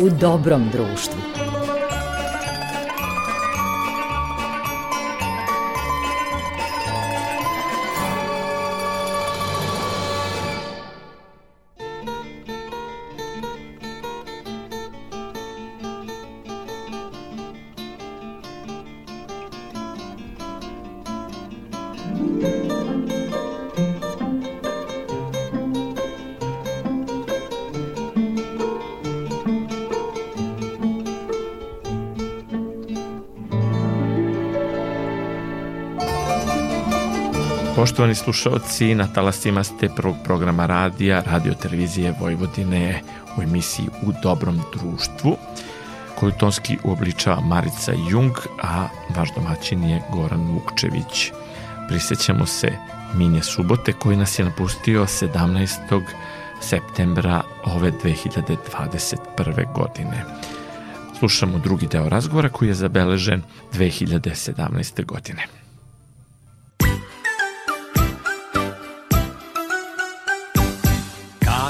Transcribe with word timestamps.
u 0.00 0.10
dobrom 0.10 0.68
društvu. 0.72 1.37
Poštovani 37.88 38.14
slušalci, 38.14 38.94
na 38.94 39.06
talasima 39.06 39.64
ste 39.64 39.88
prvog 39.88 40.16
programa 40.24 40.66
radija, 40.66 41.22
radio 41.26 41.54
televizije 41.54 42.14
Vojvodine 42.20 43.02
u 43.38 43.42
emisiji 43.42 43.86
U 44.02 44.12
dobrom 44.22 44.60
društvu, 44.72 45.36
koju 46.14 46.32
tonski 46.32 46.78
uobličava 46.84 47.40
Marica 47.40 47.92
Jung, 48.10 48.32
a 48.62 48.88
vaš 49.16 49.28
domaćin 49.34 49.84
je 49.84 50.02
Goran 50.12 50.40
Vukčević. 50.40 51.32
Prisećamo 51.88 52.46
se 52.46 52.72
Minje 53.14 53.42
Subote 53.42 53.92
koji 53.92 54.16
nas 54.16 54.38
je 54.38 54.44
napustio 54.44 55.06
17. 55.06 56.02
septembra 56.60 57.42
ove 57.64 57.92
2021. 57.92 59.72
godine. 59.74 60.24
Slušamo 61.18 61.58
drugi 61.58 61.86
deo 61.86 62.08
razgovora 62.08 62.48
koji 62.48 62.68
je 62.68 62.74
zabeležen 62.74 63.42
2017. 63.72 65.04
godine. 65.04 65.46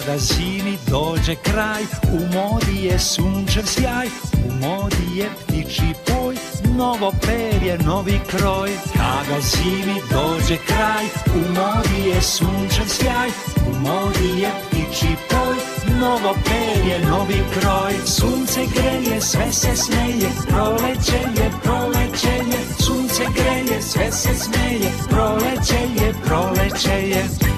Kada 0.09 0.21
zimi 0.21 0.79
dođe 0.91 1.35
kraj, 1.35 1.83
u 2.13 2.35
modi 2.35 2.85
je 2.85 2.99
sunčev 2.99 3.63
sjaj, 3.67 4.07
u 4.35 4.67
modi 4.67 5.19
je 5.19 5.31
ptiči 5.43 5.93
poj, 6.07 6.37
novo 6.77 7.13
perje, 7.27 7.79
novi 7.79 8.21
kroj. 8.31 8.71
Kada 8.93 9.41
zimi 9.41 10.01
dođe 10.11 10.57
kraj, 10.67 11.05
u 11.35 11.39
modi 11.39 12.09
je 12.09 12.23
sunčev 12.23 12.89
sjaj, 12.89 13.29
u 13.69 13.79
modi 13.79 14.41
je 14.41 14.51
ptiči 14.67 15.13
poj, 15.31 15.57
novo 16.01 16.35
perje, 16.45 17.07
novi 17.11 17.43
kroj. 17.61 17.95
Sunce 18.07 18.61
greje, 18.75 19.21
sve 19.21 19.53
se 19.53 19.77
smeje, 19.77 20.31
proleće 20.49 21.21
je, 21.43 21.51
proleće 21.63 22.35
je, 22.53 22.61
sunce 22.79 23.23
greje, 23.35 23.83
sve 23.83 24.13
se 24.13 24.35
smeje, 24.35 24.93
proleće 25.11 26.05
je, 26.05 26.15
proleće 26.25 27.09
je. 27.09 27.58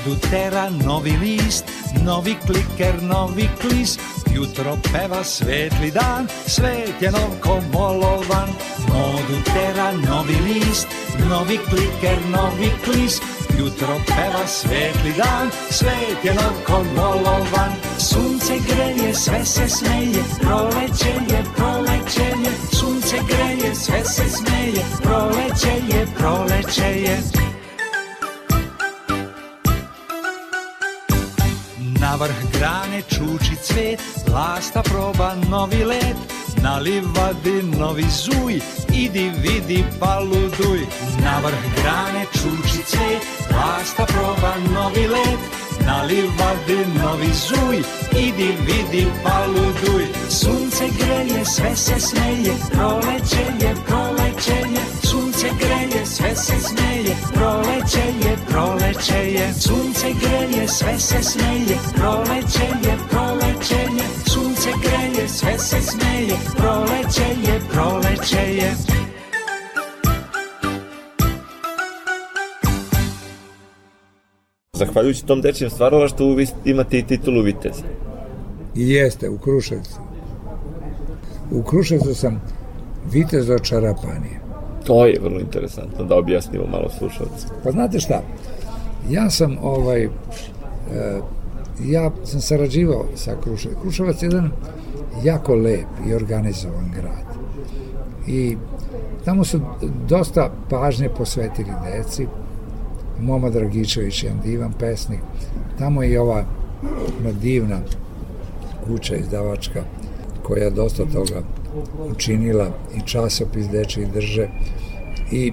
Modu 0.00 0.16
tera 0.30 0.70
novi 0.70 1.12
list, 1.20 1.64
novi 2.04 2.34
kliker, 2.46 3.02
novi 3.02 3.48
klis, 3.60 3.98
jutro 4.32 4.78
peva 4.92 5.20
svetli 5.24 5.90
dan, 5.90 6.28
svet 6.46 7.02
je 7.02 7.10
nov 7.12 7.36
ko 7.44 7.60
molovan. 7.72 8.48
Modu 8.88 9.36
tera 9.44 9.92
novi 9.92 10.38
list, 10.46 10.88
novi 11.28 11.58
kliker, 11.68 12.16
novi 12.32 12.72
klis, 12.84 13.20
jutro 13.58 14.00
peva 14.08 14.46
svetli 14.46 15.12
dan, 15.20 15.52
svet 15.68 16.24
je 16.24 16.32
nov 16.32 16.56
ko 16.64 16.80
molovan. 16.96 17.76
Sunce 17.98 18.56
greje, 18.64 19.14
sve 19.14 19.44
se 19.44 19.68
smeje, 19.68 20.24
proleće 20.40 21.12
je, 21.28 21.44
proleće 21.56 22.28
je, 22.40 22.52
sunce 22.72 23.16
greje, 23.28 23.74
sve 23.74 24.04
se 24.04 24.24
smeje, 24.30 24.82
proleće 25.02 25.76
je, 25.92 26.06
proleće 26.16 26.90
je. 27.04 27.49
Na 32.10 32.16
vrh 32.16 32.42
grane 32.58 33.02
čuči 33.06 33.56
cvet, 33.62 34.00
lasta 34.34 34.82
proba 34.82 35.36
novi 35.50 35.84
let, 35.84 36.16
na 36.62 36.78
livadi 36.78 37.62
novi 37.78 38.02
zuj, 38.10 38.58
idi 38.92 39.30
vidi 39.42 39.84
paluduj. 40.00 40.80
Na 41.22 41.38
vrh 41.38 41.64
grane 41.78 42.26
čuči 42.32 42.82
cvet, 42.82 43.22
lasta 43.54 44.06
proba 44.06 44.52
novi 44.74 45.06
let, 45.06 45.40
na 45.86 46.02
livadi 46.02 46.82
novi 46.98 47.30
zuj, 47.30 47.78
idi 48.18 48.50
vidi 48.66 49.06
paluduj. 49.22 50.04
Sunce 50.28 50.90
greje, 50.98 51.44
sve 51.44 51.76
se 51.76 52.00
smeje, 52.00 52.54
proleće 52.72 53.44
je, 53.60 53.74
proleće 53.86 54.19
sunce 55.40 55.56
greje, 55.64 56.06
sve 56.06 56.36
se 56.36 56.52
smeje, 56.60 57.16
proleće 57.34 58.28
je, 58.28 58.36
proleće 58.48 59.32
je, 59.32 59.52
sunce 59.54 60.06
greje, 60.20 60.68
sve 60.68 60.98
se 60.98 61.22
smeje, 61.22 61.76
proleće 61.94 62.64
je, 62.84 62.96
proleće 63.10 63.80
je, 63.96 64.06
sunce 64.26 64.70
greje, 64.82 65.28
sve 65.28 65.58
se 65.58 65.76
smeje, 65.82 66.36
proleće 66.56 67.50
je, 67.50 67.60
proleće 67.72 68.54
je. 68.54 68.74
Zahvaljujući 74.72 75.26
tom 75.26 75.40
dečijem 75.40 75.70
stvaralaštvu 75.70 76.34
vi 76.34 76.46
imate 76.64 76.98
i 76.98 77.06
titulu 77.06 77.42
viteza. 77.42 77.84
I 78.76 78.90
jeste, 78.90 79.28
u 79.28 79.38
Kruševcu. 79.38 80.00
U 81.50 81.62
Kruševcu 81.62 82.14
sam 82.14 82.42
vitez 83.12 83.50
od 83.50 83.62
Čarapanije. 83.62 84.39
To 84.84 85.06
je 85.06 85.20
vrlo 85.22 85.40
interesantno 85.40 86.04
da 86.04 86.16
objasnimo 86.16 86.66
malo 86.66 86.88
slušalcu. 86.98 87.46
Pa 87.64 87.70
znate 87.70 88.00
šta, 88.00 88.22
ja 89.10 89.30
sam 89.30 89.56
ovaj, 89.62 90.04
e, 90.04 90.08
ja 91.84 92.10
sam 92.24 92.40
sarađivao 92.40 93.04
sa 93.14 93.36
Kruševcem. 93.42 93.80
Kruševac 93.80 94.22
je 94.22 94.26
jedan 94.26 94.50
jako 95.24 95.54
lep 95.54 95.86
i 96.08 96.14
organizovan 96.14 96.90
grad. 96.94 97.24
I 98.26 98.56
tamo 99.24 99.44
su 99.44 99.60
dosta 100.08 100.50
pažnje 100.70 101.08
posvetili 101.08 101.70
deci. 101.92 102.26
Moma 103.20 103.50
Dragičević 103.50 104.22
je 104.22 104.26
jedan 104.26 104.42
divan 104.42 104.72
pesnik. 104.72 105.20
Tamo 105.78 106.02
je 106.02 106.10
i 106.10 106.16
ova 106.16 106.44
divna 107.40 107.78
kuća 108.86 109.16
izdavačka 109.16 109.82
koja 110.42 110.70
dosta 110.70 111.04
toga 111.04 111.42
učinila 112.10 112.68
i 112.96 113.00
časopis 113.06 113.68
dečiji 113.68 114.06
drže. 114.14 114.48
I 115.32 115.52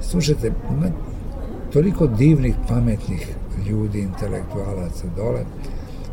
slušajte 0.00 0.52
ima 0.70 0.90
toliko 1.72 2.06
divnih 2.06 2.54
pametnih 2.68 3.28
ljudi, 3.68 4.00
intelektualaca 4.00 5.06
dole 5.16 5.44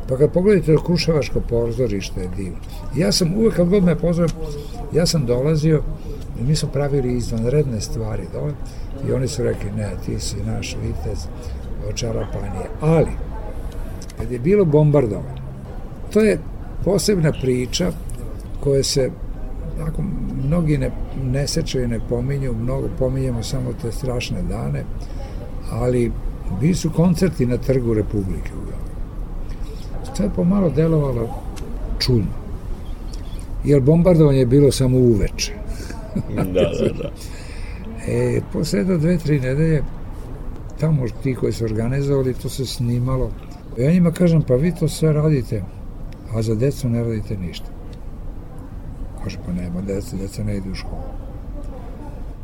pa 0.09 0.17
kad 0.17 0.31
pogledate 0.31 0.75
Kruševačko 0.85 1.41
pozorište 1.49 2.21
je 2.21 2.29
divno. 2.37 2.57
Ja 2.95 3.11
sam 3.11 3.33
uvek 3.37 3.55
kad 3.55 3.69
god 3.69 3.83
me 3.83 3.95
pozove 3.95 4.27
ja 4.93 5.05
sam 5.05 5.25
dolazio 5.25 5.83
i 6.39 6.43
mi 6.43 6.55
smo 6.55 6.69
pravili 6.69 7.17
izvanredne 7.17 7.81
stvari 7.81 8.23
dole 8.33 8.53
i 9.07 9.11
oni 9.11 9.27
su 9.27 9.43
rekli 9.43 9.71
ne 9.77 9.89
ti 10.05 10.19
si 10.19 10.35
naš 10.45 10.77
vitez 10.83 11.27
od 11.89 11.95
Čarapanije 11.95 12.69
ali 12.81 13.11
kad 14.17 14.31
je 14.31 14.39
bilo 14.39 14.65
bombardovanje 14.65 15.41
to 16.13 16.19
je 16.19 16.39
posebna 16.83 17.31
priča 17.41 17.91
koje 18.63 18.83
se 18.83 19.11
ako 19.81 20.03
mnogi 20.45 20.77
ne, 20.77 20.91
ne 21.23 21.47
sećaju, 21.47 21.87
ne 21.87 21.99
pominju, 22.09 22.53
mnogo 22.53 22.87
pominjemo 22.99 23.43
samo 23.43 23.73
te 23.81 23.91
strašne 23.91 24.41
dane, 24.41 24.83
ali 25.71 26.11
bili 26.61 26.75
su 26.75 26.89
koncerti 26.89 27.45
na 27.45 27.57
trgu 27.57 27.93
Republike 27.93 28.51
u 28.53 28.73
To 30.17 30.23
je 30.23 30.29
pomalo 30.35 30.69
delovalo 30.69 31.29
čudno. 31.99 32.43
Jer 33.63 33.81
bombardovanje 33.81 34.39
je 34.39 34.45
bilo 34.45 34.71
samo 34.71 34.97
uveče. 34.97 35.53
da, 36.37 36.43
da, 36.53 36.93
da. 37.01 37.11
E, 38.07 38.41
posle 38.53 38.83
do 38.83 38.97
dve, 38.97 39.17
tri 39.17 39.39
nedelje, 39.39 39.83
tamo 40.79 41.05
ti 41.23 41.35
koji 41.35 41.53
su 41.53 41.65
organizovali, 41.65 42.33
to 42.33 42.49
se 42.49 42.65
snimalo. 42.65 43.29
Ja 43.77 43.91
njima 43.91 44.11
kažem, 44.11 44.41
pa 44.41 44.55
vi 44.55 44.75
to 44.75 44.87
sve 44.87 45.13
radite, 45.13 45.63
a 46.33 46.41
za 46.41 46.55
decu 46.55 46.89
ne 46.89 47.03
radite 47.03 47.37
ništa. 47.37 47.72
Kaže, 49.23 49.37
pa 49.45 49.53
nema 49.53 49.81
deca, 49.81 50.17
deca 50.17 50.43
ne 50.43 50.57
idu 50.57 50.71
u 50.71 50.75
školu. 50.75 51.11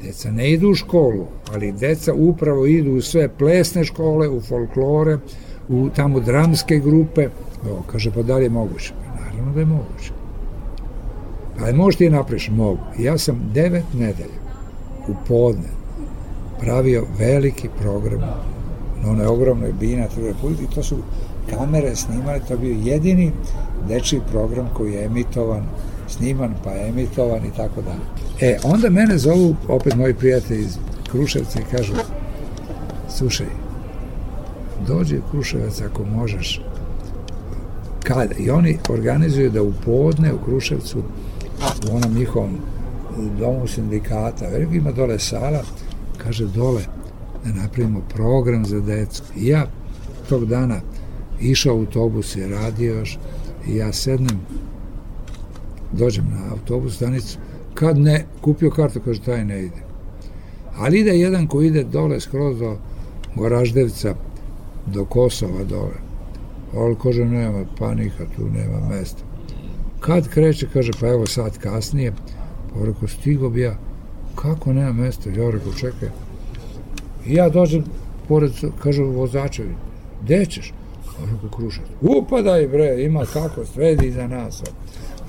Deca 0.03 0.31
ne 0.31 0.51
idu 0.51 0.69
u 0.69 0.75
školu, 0.75 1.27
ali 1.53 1.71
deca 1.71 2.13
upravo 2.13 2.65
idu 2.65 2.91
u 2.91 3.01
sve 3.01 3.29
plesne 3.29 3.83
škole, 3.83 4.29
u 4.29 4.41
folklore, 4.41 5.17
u 5.69 5.89
tamo 5.95 6.19
dramske 6.19 6.79
grupe. 6.79 7.27
O, 7.69 7.81
kaže, 7.91 8.11
pa 8.11 8.21
da 8.21 8.37
li 8.37 8.43
je 8.43 8.49
moguće? 8.49 8.93
Pa 9.05 9.21
naravno 9.21 9.53
da 9.53 9.59
je 9.59 9.65
moguće. 9.65 10.11
Pa 11.59 11.67
je 11.67 11.73
možeš 11.73 11.97
ti 11.97 12.09
napriš? 12.09 12.49
Mogu. 12.49 12.79
Ja 12.99 13.17
sam 13.17 13.51
devet 13.53 13.85
nedelja 13.93 14.39
u 15.07 15.13
podne 15.27 15.69
pravio 16.59 17.05
veliki 17.19 17.69
program 17.81 18.21
na 19.03 19.11
onoj 19.11 19.25
ogromnoj 19.25 19.73
bina 19.73 20.05
i 20.61 20.75
to 20.75 20.83
su 20.83 20.95
kamere 21.49 21.95
snimali, 21.95 22.41
to 22.47 22.53
je 22.53 22.59
bio 22.59 22.77
jedini 22.83 23.31
dečiji 23.87 24.21
program 24.31 24.69
koji 24.73 24.93
je 24.93 25.05
emitovan, 25.05 25.63
sniman 26.09 26.53
pa 26.63 26.71
emitovan 26.75 27.45
i 27.45 27.51
tako 27.57 27.81
dalje. 27.81 27.99
E, 28.41 28.57
onda 28.63 28.89
mene 28.89 29.17
zovu 29.17 29.55
opet 29.67 29.95
moji 29.95 30.13
prijatelji 30.13 30.59
iz 30.59 30.77
Kruševca 31.11 31.59
i 31.59 31.75
kažu 31.77 31.93
slušaj, 33.09 33.47
dođi 34.87 35.17
u 35.17 35.31
Kruševac 35.31 35.81
ako 35.81 36.05
možeš 36.05 36.61
kada? 38.03 38.35
I 38.39 38.49
oni 38.49 38.77
organizuju 38.89 39.49
da 39.49 39.63
u 39.63 39.73
podne 39.85 40.33
u 40.33 40.45
Kruševcu 40.45 40.99
u 41.91 41.95
onom 41.95 42.13
njihovom 42.13 42.57
domu 43.39 43.67
sindikata, 43.67 44.47
veliko 44.47 44.73
ima 44.73 44.91
dole 44.91 45.19
sala, 45.19 45.61
kaže 46.17 46.45
dole 46.45 46.81
da 47.45 47.61
napravimo 47.61 48.01
program 48.13 48.65
za 48.65 48.79
decu. 48.79 49.23
I 49.37 49.47
ja 49.47 49.67
tog 50.29 50.45
dana 50.45 50.81
išao 51.41 51.75
autobus 51.75 52.35
i 52.35 52.47
radio 52.47 52.93
još 52.93 53.17
i 53.67 53.75
ja 53.75 53.93
sednem 53.93 54.39
dođem 55.91 56.25
na 56.31 56.51
autobus 56.51 56.95
stanicu 56.95 57.37
kad 57.73 57.97
ne, 57.97 58.25
kupio 58.41 58.71
kartu, 58.71 58.99
kaže 59.05 59.21
taj 59.21 59.45
ne 59.45 59.63
ide. 59.63 59.81
Ali 60.77 60.99
ide 60.99 61.19
jedan 61.19 61.47
koji 61.47 61.67
ide 61.67 61.83
dole 61.83 62.19
skroz 62.19 62.59
do 62.59 62.77
Goraždevca, 63.35 64.15
do 64.85 65.05
Kosova 65.05 65.63
dole. 65.63 65.99
Ali 66.75 66.95
kaže, 67.03 67.25
nema 67.25 67.65
panika, 67.79 68.25
tu 68.35 68.45
nema 68.45 68.89
mesta. 68.89 69.23
Kad 69.99 70.27
kreće, 70.27 70.67
kaže, 70.73 70.91
pa 70.99 71.07
evo 71.07 71.25
sad 71.25 71.57
kasnije, 71.57 72.11
pa 72.73 72.85
rekao, 72.85 73.07
stigo 73.07 73.49
bi 73.49 73.61
ja, 73.61 73.77
kako 74.35 74.73
nema 74.73 74.93
mesta? 74.93 75.29
Ja 75.29 75.49
rekao, 75.49 75.73
čekaj. 75.73 76.09
I 77.25 77.33
ja 77.33 77.49
dođem, 77.49 77.83
pored, 78.27 78.51
kaže, 78.83 79.03
vozačevi, 79.03 79.75
gde 80.23 80.45
ćeš? 80.45 80.73
Rekao. 81.19 81.69
Upadaj 82.01 82.67
bre, 82.67 83.03
ima 83.03 83.25
kako, 83.33 83.65
svedi 83.65 84.07
iza 84.07 84.27
nas. 84.27 84.63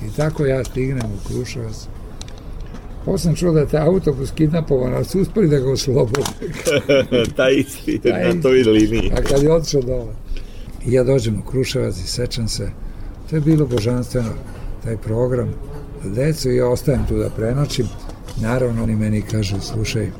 I 0.07 0.17
tako 0.17 0.47
ja 0.47 0.65
stignem 0.65 1.07
u 1.07 1.29
Kruševac. 1.29 1.87
Posle 3.05 3.37
čuo 3.37 3.53
da 3.53 3.61
je 3.61 3.69
taj 3.69 3.87
autobus 3.87 4.31
kidnapovan, 4.31 4.95
ali 4.95 5.05
su 5.05 5.21
uspeli 5.21 5.49
da 5.49 5.59
ga 5.59 5.71
oslobode. 5.71 6.23
taj 7.37 7.55
isti, 7.55 8.01
na 8.05 8.43
toj 8.43 8.63
liniji. 8.63 9.13
A 9.13 9.23
kad 9.23 9.43
je 9.43 9.53
otišao 9.53 9.83
dole. 9.83 10.15
I 10.87 10.93
ja 10.93 11.05
dođem 11.05 11.39
u 11.39 11.51
Kruševac 11.51 11.97
i 11.99 12.07
sećam 12.07 12.49
se, 12.49 12.71
to 13.31 13.37
je 13.37 13.41
bilo 13.41 13.67
božanstveno, 13.67 14.31
taj 14.85 14.97
program 14.97 15.49
za 16.05 16.11
decu 16.11 16.51
i 16.51 16.57
ja 16.57 16.69
ostajem 16.69 17.07
tu 17.09 17.19
da 17.19 17.31
prenoćim. 17.31 17.87
Naravno, 18.41 18.83
oni 18.83 18.97
meni 18.97 19.23
kažu, 19.23 19.61
slušaj, 19.61 20.11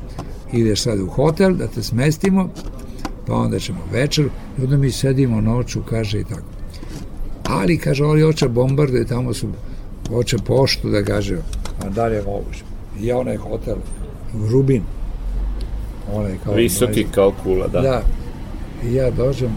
ideš 0.53 0.81
sad 0.81 0.99
u 0.99 1.07
hotel 1.07 1.55
da 1.55 1.67
te 1.67 1.83
smestimo, 1.83 2.49
pa 3.27 3.33
onda 3.33 3.59
ćemo 3.59 3.79
večer, 3.91 4.25
i 4.59 4.63
onda 4.63 4.77
mi 4.77 4.91
sedimo 4.91 5.41
noću, 5.41 5.81
kaže 5.89 6.19
i 6.19 6.23
tako. 6.23 6.47
Ali, 7.43 7.77
kaže, 7.77 8.03
oni 8.03 8.23
oče 8.23 8.47
bombarde, 8.47 9.05
tamo 9.05 9.33
su, 9.33 9.47
oče 10.13 10.37
poštu 10.37 10.89
da 10.89 11.03
kaže, 11.03 11.37
a 11.85 11.89
dalje 11.89 12.15
je 12.15 12.23
moguće. 12.23 12.63
I 12.99 13.05
ja 13.05 13.17
onaj 13.17 13.37
hotel, 13.37 13.75
Rubin, 14.51 14.83
onaj 16.13 16.37
kao... 16.43 16.53
Visoki 16.53 17.05
kao 17.11 17.33
kula, 17.43 17.67
da. 17.67 17.81
Da. 17.81 18.01
I 18.85 18.93
ja 18.93 19.11
dođem, 19.11 19.51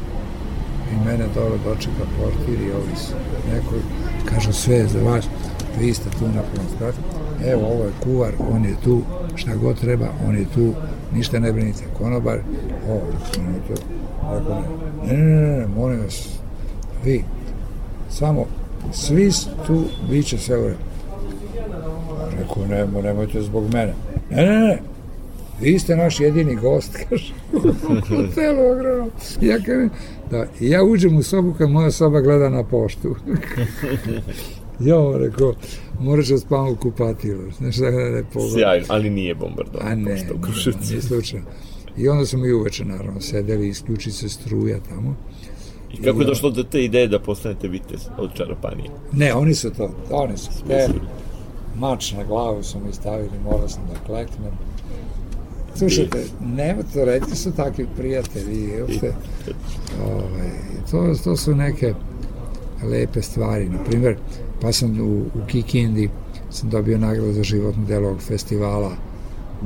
i 0.93 1.07
mene 1.07 1.25
dole 1.35 1.59
dočeka 1.65 2.05
portir 2.19 2.61
i 2.61 2.73
ovi 2.73 2.97
su 2.97 3.13
neko, 3.53 3.75
kažu 4.25 4.53
sve 4.53 4.77
je 4.77 4.89
za 4.89 5.01
vas, 5.03 5.25
vi 5.81 5.95
ste 5.95 6.11
tu 6.11 6.25
na 6.25 6.43
prvom 6.53 6.93
evo 7.47 7.67
ovo 7.67 7.85
je 7.85 7.91
kuvar, 8.05 8.33
on 8.53 8.65
je 8.65 8.75
tu, 8.85 9.03
šta 9.35 9.57
god 9.57 9.81
treba, 9.81 10.07
on 10.29 10.37
je 10.37 10.47
tu, 10.55 10.73
ništa 11.15 11.39
ne 11.39 11.53
brinite, 11.53 11.85
konobar, 11.99 12.39
ovo, 12.89 13.03
on 13.39 13.55
je 13.55 13.61
tu, 13.69 13.83
Ako 14.23 14.55
ne, 15.07 15.17
ne, 15.17 15.25
ne, 15.25 15.59
ne, 15.59 15.67
molim 15.67 16.01
vas, 16.01 16.29
vi, 17.05 17.25
samo, 18.11 18.47
svi 18.93 19.31
tu, 19.67 19.85
bit 20.11 20.27
će 20.27 20.39
sve 20.39 20.59
u 20.59 20.65
redu. 20.65 20.79
Rekao, 22.39 22.67
ne, 22.67 23.03
nemojte 23.03 23.43
zbog 23.43 23.65
mene. 23.73 23.95
Ne, 24.31 24.47
ne, 24.47 24.61
ne, 24.61 24.79
vi 25.61 25.79
ste 25.79 25.97
naš 25.97 26.21
jedini 26.21 26.55
gost, 26.55 26.97
kaže, 27.09 27.35
u 27.53 27.95
hotelu 28.09 28.73
ogromno. 28.73 29.11
Ja 29.41 29.59
kažem, 29.59 29.91
da, 30.31 30.47
ja 30.61 30.83
uđem 30.83 31.17
u 31.17 31.23
sobu 31.23 31.55
kad 31.59 31.71
moja 31.71 31.91
soba 31.91 32.21
gleda 32.21 32.49
na 32.49 32.65
poštu. 32.65 33.17
ja 34.81 34.97
rekao, 35.19 35.55
moraš 36.01 36.29
da 36.29 36.39
spavam 36.39 36.73
u 36.73 36.77
kupatilu. 36.77 37.51
Znaš 37.59 37.77
da 37.77 37.91
ne 37.91 38.25
pogledam. 38.33 38.59
Sjajno, 38.59 38.87
ali 38.89 39.11
nije 39.11 39.35
bombardovan 39.35 39.89
A 39.89 39.95
ne, 39.95 40.11
pošta 40.11 40.35
u 40.35 40.41
Kruševcu. 40.41 40.91
Nije 40.91 41.03
slučajno. 41.03 41.47
I 41.97 42.09
onda 42.09 42.27
smo 42.27 42.47
i 42.47 42.53
uveče, 42.53 42.85
naravno, 42.85 43.21
sedeli, 43.21 43.69
isključi 43.69 44.13
se 44.13 44.29
struja 44.29 44.79
tamo. 44.89 45.17
I 46.01 46.03
kako 46.03 46.21
je 46.21 46.27
došlo 46.27 46.51
do 46.51 46.63
te 46.63 46.85
ideje 46.85 47.09
da 47.09 47.19
postanete 47.19 47.69
vitez 47.69 48.09
od 48.19 48.35
čarapanije? 48.35 48.91
Ne, 49.13 49.35
oni 49.35 49.55
su 49.55 49.71
to, 49.71 49.91
oni 50.11 50.37
su. 50.37 50.51
E, 50.71 50.89
mač 51.79 52.13
na 52.13 52.25
glavu 52.25 52.63
su 52.63 52.79
mi 52.87 52.93
stavili, 52.93 53.39
morao 53.45 53.69
sam 53.69 53.83
da 53.93 54.07
kleknem 54.07 54.53
Slušajte, 55.77 56.25
nema 56.57 56.83
to, 56.95 57.05
redki 57.05 57.37
su 57.37 57.53
takvi 57.53 57.87
prijatelji, 57.97 58.81
uopšte, 58.81 59.15
ovaj, 60.05 60.51
to, 60.91 61.15
to 61.25 61.37
su 61.37 61.55
neke 61.55 61.95
lepe 62.83 63.23
stvari, 63.23 63.69
na 63.69 63.79
primjer, 63.85 64.17
pa 64.61 64.73
sam 64.73 65.01
u, 65.01 65.19
u 65.19 65.47
Kikindi, 65.47 66.11
sam 66.51 66.71
dobio 66.71 66.99
nagradu 66.99 67.33
za 67.33 67.43
životno 67.43 67.85
delo 67.85 68.09
ovog 68.09 68.21
festivala, 68.21 68.91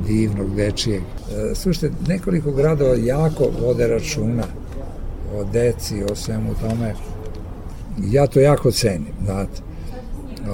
divnog, 0.07 0.55
dečijeg. 0.55 1.01
E, 1.01 1.55
slušajte, 1.55 1.95
nekoliko 2.07 2.51
gradova 2.51 2.95
jako 2.95 3.47
vode 3.61 3.87
računa 3.87 4.43
o 5.35 5.43
deci, 5.43 6.03
o 6.11 6.15
svemu 6.15 6.55
tome. 6.61 6.93
Ja 8.11 8.27
to 8.27 8.39
jako 8.39 8.71
cenim, 8.71 9.13
znate. 9.25 9.61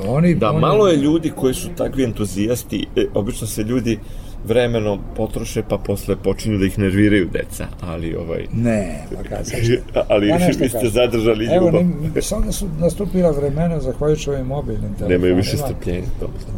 Oni, 0.08 0.36
da, 0.36 0.50
oni... 0.50 0.60
malo 0.60 0.88
je 0.88 0.98
ljudi 0.98 1.30
koji 1.36 1.54
su 1.54 1.70
takvi 1.78 2.04
entuzijasti, 2.04 2.88
e, 2.96 3.06
obično 3.14 3.48
se 3.48 3.64
ljudi 3.64 4.00
vremenom 4.48 5.00
potroše 5.16 5.64
pa 5.70 5.78
posle 5.78 6.16
počinju 6.16 6.58
da 6.58 6.66
ih 6.66 6.80
nerviraju 6.80 7.30
deca, 7.34 7.68
ali 7.82 8.16
ovaj... 8.16 8.46
Ne, 8.54 9.06
pa 9.30 9.44
se... 9.44 9.82
ali 10.10 10.28
ja 10.28 10.38
vi 10.60 10.70
ste 10.70 10.90
zadržali 10.90 11.46
ljubav. 11.46 11.82
Evo, 11.82 11.86
ne, 12.16 12.22
sada 12.22 12.52
su 12.52 12.68
nastupila 12.80 13.32
vremena, 13.32 13.80
zahvaljujući 13.80 14.30
ovim 14.30 14.46
mobilnim 14.46 14.94
telefonima. 14.94 15.14
Nemaju 15.14 15.36
više 15.36 15.58
strpljenja. 15.58 16.08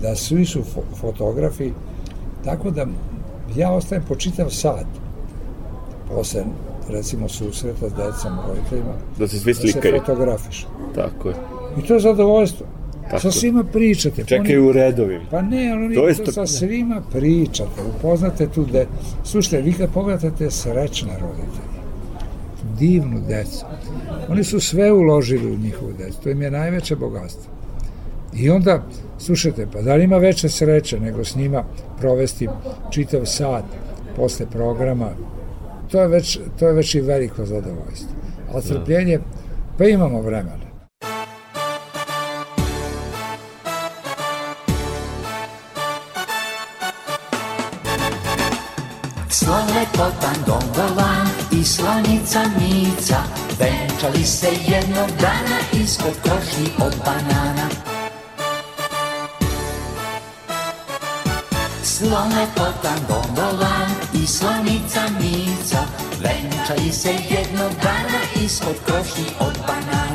Da 0.02 0.16
svi 0.16 0.46
su 0.46 0.64
fo 0.64 0.82
fotografi, 0.96 1.72
tako 2.46 2.72
da 2.72 2.86
ja 3.56 3.72
ostajem 3.72 4.04
po 4.08 4.16
čitav 4.16 4.50
sat 4.50 4.86
posle 6.16 6.44
recimo 6.90 7.30
susreta 7.30 7.90
s 7.90 7.94
decom, 7.94 8.38
roditeljima, 8.48 8.94
da 9.20 9.28
se 9.28 9.40
svi 9.40 9.54
slikaju. 9.54 9.94
Da 9.94 10.00
se 10.00 10.06
fotografiš. 10.06 10.68
Tako 10.96 11.30
je. 11.30 11.36
I 11.78 11.88
to 11.88 11.94
je 11.94 12.00
zadovoljstvo. 12.00 12.66
Tako. 13.10 13.20
Sa 13.20 13.32
svima 13.32 13.64
pričate. 13.64 14.24
Čekaju 14.26 14.70
u 14.70 14.72
redovima. 14.72 15.26
Pa 15.32 15.42
ne, 15.42 15.72
ali 15.72 15.96
to, 15.96 16.24
to 16.26 16.32
sa 16.32 16.48
svima 16.48 17.02
pričate, 17.12 17.82
upoznate 17.98 18.48
tu 18.48 18.66
de... 18.66 18.86
Slušajte, 19.24 19.62
vi 19.62 19.74
kad 19.74 19.94
pogledate 19.94 20.52
srećne 20.52 21.12
roditelje, 21.20 21.68
divnu 22.80 23.22
decu, 23.28 23.66
oni 24.30 24.44
su 24.44 24.60
sve 24.60 24.92
uložili 24.92 25.52
u 25.52 25.58
njihovu 25.58 25.94
decu, 25.98 26.22
to 26.24 26.30
im 26.30 26.42
je 26.42 26.52
najveće 26.52 26.96
bogatstvo. 26.96 27.52
I 28.34 28.50
onda, 28.50 28.84
slušajte, 29.20 29.68
pa 29.74 29.82
da 29.82 29.96
li 29.96 30.04
ima 30.04 30.18
veće 30.18 30.50
sreće 30.50 31.00
nego 31.00 31.24
s 31.24 31.36
njima 31.36 31.64
provesti 32.00 32.48
čitav 32.92 33.26
sat 33.26 33.66
posle 34.16 34.46
programa, 34.46 35.10
to 35.92 36.02
je 36.02 36.08
već, 36.08 36.40
to 36.60 36.68
je 36.68 36.74
već 36.74 36.96
i 36.96 37.02
veliko 37.02 37.46
zadovoljstvo. 37.46 38.10
A 38.54 38.62
crpljenje, 38.62 39.20
pa 39.78 39.86
imamo 39.86 40.22
vremena. 40.22 40.68
lepotan 49.78 50.38
dongolan 50.46 51.28
i 51.52 51.64
slanica 51.64 52.40
Mica 52.60 53.20
Venčali 53.60 54.24
se 54.24 54.48
jednog 54.68 55.10
dana 55.22 55.60
ispod 55.84 56.14
košni 56.24 56.70
od 56.86 56.96
banana 57.06 57.87
Slolepotan 61.98 63.00
dongolan 63.10 63.90
i 64.14 64.28
slanica 64.28 65.02
Mica. 65.20 65.82
Venčali 66.22 66.92
se 66.92 67.10
jednog 67.10 67.72
dana 67.84 68.46
ispod 68.46 68.76
košni 68.86 69.26
od 69.40 69.58
banana 69.68 70.07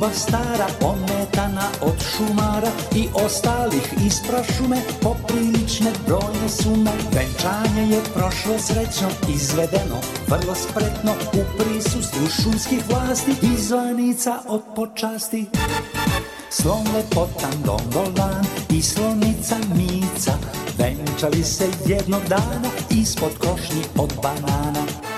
ljubav 0.00 0.14
stara, 0.14 0.66
ometana 0.82 1.68
od 1.80 1.94
šumara 2.02 2.70
i 2.94 3.08
ostalih 3.24 3.94
isprašume, 4.06 4.76
poprilične 5.02 5.92
brojne 6.06 6.48
sume. 6.48 6.90
Venčanje 7.12 7.94
je 7.94 8.00
prošlo 8.14 8.58
srećno, 8.58 9.08
izvedeno, 9.34 10.00
vrlo 10.28 10.54
spretno, 10.54 11.12
u 11.32 11.58
prisustvu 11.58 12.26
šumskih 12.42 12.82
vlasti, 12.88 13.32
izvanica 13.42 14.38
od 14.48 14.62
počasti. 14.76 15.46
Slon 16.50 16.86
lepotan 16.94 17.62
dongolan 17.64 18.44
i 18.70 18.82
slonica 18.82 19.56
Mica 19.74 20.32
Venčali 20.78 21.44
se 21.44 21.68
jednog 21.86 22.22
dana 22.28 22.70
ispod 22.90 23.30
košnji 23.38 23.82
od 23.98 24.12
banana 24.22 25.09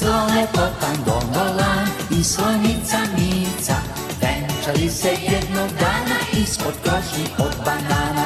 Slon 0.00 0.32
lepotan 0.32 0.96
dongolan 1.04 1.86
i 2.10 2.24
slonica 2.24 2.98
Mica. 3.16 3.76
Venčali 4.20 4.90
se 4.90 5.08
jednog 5.08 5.70
dana 5.80 6.16
ispod 6.42 6.74
košnji 6.84 7.24
od 7.38 7.54
banana 7.64 8.19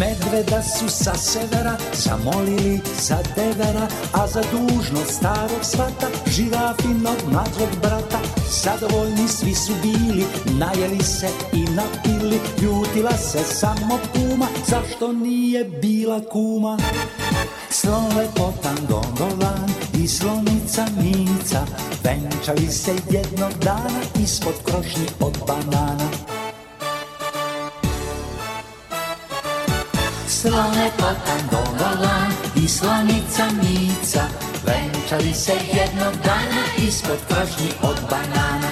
Medveda 0.00 0.62
su 0.62 0.88
sa 0.88 1.14
severa 1.14 1.76
zamolili 1.92 2.80
za 3.00 3.18
devera, 3.36 3.86
a 4.12 4.26
za 4.26 4.42
dužnost 4.52 5.10
starog 5.10 5.62
svata 5.62 6.06
žirafinog 6.26 7.16
mlađeg 7.26 7.80
brata. 7.82 8.18
Zadovoljni 8.62 9.28
svi 9.28 9.54
su 9.54 9.72
bili, 9.82 10.24
najeli 10.58 11.02
se 11.02 11.28
i 11.52 11.64
napili, 11.64 12.40
ljutila 12.62 13.12
se 13.12 13.38
samo 13.38 13.98
kuma, 14.12 14.46
zašto 14.66 15.12
nije 15.12 15.64
bila 15.64 16.20
kuma? 16.32 16.78
Slon 17.70 18.16
lepotan 18.16 18.78
gondolan 18.88 19.70
i 20.04 20.08
slonica 20.08 20.86
Mica 20.96 21.66
Venčali 22.04 22.72
se 22.72 22.92
jednog 23.10 23.52
dana 23.64 24.00
ispod 24.22 24.54
krošnji 24.64 25.06
od 25.20 25.38
banana 25.46 26.29
Slon 30.40 30.72
lepotan 30.72 31.40
dongolan 31.50 32.32
i 32.56 32.68
slonica 32.68 33.44
Mica 33.62 34.22
Venčali 34.66 35.34
se 35.34 35.52
jednog 35.52 36.14
dana 36.24 36.88
ispod 36.88 37.16
krošnji 37.28 37.70
od 37.82 37.96
banana 38.10 38.70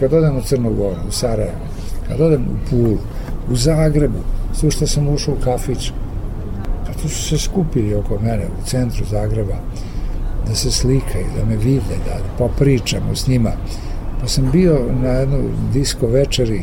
Kad 0.00 0.12
odem 0.12 0.36
u 0.36 0.42
Crnu 0.42 0.74
Goru, 0.74 0.96
u 1.08 1.12
Sarajevo, 1.12 1.58
kad 2.08 2.20
odem 2.20 2.42
u 2.42 2.70
Pulu, 2.70 2.98
u 3.50 3.56
Zagrebu, 3.56 4.18
sve 4.52 4.70
što 4.70 4.86
sam 4.86 5.08
ušao 5.08 5.34
u 5.34 5.44
kafić, 5.44 5.92
pa 6.86 6.92
tu 6.92 7.08
su 7.08 7.22
se 7.28 7.38
skupili 7.38 7.94
oko 7.94 8.18
mene 8.18 8.46
u 8.46 8.66
centru 8.66 9.04
Zagreba, 9.10 9.56
da 10.46 10.54
se 10.54 10.70
slikaju, 10.70 11.26
da 11.38 11.44
me 11.44 11.56
vide, 11.56 11.96
da 12.06 12.18
popričamo 12.38 13.16
s 13.16 13.26
njima. 13.26 13.50
Pa 14.24 14.28
sam 14.28 14.50
bio 14.52 14.78
na 15.02 15.08
jednu 15.08 15.38
disko 15.72 16.06
večeri, 16.06 16.62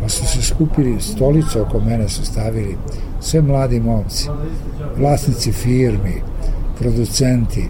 pa 0.00 0.08
su 0.08 0.26
se 0.26 0.42
skupili, 0.42 1.00
stolice 1.00 1.60
oko 1.60 1.80
mene 1.80 2.08
su 2.08 2.24
stavili, 2.24 2.76
sve 3.20 3.42
mladi 3.42 3.80
momci, 3.80 4.28
vlasnici 4.96 5.52
firmi, 5.52 6.22
producenti, 6.78 7.64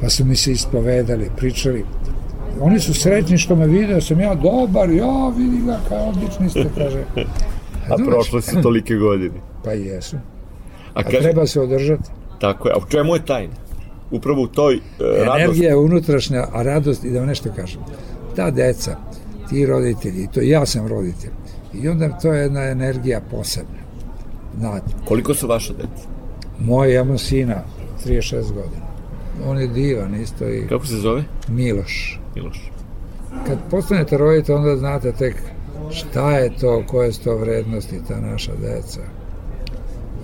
pa 0.00 0.08
su 0.08 0.24
mi 0.24 0.36
se 0.36 0.52
ispovedali, 0.52 1.30
pričali. 1.36 1.84
Oni 2.60 2.80
su 2.80 2.94
srećni 2.94 3.38
što 3.38 3.56
me 3.56 3.66
vide, 3.66 3.94
da 3.94 4.00
sam 4.00 4.20
ja 4.20 4.34
dobar, 4.34 4.90
ja 4.90 5.28
vidi 5.36 5.62
ga, 5.66 5.78
kao 5.88 6.08
odlični 6.08 6.50
ste, 6.50 6.66
kaže. 6.78 7.04
A 7.90 7.96
Znaš, 7.96 8.08
prošle 8.08 8.42
su 8.42 8.62
tolike 8.62 8.94
godine. 8.94 9.40
Pa 9.64 9.72
jesu. 9.72 10.16
A, 10.16 11.00
A 11.00 11.02
kaže, 11.02 11.20
treba 11.20 11.46
se 11.46 11.60
održati. 11.60 12.10
tako 12.40 12.68
je, 12.68 12.74
a 12.74 12.78
u 12.78 12.90
čemu 12.90 13.14
je 13.14 13.24
tajna? 13.24 13.54
Upravo 14.10 14.42
u 14.42 14.46
toj 14.46 14.74
e, 14.74 14.80
radosti. 15.00 15.42
Energija 15.42 15.70
je 15.70 15.76
unutrašnja, 15.76 16.46
a 16.52 16.62
radost, 16.62 17.04
i 17.04 17.10
da 17.10 17.18
vam 17.18 17.28
nešto 17.28 17.48
kažem, 17.56 17.80
ta 18.36 18.50
deca, 18.50 18.96
ti 19.48 19.66
roditelji, 19.66 20.28
to 20.34 20.40
ja 20.40 20.66
sam 20.66 20.86
roditelj, 20.86 21.30
i 21.74 21.88
onda 21.88 22.08
to 22.08 22.32
je 22.32 22.42
jedna 22.42 22.62
energija 22.62 23.20
posebna. 23.30 23.86
Znate, 24.58 24.86
Koliko 25.04 25.34
su 25.34 25.46
vaša 25.46 25.72
deca? 25.72 26.08
moj, 26.60 26.92
ja 26.92 27.02
imam 27.02 27.18
sina, 27.18 27.62
36 28.06 28.32
godina. 28.42 28.86
On 29.46 29.58
je 29.60 29.66
divan 29.66 30.14
isto 30.14 30.48
i 30.48 30.66
Kako 30.68 30.86
se 30.86 30.96
zove? 30.96 31.24
Miloš. 31.48 32.20
Miloš. 32.34 32.70
Kad 33.46 33.58
postanete 33.70 34.18
roditelj, 34.18 34.54
onda 34.54 34.76
znate 34.76 35.12
tek 35.12 35.34
šta 35.90 36.30
je 36.32 36.56
to, 36.60 36.82
koje 36.86 37.12
su 37.12 37.24
to 37.24 37.36
vrednosti 37.36 38.00
ta 38.08 38.20
naša 38.20 38.52
deca. 38.62 39.00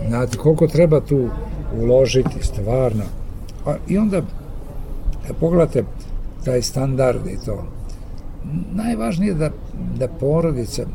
Znate, 0.09 0.39
koliko 0.39 0.67
treba 0.67 1.01
tu 1.01 1.29
uložiti 1.81 2.37
stvarno. 2.41 3.05
A, 3.67 3.75
I 3.89 3.99
onda, 3.99 4.23
kad 5.27 5.37
pogledate 5.37 5.85
taj 6.45 6.63
standard 6.63 7.27
i 7.27 7.45
to, 7.45 7.65
najvažnije 8.73 9.31
je 9.31 9.35
da, 9.35 9.51
da 9.99 10.09
porodice 10.09 10.87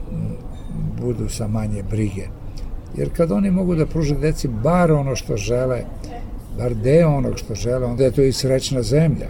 budu 1.01 1.29
sa 1.29 1.47
manje 1.47 1.83
brige. 1.83 2.27
Jer 2.97 3.09
kad 3.17 3.31
oni 3.31 3.51
mogu 3.51 3.75
da 3.75 3.85
pruže 3.85 4.15
deci 4.15 4.47
bar 4.47 4.91
ono 4.91 5.15
što 5.15 5.37
žele, 5.37 5.81
bar 6.57 6.75
deo 6.75 7.17
onog 7.17 7.37
što 7.37 7.55
žele, 7.55 7.85
onda 7.85 8.03
je 8.03 8.11
to 8.11 8.21
i 8.21 8.31
srećna 8.31 8.81
zemlja. 8.81 9.27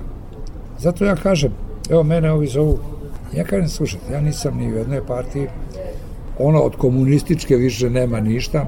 Zato 0.80 1.06
ja 1.06 1.16
kažem, 1.16 1.52
evo 1.90 2.04
mene 2.04 2.32
ovi 2.32 2.48
zovu, 2.48 2.80
ja 3.36 3.44
kažem, 3.44 3.70
slušajte, 3.70 4.14
ja 4.14 4.22
nisam 4.22 4.58
ni 4.58 4.74
u 4.74 4.78
jednoj 4.78 5.06
partiji, 5.06 5.48
ono 6.40 6.60
od 6.60 6.76
komunističke 6.76 7.56
više 7.56 7.90
nema 7.90 8.20
ništa 8.20 8.66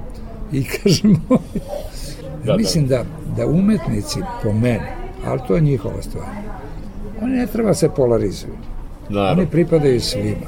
i 0.52 0.64
kažem, 0.84 1.16
Da, 1.30 2.52
da. 2.52 2.58
mislim 2.58 2.88
da, 2.88 3.04
da 3.40 3.48
umetnici 3.48 4.20
po 4.44 4.54
meni, 4.54 4.90
ali 5.26 5.40
to 5.48 5.56
je 5.56 5.62
njihova 5.62 6.02
stvar, 6.02 6.26
oni 7.22 7.32
ne 7.34 7.48
treba 7.48 7.74
se 7.74 7.90
polarizuju, 7.90 8.54
oni 9.08 9.16
Naravno, 9.16 9.46
pripadaju 9.46 10.02
svima. 10.02 10.48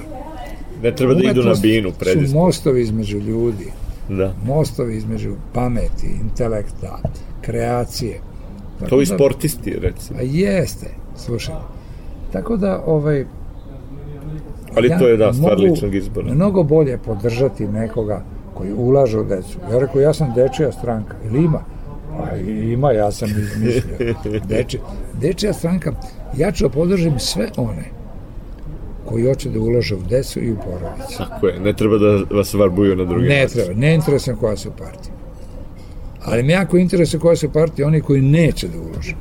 ne 0.83 0.95
treba 0.95 1.13
da 1.13 1.23
idu 1.23 1.43
na 1.43 1.53
binu 1.61 1.89
su 1.89 1.99
predizbor. 1.99 2.41
mostovi 2.41 2.81
između 2.81 3.19
ljudi, 3.19 3.71
Da. 4.09 4.33
mostovi 4.45 4.95
između 4.97 5.31
pameti, 5.53 6.07
intelekta, 6.21 6.99
kreacije. 7.41 8.19
Tako 8.79 8.89
To 8.89 9.01
i 9.01 9.05
da- 9.05 9.15
sportisti, 9.15 9.71
recimo. 9.71 10.19
A 10.19 10.23
jeste, 10.23 10.87
slušaj. 11.17 11.55
Tako 12.33 12.57
da, 12.57 12.83
ovaj... 12.85 13.25
Ali 14.77 14.89
to 14.99 15.07
je, 15.07 15.17
da, 15.17 15.33
stvar 15.33 15.59
ličnog 15.59 15.95
izbora. 15.95 16.33
Mnogo 16.33 16.63
bolje 16.63 16.97
podržati 16.97 17.67
nekoga 17.67 18.23
koji 18.53 18.73
ulaže 18.73 19.19
u 19.19 19.23
decu. 19.23 19.57
Ja 19.71 19.79
rekao, 19.79 20.01
ja 20.01 20.13
sam 20.13 20.33
dečija 20.35 20.71
stranka. 20.71 21.15
Ili 21.25 21.39
ima? 21.39 21.59
A 22.23 22.35
ima, 22.71 22.91
ja 22.91 23.11
sam 23.11 23.29
izmislio. 23.29 24.15
Deči, 24.47 24.79
dečija 25.21 25.53
stranka, 25.53 25.91
ja 26.37 26.51
ću 26.51 26.63
da 26.63 26.69
podržim 26.69 27.19
sve 27.19 27.49
one 27.57 27.83
koji 29.05 29.23
hoće 29.25 29.49
da 29.49 29.59
ulaže 29.59 29.95
u 29.95 30.01
decu 30.09 30.39
i 30.39 30.51
u 30.51 30.55
porodicu. 30.55 31.17
Tako 31.17 31.47
je, 31.47 31.59
ne 31.59 31.73
treba 31.73 31.97
da 31.97 32.35
vas 32.35 32.53
varbuju 32.53 32.95
na 32.95 33.05
drugi 33.05 33.27
Ne 33.27 33.41
način. 33.41 33.55
treba, 33.61 33.79
ne 33.79 33.93
interesujem 33.95 34.37
koja 34.39 34.57
su 34.57 34.71
partija. 34.71 35.13
Ali 36.25 36.43
me 36.43 36.53
jako 36.53 36.77
interesuje 36.77 37.19
koja 37.19 37.35
su 37.35 37.51
partija 37.53 37.87
oni 37.87 38.01
koji 38.01 38.21
neće 38.21 38.67
da 38.67 38.77
ulože. 38.79 39.15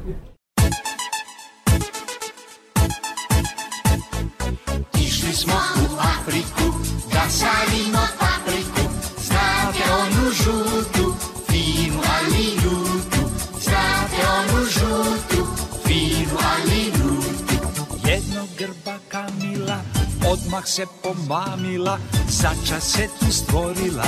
Odmah 20.31 20.67
se 20.67 20.87
pomamila 21.03 21.99
Zača 22.31 22.81
se 22.81 23.09
tu 23.19 23.33
stvorila 23.33 24.05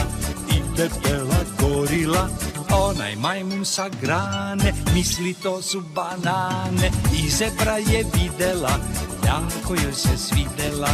i 0.50 0.62
debela 0.76 1.42
gorila. 1.58 2.28
Onaj 2.70 3.16
majmun 3.16 3.64
sa 3.64 3.88
grane 4.00 4.72
misli 4.94 5.34
to 5.34 5.62
su 5.62 5.82
banane. 5.94 6.90
I 7.14 7.30
zebra 7.30 7.76
je 7.76 8.04
videla, 8.14 8.78
jako 9.26 9.74
joj 9.74 9.92
se 9.92 10.16
svidela. 10.16 10.88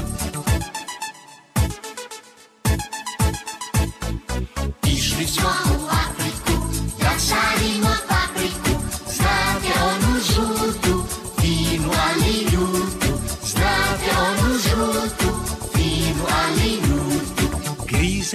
Išli 4.87 5.27
smo 5.27 5.68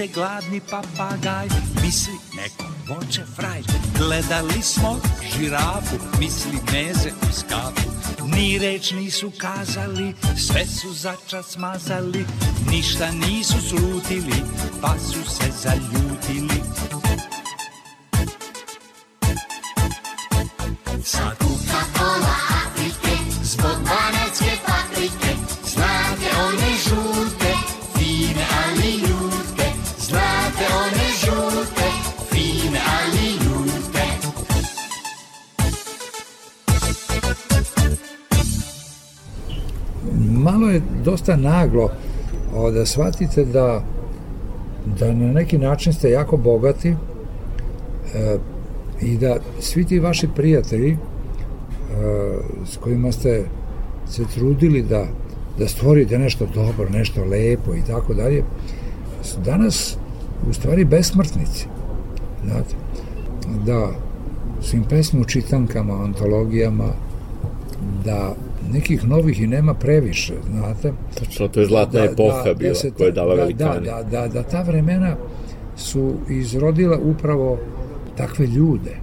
grize 0.04 0.14
gladni 0.14 0.60
papagaj, 0.60 1.48
misli 1.82 2.12
neko 2.36 2.64
voće 2.88 3.22
fraj. 3.36 3.62
Gledali 3.98 4.62
smo 4.62 5.00
žirafu, 5.36 5.96
misli 6.20 6.58
meze 6.72 7.10
u 7.22 7.32
skafu. 7.32 7.90
Ni 8.36 8.58
reč 8.58 8.92
nisu 8.92 9.32
kazali, 9.38 10.14
sve 10.36 10.66
su 10.66 10.92
začas 10.92 11.46
smazali, 11.46 12.26
ništa 12.70 13.10
nisu 13.10 13.68
slutili, 13.68 14.42
pa 14.82 14.98
su 14.98 15.30
se 15.30 15.50
zaljutili. 15.62 16.60
Dosta 41.04 41.36
naglo 41.36 41.90
o, 42.54 42.70
da 42.70 42.86
shvatite 42.86 43.44
da 43.44 43.82
da 44.86 45.12
na 45.12 45.32
neki 45.32 45.58
način 45.58 45.92
ste 45.92 46.10
jako 46.10 46.36
bogati 46.36 46.88
e, 46.88 46.96
i 49.00 49.18
da 49.18 49.36
svi 49.60 49.84
ti 49.84 50.00
vaši 50.00 50.28
prijatelji 50.34 50.90
e, 50.90 50.96
s 52.66 52.76
kojima 52.76 53.12
ste 53.12 53.44
se 54.08 54.24
trudili 54.34 54.82
da, 54.82 55.06
da 55.58 55.68
stvorite 55.68 56.18
nešto 56.18 56.46
dobro, 56.54 56.88
nešto 56.90 57.24
lepo 57.24 57.74
i 57.74 57.82
tako 57.86 58.14
dalje, 58.14 58.44
su 59.22 59.40
danas 59.44 59.96
u 60.50 60.52
stvari 60.52 60.84
besmrtnici. 60.84 61.66
Znate, 62.44 62.74
da 63.66 63.90
su 64.60 64.76
im 64.76 64.84
pesme 64.84 65.20
u 65.20 65.24
čitankama, 65.24 66.04
antologijama, 66.04 66.88
da 68.04 68.34
nekih 68.72 69.08
novih 69.08 69.40
i 69.40 69.46
nema 69.46 69.74
previše, 69.74 70.34
znate. 70.50 70.92
Tačno, 71.18 71.48
to 71.48 71.60
je 71.60 71.66
zlatna 71.66 72.04
epoha 72.04 72.54
bila 72.58 72.74
se 72.74 72.90
koja 72.90 73.06
je 73.06 73.12
dala 73.12 73.36
da, 73.36 73.42
velikani. 73.42 73.86
Da, 73.86 74.02
da, 74.02 74.20
da, 74.20 74.28
da 74.28 74.42
ta 74.42 74.62
vremena 74.62 75.16
su 75.76 76.14
izrodila 76.28 76.98
upravo 76.98 77.58
takve 78.16 78.46
ljude. 78.46 78.96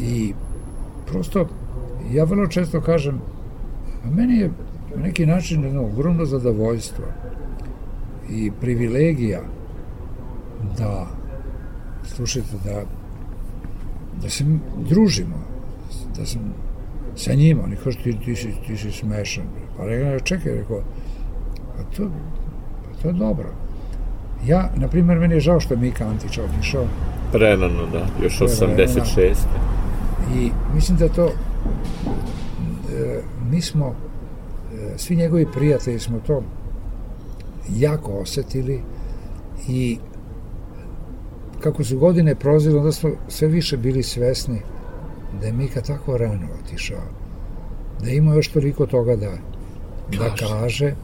I 0.00 0.32
prosto, 1.06 1.48
ja 2.12 2.24
vrlo 2.24 2.46
često 2.46 2.80
kažem, 2.80 3.20
a 4.04 4.10
meni 4.10 4.38
je 4.38 4.50
na 4.96 5.02
neki 5.02 5.26
način 5.26 5.64
jedno 5.64 5.82
ogromno 5.82 6.24
zadovoljstvo 6.24 7.04
i 8.30 8.50
privilegija 8.60 9.40
da 10.78 11.06
slušajte 12.04 12.56
da 12.64 12.82
da 14.22 14.30
se 14.30 14.44
družimo 14.88 15.36
da 16.16 16.26
sam 16.26 16.40
sa 17.18 17.34
njima, 17.34 17.62
oni 17.64 17.76
kažu 17.76 17.98
ti, 18.02 18.16
ti, 18.24 18.36
si, 18.36 18.48
ti 18.66 18.76
si 18.76 18.92
smešan. 18.92 19.44
Pa 19.76 19.84
rekao, 19.86 20.20
čekaj, 20.20 20.54
rekao, 20.54 20.82
pa 21.76 21.96
to, 21.96 22.10
pa 22.84 23.02
to 23.02 23.08
je 23.08 23.14
dobro. 23.14 23.48
Ja, 24.46 24.70
na 24.76 24.88
primjer, 24.88 25.18
meni 25.18 25.34
je 25.34 25.40
žao 25.40 25.60
što 25.60 25.74
je 25.74 25.80
Mika 25.80 26.06
Antić 26.06 26.38
otišao 26.38 26.84
Prerano, 27.32 27.86
da, 27.92 28.06
još 28.22 28.38
Prerano. 28.38 28.76
86. 28.76 29.34
i 30.36 30.50
mislim 30.74 30.98
da 30.98 31.08
to 31.08 31.26
e, 31.26 31.32
mi 33.50 33.60
smo 33.60 33.86
e, 33.86 34.98
svi 34.98 35.16
njegovi 35.16 35.46
prijatelji 35.54 35.98
smo 35.98 36.20
to 36.26 36.42
jako 37.76 38.12
osetili 38.12 38.82
i 39.68 39.98
kako 41.60 41.84
su 41.84 41.98
godine 41.98 42.34
prozile, 42.34 42.78
onda 42.78 42.92
smo 42.92 43.10
sve 43.28 43.48
više 43.48 43.76
bili 43.76 44.02
svesni 44.02 44.60
da 45.40 45.46
je 45.46 45.52
Mika 45.52 45.80
tako 45.80 46.18
rano 46.18 46.46
otišao, 46.64 47.02
da 48.02 48.10
ima 48.10 48.34
još 48.34 48.48
toliko 48.48 48.86
toga 48.86 49.16
da, 49.16 49.32
da 50.18 50.34
kaže 50.38 50.94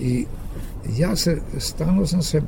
i 0.00 0.26
ja 0.96 1.16
se, 1.16 1.40
stalno 1.58 2.06
sam 2.06 2.22
se 2.22 2.42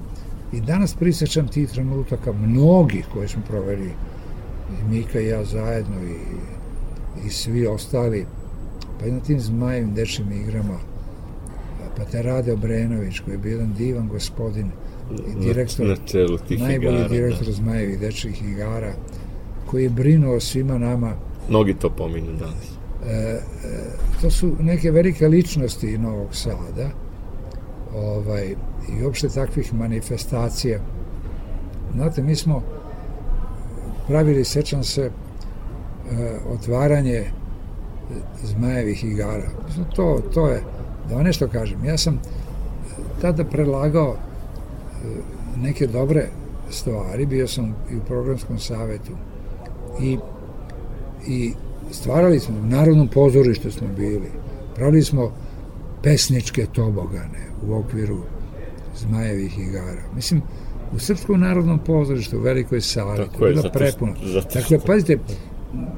i 0.52 0.60
danas 0.60 0.94
prisjećam 0.94 1.48
tih 1.48 1.70
trenutaka 1.70 2.32
mnogih 2.32 3.06
koje 3.12 3.28
smo 3.28 3.42
proveli 3.48 3.90
i 4.70 4.90
Mika 4.90 5.20
i 5.20 5.26
ja 5.26 5.44
zajedno 5.44 5.96
i, 6.02 7.26
i 7.26 7.30
svi 7.30 7.66
ostali 7.66 8.26
pa 9.00 9.06
i 9.06 9.10
na 9.10 9.20
tim 9.20 9.40
zmajevim 9.40 9.94
dečim 9.94 10.32
igrama 10.32 10.78
pa 11.96 12.04
te 12.04 12.22
Rade 12.22 12.52
Obrenović 12.52 13.20
koji 13.20 13.34
je 13.34 13.38
bio 13.38 13.52
jedan 13.52 13.74
divan 13.74 14.08
gospodin 14.08 14.70
i 15.10 15.40
direktor 15.40 15.86
na 15.86 15.96
tih 16.48 16.60
najbolji 16.60 16.94
igara, 16.94 17.08
direktor 17.08 17.46
da. 17.46 17.52
zmajevih 17.52 18.00
dečjih 18.00 18.42
igara 18.42 18.92
koji 19.70 19.82
je 19.82 19.90
brinuo 19.90 20.40
svima 20.40 20.78
nama 20.78 21.12
Mnogi 21.48 21.74
to 21.74 21.90
pominju 21.90 22.32
danas. 22.32 22.70
to 24.20 24.30
su 24.30 24.52
neke 24.60 24.90
velike 24.90 25.28
ličnosti 25.28 25.98
Novog 25.98 26.28
Sada 26.34 26.90
ovaj, 27.94 28.54
i 28.88 29.04
uopšte 29.04 29.28
takvih 29.28 29.74
manifestacija. 29.74 30.80
Znate, 31.94 32.22
mi 32.22 32.36
smo 32.36 32.62
pravili, 34.06 34.44
sećam 34.44 34.84
se, 34.84 35.02
e, 35.02 35.10
otvaranje 36.52 37.16
e, 37.16 37.30
zmajevih 38.44 39.04
igara. 39.04 39.50
To, 39.96 40.20
to 40.34 40.48
je, 40.48 40.62
da 41.08 41.14
vam 41.14 41.24
nešto 41.24 41.48
kažem, 41.48 41.84
ja 41.84 41.98
sam 41.98 42.20
tada 43.20 43.44
predlagao 43.44 44.14
e, 44.14 45.06
neke 45.56 45.86
dobre 45.86 46.28
stvari, 46.70 47.26
bio 47.26 47.48
sam 47.48 47.74
i 47.92 47.96
u 47.96 48.00
programskom 48.00 48.58
savetu 48.58 49.12
i 50.02 50.18
i 51.28 51.52
stvarali 51.90 52.40
smo, 52.40 52.58
u 52.58 52.66
Narodnom 52.66 53.08
pozorištu 53.08 53.70
smo 53.70 53.88
bili, 53.96 54.28
pravili 54.74 55.02
smo 55.02 55.32
pesničke 56.02 56.66
tobogane 56.72 57.46
u 57.68 57.74
okviru 57.74 58.18
Zmajevih 58.96 59.58
igara. 59.58 60.02
Mislim, 60.14 60.42
u 60.92 60.98
Srpskom 60.98 61.40
narodnom 61.40 61.78
pozorištu 61.78 62.38
u 62.38 62.40
Velikoj 62.40 62.80
sali, 62.80 63.16
Tako 63.16 63.38
to 63.38 63.46
je 63.46 63.52
bilo 63.52 63.70
prepuno. 63.72 64.12
zato 64.24 64.58
Dakle, 64.58 64.78
pazite, 64.86 65.18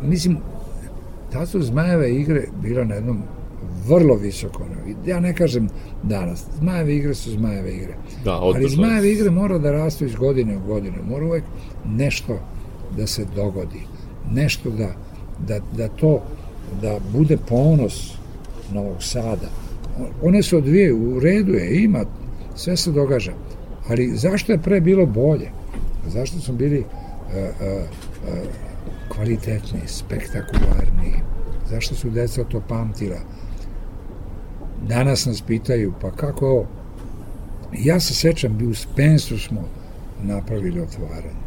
mislim, 0.02 0.38
ta 1.32 1.46
su 1.46 1.62
Zmajeve 1.62 2.14
igre 2.14 2.44
bila 2.62 2.84
na 2.84 2.94
jednom 2.94 3.22
vrlo 3.86 4.14
visoko. 4.14 4.64
Ja 5.06 5.20
ne 5.20 5.34
kažem 5.34 5.68
danas, 6.02 6.44
Zmajeve 6.58 6.96
igre 6.96 7.14
su 7.14 7.30
Zmajeve 7.30 7.72
igre. 7.72 7.94
Da, 8.24 8.32
Ali 8.32 8.68
Zmajeve 8.68 9.12
igre 9.12 9.30
mora 9.30 9.58
da 9.58 9.72
rastu 9.72 10.04
iz 10.04 10.14
godine 10.14 10.56
u 10.56 10.66
godinu. 10.66 10.96
Mora 11.08 11.26
uvek 11.26 11.44
nešto 11.84 12.38
da 12.96 13.06
se 13.06 13.26
dogodi. 13.36 13.80
Nešto 14.30 14.70
da, 14.70 14.88
da, 15.46 15.60
da 15.76 15.88
to, 15.88 16.22
da 16.82 16.98
bude 17.12 17.36
ponos 17.48 18.14
Novog 18.72 19.02
Sada. 19.02 19.48
One 20.22 20.42
se 20.42 20.56
odvije, 20.56 20.94
u 20.94 21.20
redu 21.20 21.52
je, 21.52 21.82
ima, 21.82 22.04
sve 22.54 22.76
se 22.76 22.92
događa. 22.92 23.32
Ali 23.88 24.16
zašto 24.16 24.52
je 24.52 24.58
pre 24.58 24.80
bilo 24.80 25.06
bolje? 25.06 25.50
Zašto 26.08 26.40
smo 26.40 26.54
bili 26.54 26.78
uh, 26.78 26.84
uh, 26.84 27.82
uh, 28.28 28.38
kvalitetni, 29.08 29.80
spektakularni? 29.86 31.12
Zašto 31.70 31.94
su 31.94 32.10
deca 32.10 32.44
to 32.44 32.62
pamtila? 32.68 33.18
Danas 34.88 35.26
nas 35.26 35.42
pitaju, 35.42 35.92
pa 36.00 36.10
kako 36.10 36.46
ovo? 36.46 36.66
Ja 37.78 38.00
se 38.00 38.14
sećam, 38.14 38.58
bi 38.58 38.66
u 38.66 38.74
Spensu 38.74 39.38
smo 39.38 39.68
napravili 40.22 40.80
otvaranje, 40.80 41.41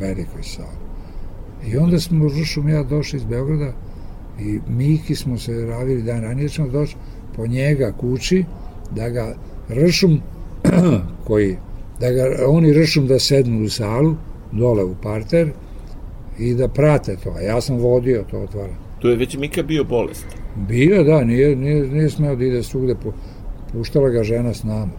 velikoj 0.00 0.42
sali. 0.42 0.80
I 1.66 1.76
onda 1.76 2.00
smo 2.00 2.28
Rušom 2.28 2.68
i 2.68 2.72
ja 2.72 2.82
došli 2.82 3.16
iz 3.16 3.24
Beograda 3.24 3.72
i 4.40 4.58
Miki 4.68 5.14
smo 5.14 5.38
se 5.38 5.66
ravili 5.66 6.02
dan 6.02 6.20
ranije, 6.20 6.48
ćemo 6.48 6.68
doći 6.68 6.96
po 7.36 7.46
njega 7.46 7.92
kući, 7.92 8.44
da 8.90 9.08
ga 9.08 9.34
Ršum, 9.70 10.20
koji, 11.26 11.56
da 12.00 12.10
ga 12.10 12.24
oni 12.46 12.72
Ršum 12.72 13.06
da 13.06 13.18
sednu 13.18 13.64
u 13.64 13.68
salu, 13.68 14.14
dole 14.52 14.84
u 14.84 14.94
parter, 15.02 15.52
i 16.38 16.54
da 16.54 16.68
prate 16.68 17.16
to. 17.24 17.34
A 17.38 17.40
ja 17.40 17.60
sam 17.60 17.76
vodio 17.76 18.24
to 18.30 18.38
otvaranje. 18.38 18.76
Tu 18.98 19.08
je 19.08 19.16
već 19.16 19.36
Mika 19.36 19.62
bio 19.62 19.84
bolest. 19.84 20.26
Bio, 20.68 21.04
da, 21.04 21.24
nije, 21.24 21.56
nije, 21.56 21.86
nije 21.86 22.10
smeo 22.10 22.36
da 22.36 22.44
ide 22.44 22.62
svugde, 22.62 22.94
pu, 22.94 23.12
puštala 23.72 24.08
ga 24.08 24.22
žena 24.22 24.54
s 24.54 24.62
nama. 24.62 24.92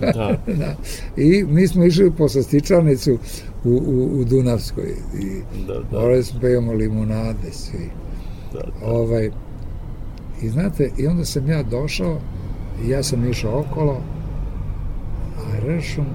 Da. 0.00 0.42
da. 0.62 0.76
I 1.16 1.44
mi 1.44 1.68
smo 1.68 1.84
išli 1.84 2.10
po 2.10 2.28
sastičarnicu 2.28 3.18
u, 3.66 3.82
u, 3.86 4.20
u 4.20 4.24
Dunavskoj 4.24 4.94
i 5.20 5.42
Da, 5.66 5.74
da. 5.74 6.00
morali 6.00 6.22
smo 6.24 6.40
da 6.40 6.48
imamo 6.48 6.72
limunade 6.72 7.52
svi. 7.52 7.90
Da, 8.52 8.58
da. 8.58 8.86
Ovaj, 8.86 9.30
I 10.42 10.48
znate, 10.48 10.90
i 10.98 11.06
onda 11.06 11.24
sam 11.24 11.48
ja 11.48 11.62
došao 11.62 12.18
i 12.84 12.88
ja 12.88 13.02
sam 13.02 13.30
išao 13.30 13.60
okolo, 13.60 14.00
a 15.38 15.68
Ršum 15.68 16.06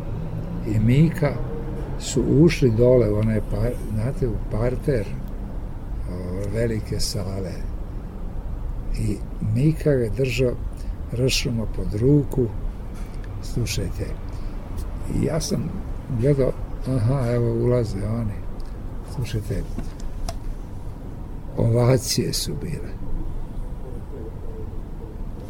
i 0.75 0.79
Mika 0.79 1.33
su 1.99 2.23
ušli 2.39 2.71
dole 2.71 3.11
u 3.11 3.17
onaj, 3.17 3.41
par, 3.51 3.71
znate, 3.93 4.27
u 4.27 4.33
parter 4.51 5.05
o, 6.09 6.13
velike 6.53 6.99
sale. 6.99 7.53
I 8.99 9.17
Mika 9.55 9.95
ga 9.95 10.09
držao 10.17 10.51
Ršuma 11.13 11.65
pod 11.75 12.01
ruku, 12.01 12.45
slušajte, 13.43 14.05
I 15.15 15.25
ja 15.25 15.41
sam 15.41 15.69
gledao, 16.21 16.51
aha, 16.87 17.31
evo 17.31 17.65
ulaze 17.65 17.97
oni. 18.07 18.33
Slušajte, 19.15 19.63
ovacije 21.57 22.33
su 22.33 22.53
bile. 22.61 22.91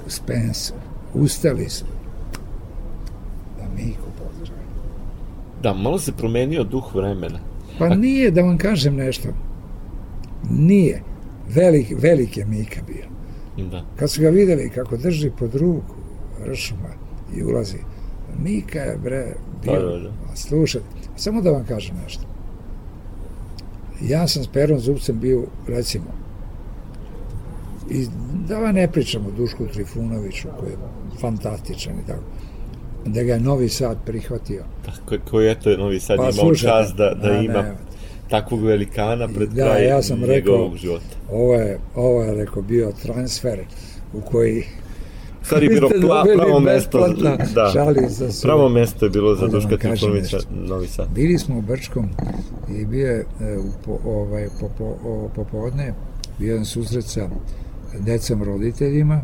U 0.08 0.10
Spensu. 0.10 0.74
Ustali 1.14 1.70
su. 1.70 1.86
Da 3.58 3.64
Miku 3.76 4.08
pozdravi. 4.18 4.62
Da, 5.64 5.74
malo 5.74 6.00
se 6.00 6.12
promenio 6.12 6.64
duh 6.64 6.96
vremena. 6.96 7.40
Pa 7.80 7.96
nije, 7.96 8.32
da 8.32 8.42
vam 8.42 8.58
kažem 8.58 8.96
nešto. 8.96 9.30
Nije. 10.50 11.04
Velik, 11.50 11.88
velik 11.98 12.38
je 12.38 12.46
Mika 12.46 12.82
bio. 12.88 13.06
Da. 13.70 13.86
Kad 13.96 14.12
su 14.12 14.22
ga 14.22 14.30
videli 14.30 14.70
kako 14.70 14.98
drži 14.98 15.32
pod 15.40 15.56
ruku 15.56 15.96
Ršuma 16.48 16.90
i 17.36 17.44
ulazi, 17.44 17.78
Mika 18.44 18.80
je 18.80 18.98
bre 18.98 19.34
bio, 19.64 19.74
Da, 19.74 19.80
da, 19.80 20.00
da. 20.00 20.10
A 20.10 20.36
slušaj, 20.36 20.82
samo 21.22 21.42
da 21.42 21.52
vam 21.52 21.66
kažem 21.66 21.96
nešto. 22.04 22.24
Ja 24.02 24.28
sam 24.28 24.44
s 24.44 24.48
Perom 24.48 24.80
Zubcem 24.80 25.20
bio, 25.20 25.44
recimo, 25.68 26.06
i 27.90 28.08
da 28.48 28.58
vam 28.60 28.76
ne 28.76 28.92
pričam 28.92 29.26
o 29.26 29.32
Dušku 29.32 29.68
Trifunoviću, 29.74 30.48
koji 30.60 30.70
je 30.70 30.78
fantastičan 31.20 31.94
i 31.94 32.08
tako, 32.08 32.22
da 33.06 33.24
ga 33.24 33.34
je 33.34 33.40
Novi 33.40 33.70
Sad 33.70 33.98
prihvatio. 34.06 34.64
Tako, 34.86 35.16
koji 35.30 35.46
je 35.48 35.60
to 35.60 35.78
Novi 35.78 36.00
Sad 36.00 36.18
Pa, 36.18 36.24
imao 36.24 36.34
slušajte, 36.34 36.68
čast 36.68 36.96
da, 36.96 37.14
da 37.14 37.30
a, 37.32 37.42
ima 37.42 37.62
ne, 37.62 37.76
takvog 38.30 38.64
velikana 38.64 39.28
pred 39.28 39.50
Da, 39.50 39.64
kraj 39.64 39.88
ja 39.88 40.02
sam 40.02 40.24
rekao- 40.24 40.54
njegovog 40.54 40.78
života. 40.78 41.16
Ovo 41.32 41.54
je, 41.54 41.80
ovo 41.96 42.24
je, 42.24 42.36
rekao, 42.36 42.62
bio 42.62 42.92
transfer 43.04 43.60
u 44.14 44.22
koji 44.22 44.64
Stvari 45.52 45.70
bilo 45.70 45.90
pla, 46.02 46.26
pravo 46.36 46.60
mesto, 46.60 47.08
da, 47.56 47.70
šali 47.74 48.08
za 48.10 48.30
pravo 48.44 48.70
mesto 48.70 49.06
je 49.06 49.10
bilo 49.10 49.36
za 49.36 49.40
Da 49.40 49.46
vam 49.46 49.52
Duška 49.52 49.78
Trifunovića. 49.78 50.38
Novi 50.52 50.88
Sad. 50.88 51.08
Bili 51.16 51.38
smo 51.38 51.58
u 51.58 51.62
Brčkom 51.62 52.10
i 52.70 52.86
bio 52.86 53.08
je 53.08 53.20
e, 53.20 53.58
po, 53.86 53.98
ovaj, 54.06 54.48
popo, 54.60 54.84
o, 54.84 55.30
popodne 55.36 55.94
bio 56.40 56.52
jedan 56.52 56.66
susret 56.66 57.06
sa 57.06 57.30
decom 58.00 58.44
roditeljima 58.44 59.22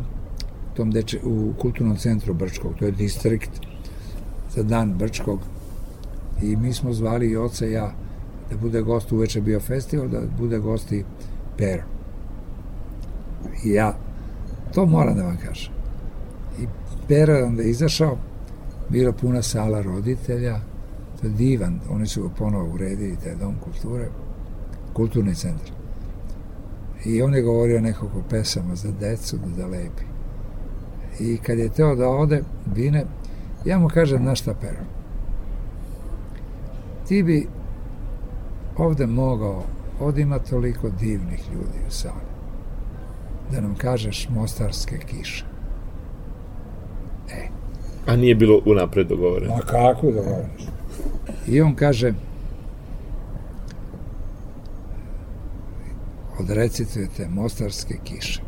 tom 0.78 0.90
deče, 0.90 1.18
u 1.24 1.52
kulturnom 1.58 1.96
centru 1.96 2.34
Brčkog, 2.34 2.72
to 2.78 2.84
je 2.84 2.90
distrikt 2.90 3.50
za 4.54 4.62
dan 4.62 4.94
Brčkog 4.98 5.40
i 6.42 6.56
mi 6.56 6.72
smo 6.72 6.92
zvali 6.92 7.30
i 7.30 7.36
oca 7.36 7.66
i 7.66 7.72
ja 7.72 7.92
da 8.50 8.56
bude 8.56 8.82
gost, 8.82 9.12
uveče 9.12 9.40
bio 9.40 9.60
festival, 9.60 10.08
da 10.08 10.20
bude 10.38 10.58
gost 10.58 10.92
i 10.92 11.04
Pero. 11.56 11.82
I 13.64 13.70
ja, 13.70 13.96
to 14.74 14.86
moram 14.86 15.16
da 15.16 15.22
vam 15.22 15.36
kažem. 15.46 15.77
Pero 17.08 17.32
je 17.32 17.44
onda 17.44 17.62
izašao, 17.62 18.18
bila 18.88 19.12
puna 19.12 19.42
sala 19.42 19.82
roditelja, 19.82 20.60
to 21.20 21.26
je 21.26 21.32
divan, 21.32 21.80
oni 21.90 22.06
su 22.06 22.22
ga 22.22 22.28
ponovo 22.28 22.74
uredili, 22.74 23.16
taj 23.24 23.34
dom 23.34 23.54
kulture, 23.64 24.08
kulturni 24.92 25.34
centar. 25.34 25.70
I 27.04 27.22
on 27.22 27.34
je 27.34 27.42
govorio 27.42 27.80
nekoliko 27.80 28.22
pesama 28.30 28.74
za 28.74 28.92
decu 29.00 29.36
da, 29.36 29.62
da 29.62 29.66
lepi. 29.66 30.04
I 31.20 31.36
kad 31.36 31.58
je 31.58 31.68
teo 31.68 31.94
da 31.94 32.08
ode, 32.08 32.42
Bine, 32.74 33.04
ja 33.64 33.78
mu 33.78 33.88
kažem, 33.88 34.22
znaš 34.22 34.40
šta, 34.40 34.54
Pero, 34.60 34.80
ti 37.08 37.22
bi 37.22 37.48
ovde 38.76 39.06
mogao, 39.06 39.62
ovde 40.00 40.22
ima 40.22 40.38
toliko 40.38 40.90
divnih 40.90 41.42
ljudi 41.54 41.78
u 41.88 41.90
sali, 41.90 42.28
da 43.52 43.60
nam 43.60 43.74
kažeš 43.74 44.28
mostarske 44.28 44.98
kiše. 44.98 45.57
A 48.06 48.16
nije 48.16 48.34
bilo 48.34 48.60
unapred 48.66 49.06
dogovoreno. 49.06 49.54
Ma 49.54 49.60
kako 49.60 50.10
da 50.10 50.22
govoriš? 50.22 50.62
I 51.46 51.60
on 51.60 51.74
kaže 51.74 52.12
odrecitujete 56.38 57.28
mostarske 57.28 57.94
kiše. 58.04 58.42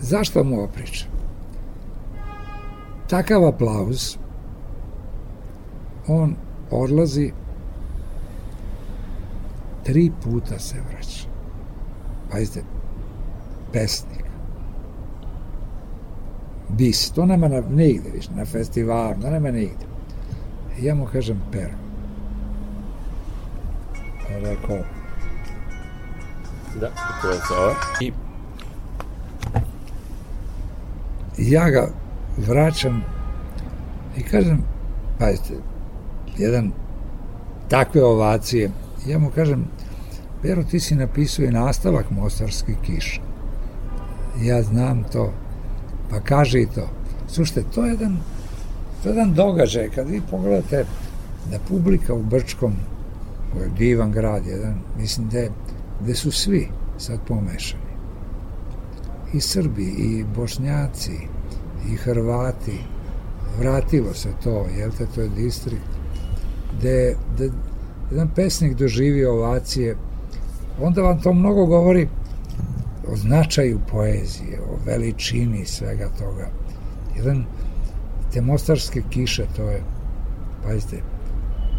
Zašto 0.00 0.44
mu 0.44 0.56
ovo 0.56 0.68
pričam? 0.68 1.08
Takav 3.08 3.46
aplauz 3.46 4.16
on 6.08 6.36
odlazi 6.70 7.32
tri 9.84 10.10
puta 10.24 10.58
se 10.58 10.76
vraća. 10.90 11.28
Pazite, 12.30 12.62
pesnik. 13.72 14.23
Bis, 16.76 17.10
to 17.10 17.26
nema 17.26 17.48
na, 17.48 17.60
nigde 17.60 18.10
više, 18.10 18.28
na 18.34 18.44
festivalu, 18.44 19.14
to 19.22 19.30
nema 19.30 19.50
nigde. 19.50 19.86
I 20.78 20.84
ja 20.84 20.94
mu 20.94 21.06
kažem, 21.06 21.42
pero. 21.52 21.74
Pa 24.22 24.38
rekao, 24.38 24.76
Da, 26.80 26.90
tako 26.90 27.28
je. 27.28 27.38
I 28.00 28.12
I 31.38 31.50
ja 31.50 31.70
ga 31.70 31.88
vraćam 32.36 33.04
i 34.16 34.22
kažem, 34.22 34.62
pazite, 35.18 35.54
jedan 36.38 36.72
takve 37.68 38.04
ovacije, 38.04 38.70
ja 39.06 39.18
mu 39.18 39.30
kažem, 39.30 39.64
Pero, 40.44 40.62
ti 40.62 40.80
si 40.80 40.94
napisao 40.94 41.44
i 41.44 41.50
nastavak 41.50 42.10
Mostarski 42.10 42.74
kiša. 42.82 43.20
Ja 44.42 44.62
znam 44.62 45.04
to, 45.12 45.32
pa 46.10 46.20
kaže 46.20 46.60
i 46.60 46.66
to. 46.66 46.88
Slušajte, 47.28 47.70
to 47.74 47.84
je 47.84 47.90
jedan, 47.90 48.16
to 49.02 49.08
je 49.08 49.12
jedan 49.12 49.34
događaj, 49.34 49.90
kad 49.90 50.08
vi 50.08 50.22
pogledate 50.30 50.84
da 51.50 51.58
publika 51.68 52.14
u 52.14 52.22
Brčkom, 52.22 52.72
koji 53.52 53.62
je 53.62 53.70
divan 53.78 54.12
grad, 54.12 54.46
jedan, 54.46 54.74
mislim 54.98 55.28
da 55.28 55.38
gde 56.00 56.14
su 56.14 56.30
svi 56.30 56.68
sad 56.98 57.18
pomešani. 57.28 57.82
I 59.32 59.40
Srbi, 59.40 59.84
i 59.84 60.24
Bošnjaci, 60.36 61.18
i 61.92 61.96
Hrvati, 61.96 62.78
vratilo 63.58 64.14
se 64.14 64.28
to, 64.44 64.66
jel 64.78 64.90
te, 64.98 65.06
to 65.14 65.20
je 65.20 65.28
distrikt, 65.28 65.90
gde, 66.78 67.16
gde 67.34 67.50
jedan 68.10 68.28
pesnik 68.34 68.74
doživio 68.74 69.32
ovacije, 69.32 69.96
onda 70.80 71.02
vam 71.02 71.20
to 71.20 71.32
mnogo 71.32 71.66
govori 71.66 72.08
o 73.08 73.16
značaju 73.16 73.80
poezije, 73.90 74.60
o 74.60 74.78
veličini 74.86 75.66
svega 75.66 76.08
toga. 76.18 76.50
Jedan, 77.16 77.44
te 78.32 78.40
mostarske 78.40 79.02
kiše, 79.10 79.46
to 79.56 79.62
je, 79.62 79.82
pazite, 80.64 81.02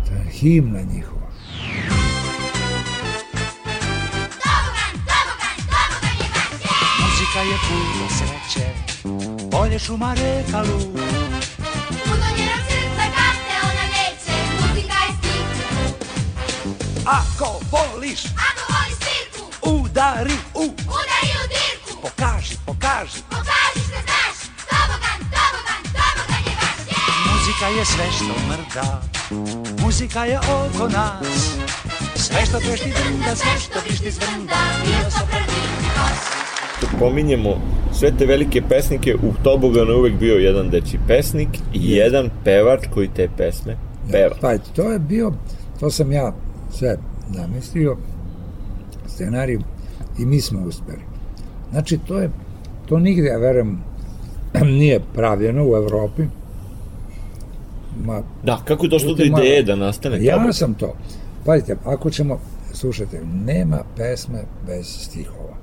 to 0.08 0.14
je 0.14 0.32
himna 0.32 0.82
njihova. 0.94 1.26
Muzika 7.02 7.40
je 7.40 7.58
puno 7.68 8.08
sreće, 8.10 8.70
bolje 9.52 9.80
šuma 9.80 10.14
reka 10.14 10.60
luk. 10.62 10.96
Puno 12.04 12.28
njenog 12.38 12.62
srca 12.68 13.06
kad 13.16 13.36
te 13.46 13.56
ona 13.64 13.86
neće, 13.96 14.36
muzika 14.62 14.94
je 14.94 15.12
stik. 15.18 15.66
Ako 17.06 17.60
voliš, 17.72 18.26
Ako 18.26 18.74
voliš 18.74 18.96
svirku, 18.98 19.72
udari 19.72 20.34
u, 20.54 20.64
udari 20.64 21.15
Muzika 27.66 27.80
je 27.80 27.86
sve 27.86 28.06
što 28.12 28.34
mrda, 28.50 29.02
muzika 29.84 30.26
je 30.26 30.40
oko 30.40 30.88
nas. 30.88 31.58
Sve 32.16 32.46
što 32.46 32.60
trešti 32.60 32.90
drnda, 32.90 33.36
sve 33.36 33.60
što 33.60 33.80
vrišti 33.86 34.12
zvrnda, 34.12 34.56
bio 34.86 35.10
sa 35.12 35.20
prvi 35.32 35.88
pas. 35.96 37.00
pominjemo 37.00 37.62
sve 37.94 38.12
te 38.18 38.26
velike 38.26 38.62
pesnike, 38.70 39.16
u 39.16 39.44
Toboganu 39.44 39.92
je 39.92 39.98
uvek 39.98 40.20
bio 40.20 40.36
jedan 40.36 40.70
deči 40.70 41.00
pesnik 41.08 41.50
i 41.74 41.92
jedan 41.92 42.30
pevač 42.44 42.80
koji 42.94 43.08
te 43.08 43.30
pesme 43.38 43.78
peva. 44.12 44.36
Pa 44.42 44.58
to 44.58 44.92
je 44.92 45.00
bio, 45.00 45.32
to 45.80 45.90
sam 45.90 46.12
ja 46.12 46.34
sve 46.72 46.98
namislio, 47.38 47.98
scenarij 49.08 49.60
i 50.20 50.26
mi 50.26 50.42
smo 50.42 50.60
uspeli. 50.62 51.02
Znači, 51.72 51.98
to 52.08 52.20
je, 52.20 52.30
to 52.86 53.00
nigde, 53.00 53.28
ja 53.28 53.38
verujem, 53.38 53.80
nije 54.80 55.00
pravljeno 55.14 55.64
u 55.64 55.76
Evropi. 55.76 56.24
Ma, 57.98 58.22
Da, 58.44 58.58
kako 58.58 58.86
je 58.86 58.90
došlo 58.90 59.14
do 59.14 59.24
ideje 59.24 59.64
da 59.64 59.76
nastane 59.76 60.24
ja 60.24 60.38
Tobog? 60.38 60.56
sam 60.56 60.74
to. 60.74 60.94
Pazite, 61.46 61.76
ako 61.86 62.10
ćemo, 62.10 62.40
slušajte, 62.74 63.22
nema 63.36 63.84
pesme 63.98 64.40
bez 64.68 64.86
stihova. 64.88 65.56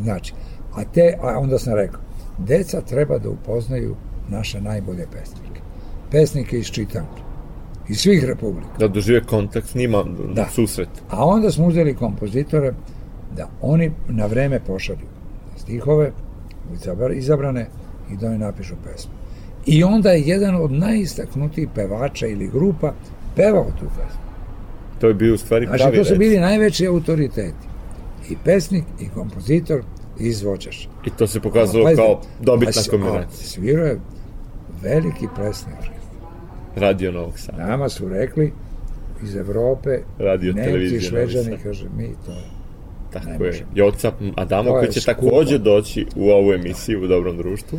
Znači, 0.00 0.32
a 0.74 0.84
te, 0.84 1.14
a 1.22 1.38
onda 1.38 1.58
sam 1.58 1.74
rekao, 1.74 2.00
deca 2.38 2.80
treba 2.80 3.18
da 3.18 3.28
upoznaju 3.28 3.96
naše 4.28 4.60
najbolje 4.60 5.06
pesnike. 5.12 5.60
Pesnike 6.10 6.58
iz 6.58 6.66
čitanke. 6.66 7.22
Iz 7.88 7.98
svih 7.98 8.24
republika. 8.24 8.78
Da 8.78 8.88
dožive 8.88 9.24
kontakt 9.24 9.66
s 9.68 9.74
njima, 9.74 10.04
Da. 10.34 10.46
susret. 10.46 10.88
A 11.10 11.24
onda 11.24 11.50
smo 11.50 11.66
uzeli 11.66 11.94
kompozitore 11.94 12.72
da 13.36 13.48
oni 13.62 13.92
na 14.08 14.26
vreme 14.26 14.60
pošalju 14.60 15.06
stihove 15.56 16.12
izabra- 16.74 17.14
izabrane 17.14 17.66
i 18.12 18.16
da 18.16 18.26
oni 18.26 18.38
napišu 18.38 18.74
pesmu. 18.84 19.12
I 19.66 19.84
onda 19.84 20.10
je 20.10 20.22
jedan 20.22 20.54
od 20.54 20.72
najistaknutijih 20.72 21.68
pevača 21.74 22.26
ili 22.26 22.48
grupa 22.48 22.92
pevao 23.36 23.64
tu 23.64 23.84
pesmu. 23.86 24.20
To 25.00 25.08
je 25.08 25.14
bio 25.14 25.34
u 25.34 25.38
stvari 25.38 25.66
Znači, 25.66 25.82
pravi 25.82 25.96
to 25.96 26.04
su 26.04 26.16
bili 26.16 26.38
najveći 26.38 26.86
autoriteti. 26.86 27.66
I 28.30 28.36
pesnik, 28.44 28.84
i 29.00 29.08
kompozitor, 29.14 29.80
i 30.20 30.26
izvođač. 30.26 30.86
I 31.06 31.10
to 31.10 31.26
se 31.26 31.40
pokazalo 31.40 31.84
Pazite, 31.84 32.02
kao 32.02 32.20
dobitna 32.40 32.80
a 32.80 32.84
a 32.86 32.90
kombinacija. 32.90 33.46
Svirao 33.46 33.86
je 33.86 34.00
veliki 34.82 35.26
plesni 35.36 35.72
orkestar. 35.72 36.00
Radio 36.76 37.12
Novog 37.12 37.38
Sada. 37.38 37.66
Nama 37.66 37.88
su 37.88 38.08
rekli 38.08 38.52
iz 39.22 39.36
Evrope, 39.36 39.98
Radio 40.18 40.52
Nemci, 40.52 41.00
Šveđani, 41.00 41.56
kaže, 41.62 41.86
mi 41.96 42.08
to 42.26 42.32
Tako 43.12 43.26
ne 43.26 43.46
je. 43.46 43.66
Joca 43.74 44.12
Adamo 44.36 44.70
koji 44.70 44.92
će 44.92 45.00
skupo. 45.00 45.14
takođe 45.14 45.58
doći 45.58 46.06
u 46.16 46.30
ovu 46.30 46.52
emisiju 46.52 47.04
u 47.04 47.06
Dobrom 47.06 47.36
društvu. 47.36 47.78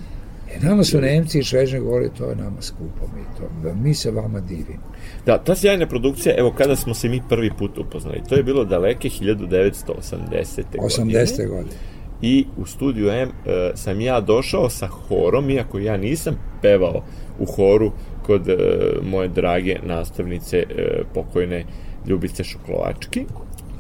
E, 0.55 0.59
nama 0.65 0.83
su 0.83 1.01
Nemci 1.01 1.39
i 1.39 1.43
Šveđani 1.43 1.83
govorili, 1.83 2.11
to 2.17 2.29
je 2.29 2.35
nama 2.35 2.61
skupo, 2.61 3.07
mi, 3.15 3.23
to, 3.37 3.73
mi 3.75 3.93
se 3.93 4.11
vama 4.11 4.39
divimo. 4.39 4.91
Da, 5.25 5.37
ta 5.37 5.55
sjajna 5.55 5.87
produkcija, 5.87 6.35
evo 6.37 6.53
kada 6.57 6.75
smo 6.75 6.93
se 6.93 7.09
mi 7.09 7.21
prvi 7.29 7.51
put 7.57 7.77
upoznali, 7.77 8.21
to 8.29 8.35
je 8.35 8.43
bilo 8.43 8.65
daleke 8.65 9.09
1980. 9.09 10.63
80. 10.73 11.47
godine. 11.47 11.75
I 12.21 12.45
u 12.57 12.65
studiju 12.65 13.09
M 13.09 13.29
e, 13.29 13.71
sam 13.75 14.01
ja 14.01 14.21
došao 14.21 14.69
sa 14.69 14.87
horom, 14.87 15.49
iako 15.49 15.79
ja 15.79 15.97
nisam 15.97 16.35
pevao 16.61 17.03
u 17.39 17.45
horu 17.45 17.91
kod 18.25 18.49
e, 18.49 18.57
moje 19.03 19.27
drage 19.27 19.77
nastavnice 19.83 20.57
e, 20.57 21.03
pokojne 21.13 21.65
Ljubice 22.07 22.43
Šoklovački. 22.43 23.25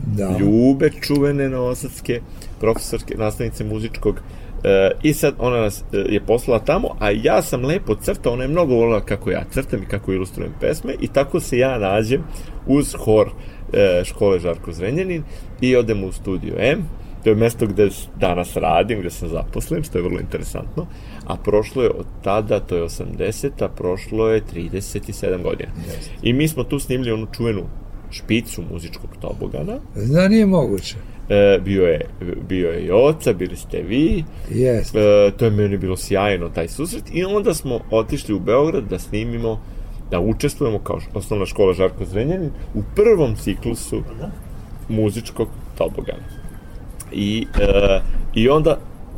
Da. 0.07 0.37
Ljube 0.39 0.89
čuvene 1.01 1.49
novosadske 1.49 2.21
profesorske 2.59 3.15
nastavnice 3.17 3.63
muzičkog 3.63 4.21
e, 4.63 4.91
i 5.03 5.13
sad 5.13 5.33
ona 5.39 5.61
nas 5.61 5.83
e, 5.93 5.97
je 6.09 6.25
poslala 6.25 6.59
tamo, 6.59 6.95
a 6.99 7.09
ja 7.11 7.41
sam 7.41 7.65
lepo 7.65 7.95
crtao, 7.95 8.33
ona 8.33 8.43
je 8.43 8.49
mnogo 8.49 8.75
volila 8.75 9.01
kako 9.01 9.31
ja 9.31 9.43
crtam 9.51 9.83
i 9.83 9.85
kako 9.85 10.13
ilustrujem 10.13 10.53
pesme 10.59 10.95
i 11.01 11.07
tako 11.07 11.39
se 11.39 11.57
ja 11.57 11.77
nađem 11.77 12.23
uz 12.67 12.95
hor 12.97 13.29
e, 13.73 14.03
škole 14.05 14.39
Žarko 14.39 14.71
Zrenjanin 14.71 15.23
i 15.61 15.75
odem 15.75 16.03
u 16.03 16.11
studio 16.11 16.53
M, 16.57 16.85
to 17.23 17.29
je 17.29 17.35
mesto 17.35 17.67
gde 17.67 17.89
danas 18.19 18.55
radim, 18.55 18.99
gde 18.99 19.09
sam 19.09 19.29
zaposlen, 19.29 19.83
što 19.83 19.97
je 19.97 20.03
vrlo 20.03 20.19
interesantno, 20.19 20.87
a 21.27 21.35
prošlo 21.35 21.83
je 21.83 21.89
od 21.89 22.05
tada, 22.23 22.59
to 22.59 22.75
je 22.75 22.83
80-a, 22.83 23.67
prošlo 23.67 24.29
je 24.29 24.41
37 24.53 25.43
godina. 25.43 25.71
I 26.23 26.33
mi 26.33 26.47
smo 26.47 26.63
tu 26.63 26.79
snimili 26.79 27.11
onu 27.11 27.27
čuvenu 27.31 27.63
špicu 28.11 28.63
muzičkog 28.71 29.09
tobogana, 29.21 29.79
Da 29.95 30.27
nije 30.27 30.45
moguće. 30.45 30.95
E, 31.29 31.59
bio 31.59 31.83
je, 31.87 32.05
bio 32.49 32.71
je 32.71 32.85
Joca, 32.85 33.33
bili 33.33 33.55
ste 33.55 33.81
vi, 33.81 34.23
Jeste. 34.49 34.99
e, 34.99 35.31
to 35.37 35.45
je 35.45 35.51
meni 35.51 35.77
bilo 35.77 35.97
sjajno, 35.97 36.49
taj 36.49 36.67
susret, 36.67 37.03
i 37.13 37.23
onda 37.23 37.53
smo 37.53 37.79
otišli 37.91 38.35
u 38.35 38.39
Beograd 38.39 38.83
da 38.83 38.99
snimimo, 38.99 39.61
da 40.11 40.19
učestvujemo 40.19 40.79
kao 40.79 40.99
osnovna 41.13 41.45
škola 41.45 41.73
Žarko 41.73 42.05
Zrenjanin 42.05 42.51
u 42.73 42.83
prvom 42.95 43.35
ciklusu 43.35 44.03
muzičkog 44.89 45.47
tobogana. 45.77 46.23
I, 47.11 47.47
e, 47.59 48.01
I 48.35 48.49
onda 48.49 48.77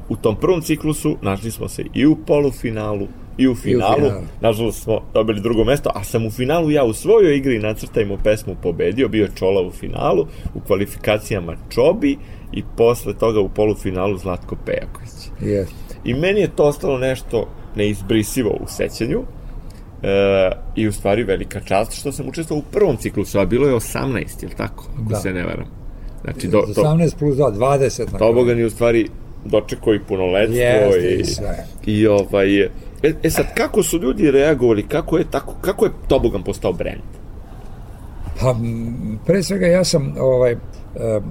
u 0.10 0.16
tom 0.16 0.36
prvom 0.36 0.62
ciklusu 0.62 1.18
našli 1.22 1.52
smo 1.52 1.70
se 1.70 1.84
i 1.94 2.06
u 2.06 2.16
polufinalu 2.16 3.08
i 3.38 3.48
u 3.48 3.56
finalu. 3.56 3.96
finalu. 3.96 4.22
Nažalost 4.42 4.84
smo 4.84 5.02
dobili 5.14 5.42
drugo 5.42 5.64
mesto, 5.64 5.90
a 5.96 6.04
sam 6.04 6.26
u 6.26 6.32
finalu 6.32 6.72
ja 6.72 6.84
u 6.84 6.94
svojoj 6.94 7.38
igri 7.38 7.60
nacrtajmo 7.60 8.18
pesmu 8.24 8.56
pobedio, 8.62 9.08
bio 9.08 9.28
Čola 9.36 9.62
u 9.62 9.72
finalu, 9.72 10.28
u 10.54 10.60
kvalifikacijama 10.60 11.56
Čobi 11.70 12.18
i 12.54 12.64
posle 12.78 13.14
toga 13.14 13.40
u 13.40 13.50
polufinalu 13.50 14.18
Zlatko 14.18 14.56
Pejaković. 14.66 15.10
Jeste. 15.42 15.96
I 16.06 16.14
meni 16.14 16.40
je 16.40 16.56
to 16.56 16.64
ostalo 16.64 16.98
nešto 16.98 17.48
neizbrisivo 17.76 18.50
u 18.50 18.68
sećanju 18.68 19.20
e, 20.04 20.52
i 20.76 20.88
u 20.88 20.92
stvari 20.92 21.24
velika 21.24 21.60
čast 21.60 22.00
što 22.00 22.12
sam 22.12 22.30
učestvovao 22.30 22.64
u 22.68 22.72
prvom 22.72 22.98
ciklusu, 22.98 23.40
a 23.40 23.46
bilo 23.46 23.68
je 23.68 23.76
18, 23.76 24.44
je 24.44 24.50
li 24.50 24.56
tako? 24.58 24.86
Ako 24.94 25.10
Da. 25.10 25.16
se 25.16 25.34
ne 25.34 25.44
varam. 25.44 25.66
Znači, 26.24 26.48
do, 26.48 26.62
to, 26.76 26.82
18 26.82 27.16
plus 27.20 27.36
2, 27.36 27.54
20 27.54 28.12
na 28.14 28.20
Tobogan 28.20 28.60
je 28.60 28.66
u 28.66 28.70
stvari 28.70 29.10
dočekao 29.46 29.94
i 29.94 30.00
punoletstvo 30.00 30.60
Jeste, 30.60 31.10
i, 31.10 31.20
i 31.20 31.26
sve. 31.26 31.66
i 31.86 32.08
ovaj, 32.08 32.70
e, 33.04 33.14
e 33.24 33.30
sad, 33.30 33.54
kako 33.56 33.84
su 33.84 34.00
ljudi 34.00 34.32
reagovali, 34.32 34.88
kako 34.88 35.18
je, 35.18 35.26
tako, 35.32 35.54
kako 35.62 35.86
je 35.86 35.92
Tobogan 36.08 36.44
postao 36.44 36.74
brend? 36.74 37.02
Pa, 38.40 38.56
pre 39.26 39.44
svega 39.44 39.68
ja 39.68 39.84
sam 39.84 40.16
ovaj, 40.20 40.52
e, 40.52 40.58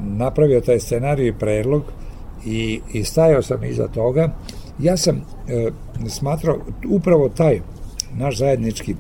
napravio 0.03 0.61
taj 0.61 0.81
scenarij 0.81 1.29
i 1.29 1.39
predlog 1.39 1.83
i, 2.47 2.81
i 2.93 3.05
stajao 3.05 3.43
sam 3.43 3.65
iza 3.65 3.89
toga. 3.89 4.29
Ja 4.79 4.97
sam 4.97 5.17
e, 5.17 5.71
smatrao 6.09 6.59
upravo 6.89 7.29
taj 7.29 7.61
naš 8.17 8.39
zajednički 8.39 8.95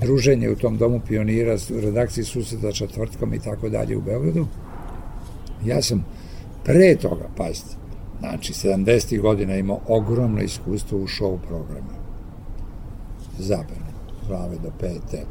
druženje 0.00 0.50
u 0.50 0.56
tom 0.56 0.76
domu 0.76 1.00
pionira, 1.08 1.54
u 1.54 1.80
redakciji 1.80 2.24
susreta 2.24 2.72
četvrtkom 2.72 3.34
i 3.34 3.38
tako 3.38 3.68
dalje 3.68 3.96
u 3.96 4.00
Beogradu. 4.00 4.46
Ja 5.64 5.82
sam 5.82 6.04
pre 6.64 6.96
toga, 6.96 7.28
pazite, 7.36 7.76
znači 8.20 8.52
70. 8.52 9.20
godina 9.20 9.56
imao 9.56 9.80
ogromno 9.88 10.40
iskustvo 10.40 10.98
u 10.98 11.06
show 11.06 11.38
programu. 11.48 12.01
Zabrane, 13.42 13.92
glave 14.28 14.56
do 14.62 14.70
pete, 14.80 15.24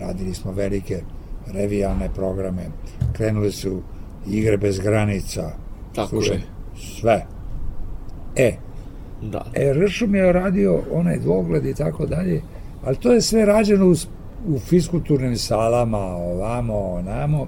radili 0.00 0.34
smo 0.34 0.52
velike 0.52 1.00
revijalne 1.46 2.08
programe, 2.14 2.66
krenuli 3.12 3.52
su 3.52 3.82
igre 4.26 4.56
bez 4.56 4.78
granica, 4.78 5.50
Tako 5.94 6.08
slušaj, 6.08 6.36
je. 6.36 6.42
sve. 6.76 7.26
E, 8.36 8.52
Da. 9.22 9.44
E, 9.54 9.72
Ršum 9.74 10.14
je 10.14 10.32
radio 10.32 10.82
onaj 10.92 11.18
dvogled 11.18 11.66
i 11.66 11.74
tako 11.74 12.06
dalje, 12.06 12.42
ali 12.84 12.96
to 12.96 13.12
je 13.12 13.20
sve 13.20 13.44
rađeno 13.44 13.86
u, 13.86 13.94
u 14.46 14.58
fiskulturnim 14.58 15.36
salama, 15.36 15.98
ovamo, 15.98 16.74
onamo. 16.74 17.46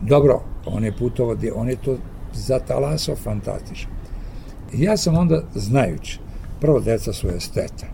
Dobro, 0.00 0.40
on 0.66 0.84
je 0.84 0.92
putovo, 0.92 1.36
on 1.54 1.68
je 1.68 1.76
to 1.76 1.96
zatalasao 2.34 3.16
fantastično. 3.16 3.90
I 4.72 4.82
ja 4.82 4.96
sam 4.96 5.16
onda, 5.16 5.42
znajući, 5.54 6.20
prvo, 6.60 6.80
deca 6.80 7.12
su 7.12 7.28
estete. 7.28 7.86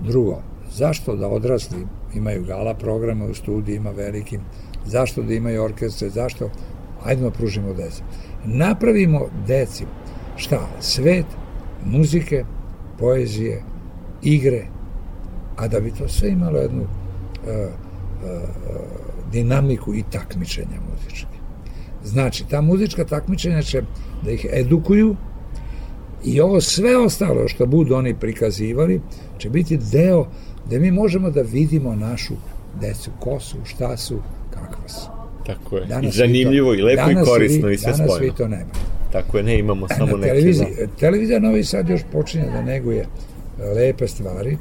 Drugo, 0.00 0.42
zašto 0.74 1.16
da 1.16 1.28
odrasli 1.28 1.86
imaju 2.14 2.44
gala 2.44 2.74
programe 2.74 3.24
u 3.24 3.34
studijima 3.34 3.90
velikim, 3.90 4.40
zašto 4.86 5.22
da 5.22 5.34
imaju 5.34 5.62
orkestre, 5.62 6.10
zašto, 6.10 6.50
ajdemo 7.04 7.30
pružimo 7.30 7.74
deci. 7.74 8.02
Napravimo 8.44 9.26
deci, 9.46 9.84
šta, 10.36 10.68
svet, 10.80 11.26
muzike, 11.84 12.44
poezije, 12.98 13.62
igre, 14.22 14.66
a 15.56 15.68
da 15.68 15.80
bi 15.80 15.90
to 15.90 16.08
sve 16.08 16.28
imalo 16.28 16.58
jednu 16.58 16.82
uh, 16.82 16.88
uh, 17.48 17.70
dinamiku 19.32 19.94
i 19.94 20.04
takmičenja 20.10 20.80
muzičke. 20.90 21.38
Znači, 22.04 22.44
ta 22.48 22.60
muzička 22.60 23.04
takmičenja 23.04 23.62
će 23.62 23.82
da 24.24 24.30
ih 24.30 24.46
edukuju 24.52 25.16
i 26.24 26.40
ovo 26.40 26.60
sve 26.60 26.96
ostalo 26.96 27.48
što 27.48 27.66
budu 27.66 27.94
oni 27.94 28.14
prikazivali 28.14 29.00
će 29.38 29.50
biti 29.50 29.78
deo 29.92 30.26
gde 30.66 30.78
mi 30.78 30.90
možemo 30.90 31.30
da 31.30 31.42
vidimo 31.42 31.94
našu 31.94 32.34
decu, 32.80 33.10
ko 33.20 33.40
su, 33.40 33.56
šta 33.64 33.96
su, 33.96 34.18
kakva 34.50 34.88
su. 34.88 35.08
Tako 35.46 35.76
je. 35.76 35.84
I 35.84 35.88
Danas 35.88 36.14
zanimljivo 36.14 36.70
vi 36.70 36.76
to- 36.76 36.80
i 36.80 36.84
lepo 36.86 37.10
i 37.10 37.14
danas 37.14 37.28
korisno 37.28 37.68
vi, 37.68 37.74
i 37.74 37.78
sve 37.78 37.92
Danas 37.92 38.06
spojeno. 38.06 38.24
vi 38.24 38.36
to 38.36 38.48
nema. 38.48 38.70
Tako 39.12 39.36
je, 39.36 39.42
ne 39.42 39.58
imamo 39.58 39.86
samo 39.98 40.06
Na 40.06 40.16
neke... 40.16 40.28
televiziji, 40.28 40.66
televizija 41.00 41.40
Novi 41.40 41.64
Sad 41.64 41.88
još 41.88 42.00
počinje 42.12 42.44
da 42.46 42.62
neguje 42.62 43.00
e, 43.00 43.06
lepe 43.66 44.08
stvari, 44.08 44.58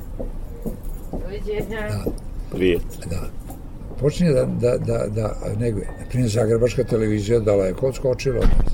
Prijet. 2.51 2.81
da, 3.09 3.21
počinje 3.99 4.31
da, 4.31 4.45
da, 4.45 4.77
da, 4.77 5.05
da 5.07 5.31
neguje. 5.59 5.85
Na 5.99 6.05
primjer, 6.09 6.29
Zagrebačka 6.31 6.83
televizija 6.83 7.39
daleko 7.39 7.87
odskočila 7.87 8.37
od 8.37 8.49
nas. 8.57 8.73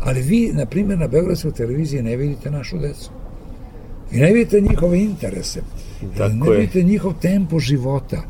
Ali 0.00 0.22
vi, 0.22 0.50
na 0.52 0.66
primjer, 0.66 0.98
na 0.98 1.08
Beogradskoj 1.08 1.52
televiziji 1.52 2.02
ne 2.02 2.16
vidite 2.16 2.50
našu 2.50 2.78
decu. 2.78 3.10
Vi 4.10 4.20
ne 4.20 4.32
vidite 4.32 4.60
njihove 4.60 4.98
interese. 4.98 5.60
Tako 6.16 6.32
ne 6.34 6.50
je. 6.50 6.60
vidite 6.60 6.82
njihov 6.82 7.12
tempo 7.20 7.58
života. 7.58 8.22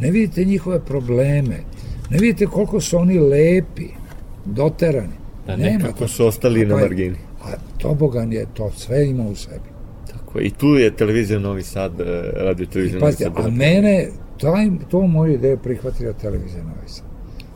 Ne 0.00 0.10
vidite 0.10 0.44
njihove 0.44 0.80
probleme. 0.84 1.56
Ne 2.10 2.18
vidite 2.18 2.46
koliko 2.46 2.80
su 2.80 2.98
oni 2.98 3.18
lepi, 3.18 3.88
doterani. 4.44 5.12
Da 5.46 5.56
Nema 5.56 5.78
nekako 5.78 5.98
to. 5.98 6.08
su 6.08 6.26
ostali 6.26 6.66
na 6.66 6.74
Pa 6.74 6.80
margini. 6.80 7.16
A 7.44 7.48
Tobogan 7.78 8.32
je 8.32 8.46
to 8.54 8.70
sve 8.76 9.06
ima 9.06 9.24
u 9.24 9.34
sebi. 9.34 9.68
Tako 10.12 10.38
je. 10.38 10.46
I 10.46 10.50
tu 10.50 10.66
je 10.66 10.96
televizija 10.96 11.38
Novi 11.38 11.62
Sad, 11.62 12.00
e, 12.00 12.04
radio 12.34 12.66
televizija 12.66 13.00
Novi 13.00 13.12
Sad. 13.12 13.32
a 13.36 13.50
mene, 13.50 14.08
taj, 14.40 14.70
to 14.90 15.06
moju 15.06 15.34
ideju 15.34 15.58
prihvatila 15.58 16.12
televizija 16.12 16.62
Novi 16.64 16.88
Sad. 16.88 17.04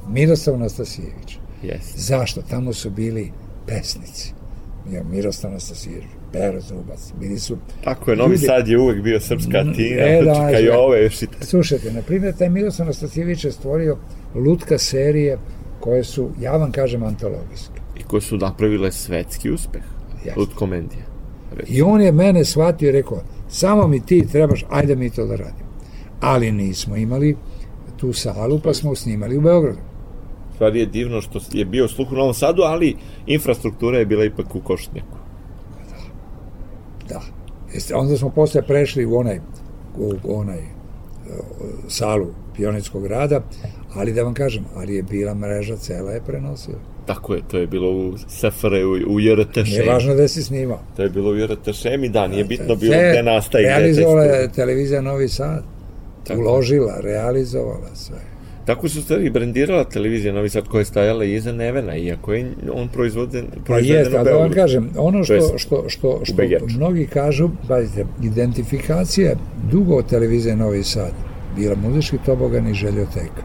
Miroslav 0.08 0.58
Nastasijević. 0.58 1.38
Jeste. 1.62 2.00
Zašto? 2.00 2.42
Tamo 2.42 2.72
su 2.72 2.90
bili 2.90 3.32
pesnici. 3.66 4.32
Ja, 4.92 5.02
Miroslav 5.04 5.52
Nastasijević, 5.52 6.04
Pero 6.32 6.60
Zubac, 6.60 7.12
bili 7.20 7.38
su... 7.38 7.56
Tako 7.84 8.10
je, 8.10 8.16
Novi 8.16 8.30
Ljudi- 8.30 8.46
Sad 8.46 8.68
je 8.68 8.78
uvek 8.78 9.02
bio 9.02 9.20
srpska 9.20 9.64
Mm, 9.64 9.74
tina, 9.74 10.00
e, 10.00 10.22
da, 10.22 10.34
čekaj 10.34 10.62
da. 10.62 10.78
ove 10.78 11.02
još 11.02 11.22
i 11.22 11.26
te. 11.26 11.46
Slušajte, 11.46 11.92
na 11.92 12.02
primjer, 12.02 12.34
taj 12.34 12.48
Miroslav 12.50 12.86
Nastasijević 12.86 13.44
je 13.44 13.52
stvorio 13.52 13.96
lutka 14.34 14.78
serije 14.78 15.38
koje 15.80 16.04
su, 16.04 16.30
ja 16.40 16.52
vam 16.52 16.72
kažem, 16.72 17.02
antologijske. 17.02 17.80
I 17.96 18.02
koje 18.02 18.20
su 18.20 18.36
napravile 18.36 18.92
svetski 18.92 19.50
uspeh. 19.50 19.82
Jeste. 20.24 20.40
Od 20.40 20.48
komendije. 20.54 21.02
I 21.66 21.82
on 21.82 22.00
je 22.00 22.12
mene 22.12 22.44
shvatio 22.44 22.88
i 22.88 22.92
rekao, 22.92 23.20
Samo 23.50 23.86
mi 23.88 24.00
ti 24.00 24.26
trebaš, 24.32 24.64
ajde 24.70 24.96
mi 24.96 25.10
to 25.10 25.26
da 25.26 25.36
radimo. 25.36 25.68
Ali 26.20 26.52
nismo 26.52 26.96
imali 26.96 27.36
tu 27.96 28.12
salu, 28.12 28.60
pa 28.60 28.74
smo 28.74 28.94
snimali 28.94 29.36
u 29.36 29.40
Beogradu. 29.40 29.78
Stvari 30.54 30.80
je 30.80 30.86
divno 30.86 31.20
što 31.20 31.40
je 31.52 31.64
bio 31.64 31.88
sluh 31.88 32.12
u 32.12 32.16
Novom 32.16 32.34
Sadu, 32.34 32.62
ali 32.62 32.96
infrastruktura 33.26 33.98
je 33.98 34.06
bila 34.06 34.24
ipak 34.24 34.54
u 34.54 34.60
Košutnjaku. 34.60 35.17
Da. 37.68 37.74
Jeste, 37.74 37.94
onda 37.94 38.16
smo 38.16 38.30
posle 38.30 38.62
prešli 38.62 39.06
u 39.06 39.16
onaj, 39.16 39.40
u 40.24 40.38
onaj 40.40 40.58
e, 40.58 40.64
salu 41.88 42.26
pionetskog 42.56 43.06
rada, 43.06 43.42
ali 43.94 44.12
da 44.12 44.22
vam 44.22 44.34
kažem, 44.34 44.64
ali 44.74 44.94
je 44.94 45.02
bila 45.02 45.34
mreža, 45.34 45.76
cela 45.76 46.12
je 46.12 46.20
prenosila. 46.26 46.78
Tako 47.06 47.34
je, 47.34 47.42
to 47.50 47.58
je 47.58 47.66
bilo 47.66 47.90
u 47.90 48.18
SFRJ, 48.28 48.84
u, 48.84 49.14
u 49.14 49.20
JRT 49.20 49.56
Nije 49.56 49.86
važno 49.86 50.14
da 50.14 50.28
si 50.28 50.42
snimao. 50.42 50.80
To 50.96 51.02
je 51.02 51.08
bilo 51.08 51.30
u 51.30 51.36
JRT 51.36 51.72
šemi, 51.72 52.08
da, 52.08 52.26
nije 52.26 52.44
bitno 52.44 52.74
bilo 52.76 52.92
Sve 52.92 53.10
gde 53.12 53.22
nastaje. 53.22 53.66
Realizovala 53.66 54.24
je 54.24 54.52
televizija 54.52 55.00
Novi 55.00 55.28
Sad. 55.28 55.64
Tako. 56.26 56.40
Uložila, 56.40 57.00
realizovala 57.00 57.94
sve. 57.94 58.37
Tako 58.68 58.88
su 58.88 59.02
stvari 59.02 59.30
brendirala 59.30 59.84
televizija 59.84 60.32
Novi 60.32 60.48
Sad 60.48 60.68
koja 60.68 60.78
je 60.78 60.84
stajala 60.84 61.24
iza 61.24 61.52
Nevena, 61.52 61.96
iako 61.96 62.32
je 62.32 62.52
on 62.72 62.88
proizvoden, 62.88 63.46
Pa 63.50 63.64
proizveden 63.64 63.98
jeste, 63.98 64.14
u 64.14 64.18
ali 64.18 64.24
da 64.24 64.30
vam 64.30 64.40
Beogradu. 64.40 64.54
kažem, 64.54 64.90
ono 64.96 65.18
To 65.18 65.24
što, 65.24 65.34
jest 65.34 65.52
što, 65.56 65.84
što, 65.88 66.20
što 66.24 66.34
Begeču. 66.34 66.64
mnogi 66.68 67.06
kažu, 67.06 67.50
pazite, 67.68 68.04
identifikacija 68.22 69.34
dugo 69.72 69.94
od 69.94 70.06
televizije 70.06 70.56
Novi 70.56 70.84
Sad 70.84 71.12
bila 71.56 71.76
muzički 71.76 72.16
tobogan 72.26 72.68
i 72.68 72.74
željoteka. 72.74 73.42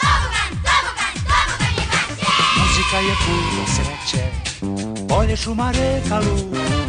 Tobogan, 0.00 0.52
tobogan, 0.68 1.12
tobogan 1.28 1.72
je 1.78 1.84
veće. 1.90 2.28
Muzika 2.58 2.98
je 2.98 3.14
puno 3.24 3.64
sreće, 3.74 4.24
bolje 5.08 5.36
šuma 5.36 5.72
reka 5.72 6.18
lud. 6.18 6.87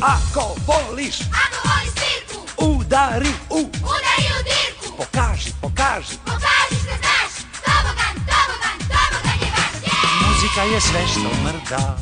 Ako 0.00 0.56
voliš, 0.66 1.20
Ako 1.20 1.58
voliš 1.64 1.90
svirku, 1.90 2.38
udari 2.58 3.32
u, 3.50 3.58
udari 3.58 4.26
u 4.30 4.42
dirku. 4.44 4.96
pokaži, 4.96 5.50
pokaži. 5.62 6.14
Pokaži 6.24 6.76
što 6.76 6.94
znaš, 6.96 7.32
tobogan, 7.64 8.14
tobogan, 8.30 8.78
tobogan 8.90 9.38
je 9.40 9.50
veće. 9.50 9.94
Muzika 10.22 10.62
je 10.64 10.80
sve 10.80 11.02
što 11.06 11.30
mrda, 11.44 11.98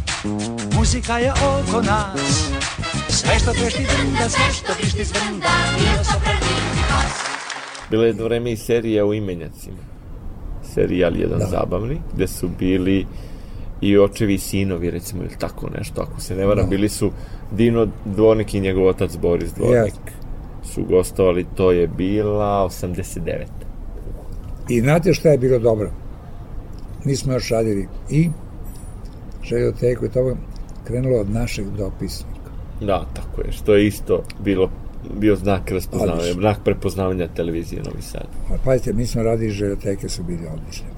muzika 0.73 1.19
je 1.19 1.33
oko 1.33 1.83
nas. 1.83 2.21
Sve 3.09 3.39
što 3.39 3.53
trešti 3.53 3.87
drnda, 3.87 4.29
sve 4.29 4.53
što 4.53 4.73
vrišti 4.73 5.05
zvrnda, 5.05 5.49
Bio 5.79 6.05
to 6.05 6.21
prvi 6.25 6.55
skos. 6.79 7.15
Bila 7.91 8.05
je 8.05 8.09
jedno 8.09 8.25
vreme 8.25 8.53
i 8.53 8.57
serija 8.57 9.05
u 9.05 9.15
imenjacima. 9.15 9.83
Serijal 10.75 11.17
jedan 11.17 11.39
Da. 11.39 11.47
zabavni, 11.47 12.01
gde 12.15 12.29
su 12.29 12.49
bili 12.49 13.07
i 13.81 13.99
očevi 13.99 14.35
i 14.35 14.39
sinovi, 14.39 14.91
recimo, 14.91 15.23
ili 15.23 15.37
tako 15.39 15.71
nešto, 15.79 16.03
ako 16.03 16.21
se 16.21 16.37
ne 16.37 16.47
varam, 16.47 16.65
Da. 16.65 16.71
bili 16.71 16.89
su 16.89 17.11
Dino 17.53 17.89
Dvornik 18.05 18.55
i 18.55 18.61
njegov 18.61 18.87
otac 18.87 19.17
Boris 19.17 19.53
Dvornik. 19.55 19.95
Su 20.63 20.85
gostovali, 20.85 21.47
to 21.55 21.73
je 21.73 21.87
bila 21.87 22.69
89. 22.71 23.45
I 24.69 24.81
znate 24.81 25.15
šta 25.15 25.29
je 25.29 25.39
bilo 25.39 25.59
dobro? 25.59 25.91
Mi 27.05 27.17
smo 27.17 27.33
još 27.33 27.49
radili 27.49 27.89
i 28.11 28.31
željoteku 29.43 30.05
i 30.05 30.11
toga 30.11 30.37
krenulo 30.85 31.21
od 31.21 31.31
našeg 31.31 31.67
dopisnika. 31.67 32.51
Da, 32.81 33.07
tako 33.15 33.41
je, 33.41 33.53
što 33.53 33.75
je 33.75 33.87
isto 33.87 34.23
bilo 34.45 34.71
bio 35.21 35.37
znak 35.37 35.71
raspoznavanja, 35.71 36.33
znak 36.33 36.59
prepoznavanja 36.65 37.29
televizije 37.29 37.83
Novi 37.83 38.03
Sad. 38.03 38.27
Ali 38.51 38.59
pazite, 38.65 38.93
mi 38.93 39.07
smo 39.07 39.23
radili 39.23 39.51
željoteke, 39.51 40.09
su 40.09 40.23
bili 40.23 40.39
programi. 40.39 40.94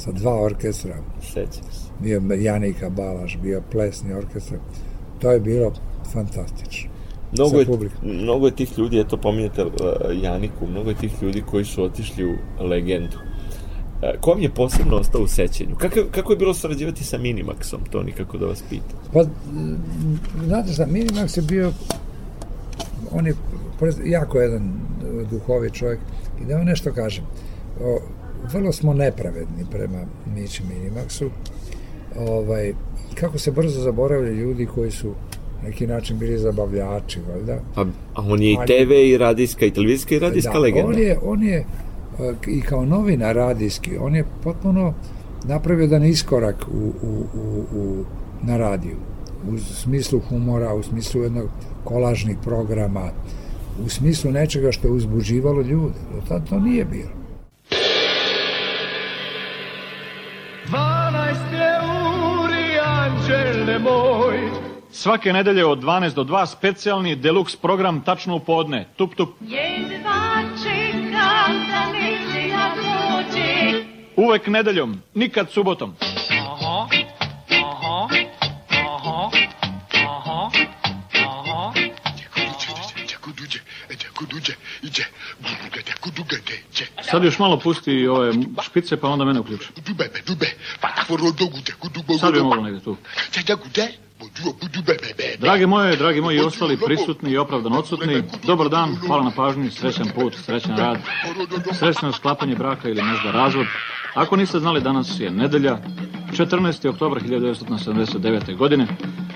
Sa 0.00 0.12
dva 0.12 0.42
orkestra, 0.42 0.96
Sećam 1.22 1.72
se. 1.72 1.90
bio 2.00 2.22
Janika 2.38 2.90
Balaš, 2.90 3.38
bio 3.42 3.62
plesni 3.72 4.12
orkestar. 4.14 4.58
To 5.18 5.30
je 5.30 5.40
bilo 5.40 5.72
fantastično. 6.12 6.90
Mnogo 7.32 7.60
je, 7.60 7.66
mnogo 8.02 8.46
je 8.46 8.56
tih 8.56 8.78
ljudi, 8.78 9.00
eto 9.00 9.16
pominjate 9.16 9.64
uh, 9.64 9.72
Janiku, 10.22 10.66
mnogo 10.66 10.90
je 10.90 10.96
tih 10.96 11.22
ljudi 11.22 11.42
koji 11.50 11.64
su 11.64 11.84
otišli 11.84 12.24
u 12.24 12.36
legendu. 12.60 13.16
Uh, 13.16 14.20
ko 14.20 14.30
vam 14.30 14.40
je 14.40 14.54
posebno 14.54 14.96
ostao 14.96 15.22
u 15.22 15.28
sećanju? 15.28 15.76
Kako, 15.76 16.00
kako 16.10 16.32
je 16.32 16.36
bilo 16.36 16.54
sarađivati 16.54 17.04
sa 17.04 17.18
Minimaxom? 17.18 17.78
To 17.90 18.02
nikako 18.02 18.38
da 18.38 18.46
vas 18.46 18.62
pitam. 18.70 18.98
Pa, 19.12 19.24
znate 20.44 20.72
šta, 20.72 20.86
Minimax 20.86 21.36
je 21.38 21.42
bio, 21.42 21.72
on 23.12 23.26
je 23.26 23.34
jako 24.04 24.40
jedan 24.40 24.62
e, 24.62 25.24
duhovi 25.30 25.70
čovjek 25.70 26.00
i 26.42 26.44
da 26.44 26.56
vam 26.56 26.64
nešto 26.64 26.92
kažem, 26.92 27.24
o, 27.80 27.98
vrlo 28.52 28.72
smo 28.72 28.94
nepravedni 28.94 29.64
prema 29.70 29.98
Mići 30.36 30.62
Minimaxu, 30.62 31.28
ovaj, 32.18 32.72
kako 33.14 33.38
se 33.38 33.50
brzo 33.50 33.80
zaboravljaju 33.80 34.36
ljudi 34.36 34.66
koji 34.66 34.90
su 34.90 35.08
na 35.62 35.68
neki 35.68 35.86
način 35.86 36.18
bili 36.18 36.38
zabavljači, 36.38 37.20
valjda. 37.32 37.60
A, 37.76 37.84
a 38.14 38.22
on 38.22 38.42
je 38.42 38.52
i 38.52 38.56
TV 38.66 38.92
i 38.92 39.18
radijska 39.18 39.66
i 39.66 39.70
televizijska 39.70 40.14
i 40.14 40.18
radijska 40.18 40.58
legenda. 40.58 40.88
On 40.88 40.98
je, 40.98 41.18
on 41.22 41.42
je 41.42 41.56
e, 41.56 41.64
i 42.46 42.60
kao 42.60 42.84
novina 42.84 43.32
radijski, 43.32 43.96
on 44.00 44.14
je 44.14 44.24
potpuno 44.44 44.94
napravio 45.44 45.82
jedan 45.82 46.04
iskorak 46.04 46.66
u, 46.72 46.92
u, 47.02 47.24
u, 47.34 47.64
u, 47.74 48.04
na 48.42 48.56
radiju. 48.56 48.96
U 49.52 49.58
smislu 49.58 50.20
humora, 50.28 50.74
u 50.74 50.82
smislu 50.82 51.22
jednog 51.22 51.48
kolažnih 51.84 52.36
programa, 52.44 53.10
u 53.84 53.88
smislu 53.88 54.30
nečega 54.30 54.72
što 54.72 54.88
je 54.88 54.92
uzbuđivalo 54.92 55.62
ljude. 55.62 55.94
Do 56.14 56.20
tad 56.28 56.48
to 56.48 56.60
nije 56.60 56.84
bilo. 56.84 57.19
Moj. 63.82 64.50
Svake 64.92 65.32
nedelje 65.32 65.66
od 65.66 65.78
12 65.78 66.14
do 66.14 66.24
2 66.24 66.46
specijalni 66.46 67.16
deluxe 67.16 67.56
program 67.62 68.00
tačno 68.04 68.36
u 68.36 68.40
podne. 68.40 68.88
Tup, 68.96 69.14
tup. 69.14 69.28
Jedva 69.40 70.42
čekam 70.62 71.12
da 71.70 71.92
neće 71.92 72.48
ja 72.48 72.72
dođe. 72.76 73.84
Uvek 74.16 74.46
nedeljom, 74.46 75.02
nikad 75.14 75.50
subotom. 75.50 75.94
Sad 87.02 87.24
još 87.24 87.38
malo 87.38 87.58
pusti 87.58 88.06
ove 88.06 88.32
špice 88.62 88.96
pa 88.96 89.08
onda 89.08 89.24
mene 89.24 89.40
uključi. 89.40 89.68
Sad 92.20 92.32
bi 92.32 92.40
moglo 92.40 92.62
negdje 92.62 92.82
tu. 92.82 92.96
Drage 95.38 95.66
moje, 95.66 95.96
dragi 95.96 96.20
moji 96.20 96.40
ostali 96.40 96.76
prisutni 96.86 97.30
i 97.30 97.38
opravdano 97.38 97.78
odsutni, 97.78 98.22
dobar 98.46 98.68
dan, 98.68 98.96
hvala 99.06 99.24
na 99.24 99.30
pažnji, 99.30 99.70
srećan 99.70 100.08
put, 100.14 100.34
srećan 100.34 100.76
rad, 100.76 100.98
srećno 101.72 102.12
sklapanje 102.12 102.54
braka 102.54 102.88
ili 102.88 103.02
možda 103.02 103.30
razvod. 103.30 103.66
Ako 104.14 104.36
niste 104.36 104.58
znali, 104.58 104.80
danas 104.80 105.20
je 105.20 105.30
nedelja, 105.30 105.78
14. 106.32 106.88
oktober 106.88 107.22
1979. 107.22 108.56
godine, 108.56 108.86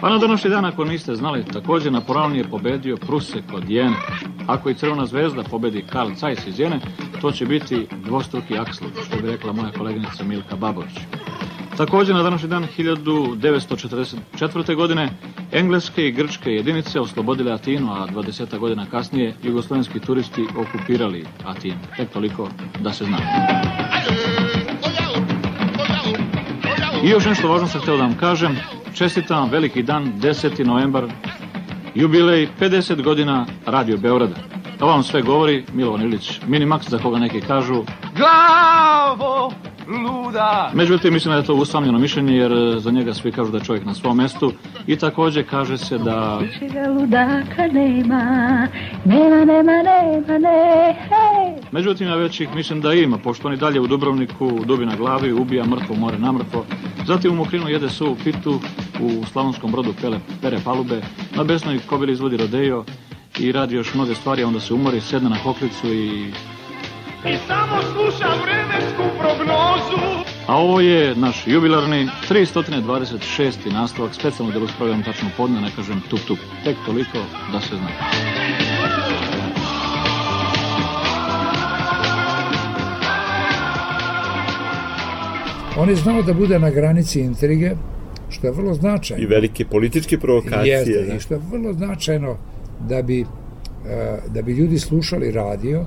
pa 0.01 0.11
na 0.11 0.19
današnji 0.19 0.51
dan, 0.51 0.65
ako 0.65 0.85
niste 0.85 1.15
znali, 1.15 1.45
također 1.53 1.93
na 1.93 2.01
Poravni 2.01 2.39
je 2.39 2.51
pobedio 2.51 2.97
Pruse 2.97 3.43
kod 3.51 3.71
Jene. 3.71 3.97
Ako 4.47 4.71
i 4.71 4.75
Crvena 4.75 5.07
zvezda 5.07 5.43
pobedi 5.43 5.85
Karl 5.93 6.11
Zeiss 6.15 6.47
iz 6.47 6.59
Jene, 6.59 6.81
to 7.21 7.33
će 7.33 7.47
biti 7.47 7.87
dvostruki 8.05 8.59
aksel, 8.59 8.89
što 9.07 9.17
bi 9.23 9.31
rekla 9.31 9.53
moja 9.53 9.73
koleginica 9.73 10.25
Milka 10.25 10.57
Babović. 10.57 10.95
Također 11.77 12.15
na 12.15 12.23
današnji 12.23 12.49
dan 12.49 12.67
1944. 12.79 14.75
godine 14.75 15.11
engleske 15.53 16.09
i 16.09 16.13
grčke 16.13 16.51
jedinice 16.51 17.01
oslobodile 17.01 17.53
Atinu, 17.53 17.93
a 17.93 18.07
20 18.07 18.59
godina 18.59 18.87
kasnije 18.91 19.35
jugoslovenski 19.43 20.01
turisti 20.01 20.47
okupirali 20.57 21.25
Atinu. 21.45 21.79
Tek 21.97 22.11
toliko 22.11 22.49
da 22.81 22.93
se 22.93 23.05
zna. 23.05 23.19
I 27.05 27.09
još 27.09 27.25
nešto 27.25 27.49
važno 27.49 27.69
sam 27.69 27.81
htio 27.81 27.97
da 27.97 28.03
vam 28.03 28.17
kažem. 28.17 28.57
Čestitam 28.95 29.41
vam 29.41 29.51
veliki 29.51 29.83
dan, 29.83 30.13
10. 30.21 30.65
novembar, 30.65 31.05
jubilej 31.95 32.49
50 32.61 33.03
godina 33.03 33.47
Radio 33.67 33.97
Beograda. 33.97 34.37
To 34.79 34.87
vam 34.87 35.03
sve 35.03 35.23
govori 35.23 35.65
Milovan 35.73 36.03
Ilić 36.03 36.41
Minimax, 36.47 36.89
za 36.89 36.99
koga 36.99 37.19
neki 37.19 37.41
kažu 37.41 37.85
Glavo, 38.17 39.53
luda. 39.89 40.71
Međutim, 40.75 41.15
mislim 41.15 41.33
da 41.33 41.39
je 41.39 41.45
to 41.45 41.55
usamljeno 41.55 41.99
mišljenje, 41.99 42.37
jer 42.37 42.53
e, 42.53 42.81
za 42.81 42.91
njega 42.91 43.15
svi 43.15 43.33
kažu 43.33 43.51
da 43.51 43.59
je 43.59 43.65
čovjek 43.65 43.85
na 43.85 43.95
svom 43.95 44.17
mestu 44.17 44.53
i 44.87 44.97
također 44.97 45.51
kaže 45.51 45.79
se 45.79 45.99
da 45.99 46.41
ludaka 46.99 47.67
nema, 47.73 48.69
nema, 49.05 49.45
nema, 49.45 49.73
nema, 49.83 50.39
ne, 50.39 50.97
hej. 50.99 51.63
Međutim, 51.73 52.09
ja 52.09 52.15
već 52.15 52.41
ih 52.41 52.55
mislim 52.55 52.81
da 52.81 52.93
ima, 52.93 53.19
pošto 53.19 53.49
on 53.49 53.55
i 53.55 53.57
dalje 53.57 53.81
u 53.81 53.87
Dubrovniku 53.87 54.51
dubi 54.65 54.87
na 54.87 54.97
glavi, 54.97 55.33
ubija 55.33 55.65
mrtvo 55.65 55.97
more 55.97 56.19
namrtvo. 56.19 56.65
Zatim 57.07 57.33
u 57.33 57.35
Mokrinu 57.35 57.69
jede 57.69 57.89
suvu 57.89 58.17
pitu, 58.25 58.61
u 59.01 59.25
Slavonskom 59.27 59.73
brodu 59.73 59.95
pele, 60.01 60.19
pere 60.43 60.59
palube, 60.65 61.03
na 61.37 61.45
Besnoj 61.45 61.79
kobili 61.87 62.13
izvodi 62.13 62.37
rodejo 62.37 62.85
i 63.39 63.53
radi 63.53 63.75
još 63.75 63.95
mnoge 63.95 64.15
stvari, 64.15 64.45
onda 64.45 64.61
se 64.61 64.75
umori, 64.75 65.01
sedne 65.01 65.31
na 65.31 65.37
hoklicu 65.37 65.87
i 65.87 66.33
I 67.33 67.37
samo 67.47 67.83
slušam 67.93 68.39
vremensku 68.43 69.03
prognozu. 69.19 70.25
A 70.47 70.57
ovo 70.57 70.81
je 70.81 71.15
naš 71.17 71.47
jubilarni 71.47 72.09
326. 72.31 73.73
nastavak 73.73 74.15
specijalnog 74.15 74.53
delu 74.55 74.69
s 74.69 74.73
programom 74.77 75.05
Tačno 75.05 75.29
podne, 75.37 75.61
ne 75.61 75.71
kažem 75.77 76.03
tup 76.11 76.21
tup, 76.27 76.39
tek 76.65 76.77
toliko 76.87 77.19
da 77.53 77.61
se 77.61 77.77
zna. 77.77 77.89
On 85.77 85.89
je 85.89 85.97
znao 85.97 86.23
da 86.23 86.33
bude 86.33 86.59
na 86.59 86.71
granici 86.71 87.21
intrige, 87.21 87.71
što 88.29 88.47
je 88.47 88.53
vrlo 88.53 88.75
značajno. 88.75 89.23
I 89.23 89.27
velike 89.27 89.65
političke 89.65 90.19
provokacije. 90.19 90.77
Jeste, 90.77 91.05
da. 91.09 91.15
i 91.15 91.21
što 91.21 91.35
je 91.35 91.41
vrlo 91.51 91.73
značajno 91.73 92.37
da 92.89 93.03
bi, 93.03 93.21
e, 93.21 94.19
da 94.29 94.43
bi 94.43 94.53
ljudi 94.53 94.79
slušali 94.79 95.31
radio, 95.31 95.87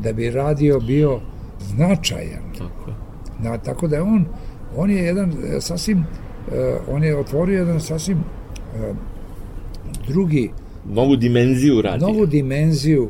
da 0.00 0.12
bi 0.12 0.30
radio 0.30 0.80
bio 0.80 1.20
značajan. 1.60 2.52
Tako 2.58 2.90
je. 2.90 2.96
Da, 3.42 3.58
tako 3.58 3.88
da 3.88 3.96
je 3.96 4.02
on, 4.02 4.24
on 4.76 4.90
je 4.90 5.02
jedan 5.04 5.32
e, 5.56 5.60
sasvim, 5.60 5.98
e, 6.52 6.76
on 6.88 7.04
je 7.04 7.16
otvorio 7.18 7.58
jedan 7.58 7.80
sasvim 7.80 8.18
e, 8.18 8.92
drugi, 10.08 10.50
Novu 10.84 11.16
dimenziju 11.16 11.82
radija. 11.82 12.08
novu 12.08 12.26
dimenziju 12.26 13.08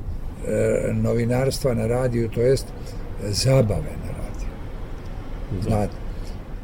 e, 0.49 0.93
novinarstva 0.93 1.75
na 1.75 1.87
radiju, 1.87 2.29
to 2.29 2.41
jest 2.41 2.67
zabave 3.23 3.93
na 4.05 4.11
radiju. 4.11 4.49
Znate. 5.63 5.93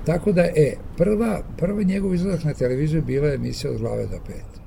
Tako 0.07 0.33
da, 0.33 0.43
e, 0.43 0.73
prva, 0.97 1.41
prva 1.57 1.83
njegov 1.83 2.15
izlazak 2.15 2.45
na 2.45 2.55
televiziju 2.55 3.03
bila 3.03 3.29
je 3.29 3.35
emisija 3.35 3.71
od 3.73 3.79
glave 3.79 4.07
do 4.07 4.19
pet. 4.27 4.58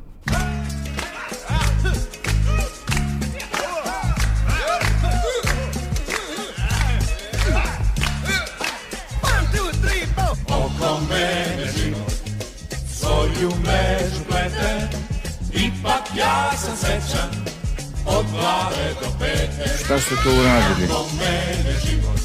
Glave 18.42 18.94
do 19.02 19.10
pete 19.20 19.84
Šta 19.86 20.00
ste 20.00 20.16
to 20.24 20.30
uradili? 20.40 20.88
Mene 21.20 21.74
život 21.86 22.20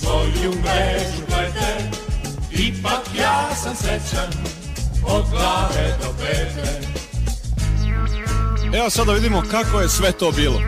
svoju 0.00 0.52
mrežu 0.62 1.22
plete 1.26 1.90
Ipak 2.50 3.02
ja 3.18 3.54
sam 3.54 3.76
srećan 3.76 4.30
od 5.06 5.24
glave 5.30 5.96
do 6.02 6.08
pete 6.18 6.94
Evo 8.78 8.90
sada 8.90 9.12
vidimo 9.12 9.42
kako 9.50 9.80
je 9.80 9.88
sve 9.88 10.12
to 10.12 10.30
bilo. 10.30 10.60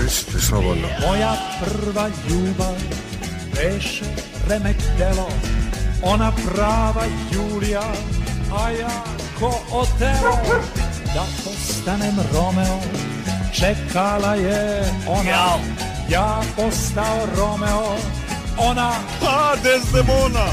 Recite 0.00 0.40
slobodno. 0.40 0.88
Moja 1.06 1.36
prva 1.60 2.10
ljubav 2.28 2.74
beše 3.54 4.04
remek 4.48 4.76
delo 4.98 5.28
Ona 6.02 6.32
prava 6.46 7.04
Julija, 7.32 7.92
a 8.56 8.70
ja 8.70 9.04
ko 9.38 9.60
Otelo 9.72 10.38
Da 11.14 11.24
postanem 11.44 12.16
Romeo, 12.32 12.80
čekala 13.52 14.34
je 14.34 14.84
ona. 15.06 15.58
Ja. 16.08 16.40
Postao 16.56 17.26
Romeo, 17.36 17.96
ona. 18.58 18.92
A, 19.22 19.56
Desdemona! 19.62 20.46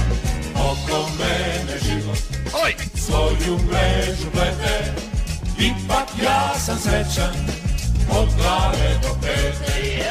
Oko 0.56 1.10
mene 1.20 1.80
život 1.84 2.18
Oj! 2.64 2.76
Svoju 2.96 3.60
mrežu 3.68 4.32
plete 4.32 4.94
Ipak 5.58 6.08
ja 6.24 6.54
sam 6.60 6.78
srećan. 6.80 7.36
Od 8.10 8.30
glave 8.38 9.00
do 9.04 9.10
pete. 9.22 10.06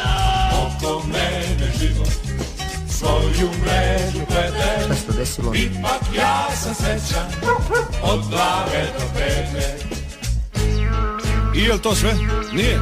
Oko 0.52 1.06
mene 1.06 1.72
život 1.80 2.12
Svoju 2.88 3.50
mrežu 3.62 4.26
plete? 4.26 4.88
Ipak 5.54 6.02
ja 6.16 6.48
sam 6.62 6.74
srećan. 6.74 7.28
Od 8.02 8.28
glave 8.30 8.86
do 8.98 9.04
pete 9.14 9.87
I 11.58 11.62
je 11.62 11.72
li 11.72 11.82
to 11.82 11.94
sve? 11.94 12.14
Nije. 12.52 12.78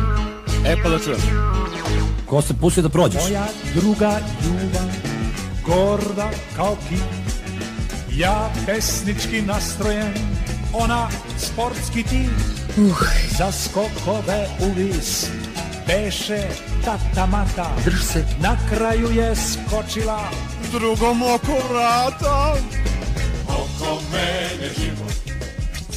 E 0.66 0.76
pa 0.82 0.88
da 0.88 0.98
čujem. 0.98 1.20
Ko 2.26 2.42
se 2.42 2.54
pustio 2.60 2.82
da 2.82 2.88
prođeš? 2.88 3.22
Moja 3.22 3.46
druga 3.74 4.20
ljubav 4.44 4.88
Gorda 5.66 6.30
kao 6.56 6.76
kip 6.88 6.98
Ja 8.16 8.50
pesnički 8.66 9.42
nastrojen 9.42 10.14
Ona 10.72 11.08
sportski 11.38 12.02
tip 12.02 12.30
uh. 12.76 12.98
Za 13.38 13.52
skokove 13.52 14.48
uvis 14.60 15.26
Beše 15.86 16.48
tata 16.84 17.26
mata 17.26 17.70
Drž 17.84 18.02
se. 18.02 18.24
Na 18.40 18.56
kraju 18.70 19.10
je 19.10 19.34
skočila 19.36 20.20
Drugom 20.72 21.22
oko 21.22 21.58
vrata. 21.70 22.56
Oko 23.48 24.00
mene 24.12 24.70
život 24.78 25.15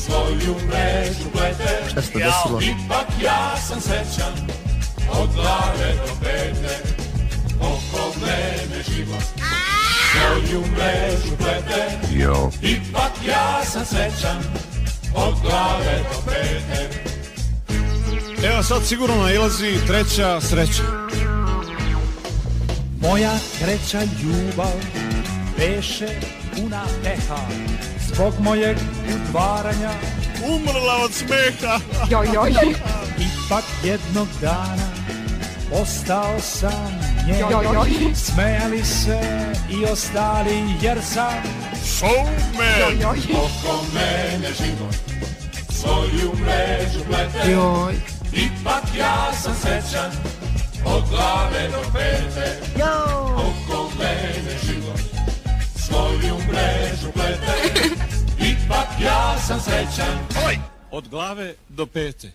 Svoju 0.10 0.56
mrežu 0.68 1.30
plete 1.34 1.90
Šta 1.92 2.02
se 2.02 2.12
to 2.12 2.20
desilo? 2.20 2.60
Ipak 2.62 3.08
ja 3.24 3.58
sam 3.68 3.82
srećan 3.82 4.34
Od 5.12 5.30
glave 5.36 5.94
do 6.08 6.14
pete 6.22 6.78
Oko 7.60 8.14
mene 8.22 8.84
život 8.96 9.24
Svoju 10.12 10.62
mrežu 10.62 11.38
plete 11.38 11.98
Jo. 12.12 12.52
Ipak 12.62 13.12
ja 13.28 13.62
sam 13.66 13.86
srećan 13.86 14.38
Od 15.16 15.36
glave 15.42 16.00
do 16.12 16.32
pete 16.32 17.10
Evo 18.44 18.64
sad 18.64 18.86
sigurno 18.86 19.16
nailazi 19.16 19.78
treća 19.88 20.42
sreća. 20.42 20.84
Moja 23.02 23.34
treća 23.60 24.02
ljubav 24.24 24.74
Beše 25.58 26.08
puna 26.56 26.84
peha 27.04 27.38
Zbog 28.14 28.34
mojeg 28.40 28.78
udvaranja 29.16 29.90
Umrla 30.46 30.96
od 31.04 31.14
smeha. 31.14 31.80
Joj, 32.10 32.28
joj. 32.34 32.52
Ipak 33.18 33.64
jednog 33.84 34.28
dana 34.42 34.88
Ostao 35.82 36.40
sam 36.40 37.00
njen 37.28 37.40
Joj, 37.40 37.64
joj. 37.64 38.16
Smejali 38.16 38.86
se 38.86 39.20
i 39.70 39.86
ostali 39.86 40.64
jer 40.82 40.98
sam 41.04 41.44
Showman. 41.84 43.02
Joj. 43.02 43.18
Oko 43.34 43.86
mene 43.94 44.48
život 44.48 44.96
Svoju 45.70 46.32
mrežu 46.34 47.06
plete 47.08 47.52
Joj. 47.52 47.94
Ipak 48.34 48.84
ja 48.98 49.32
sam 49.42 49.54
srećan 49.62 50.12
Od 50.86 51.04
glave 51.10 51.68
do 51.72 51.82
pete 51.94 52.60
Oko 53.36 53.92
mene 54.00 54.56
život 54.64 55.00
Svoju 55.76 56.36
mrežu 56.48 57.12
plete 57.14 57.49
ja 59.04 59.38
sam 59.38 59.60
srećan 59.60 60.18
Oj! 60.48 60.58
Od 60.92 61.08
glave 61.10 61.54
do 61.70 61.86
pete. 61.86 62.32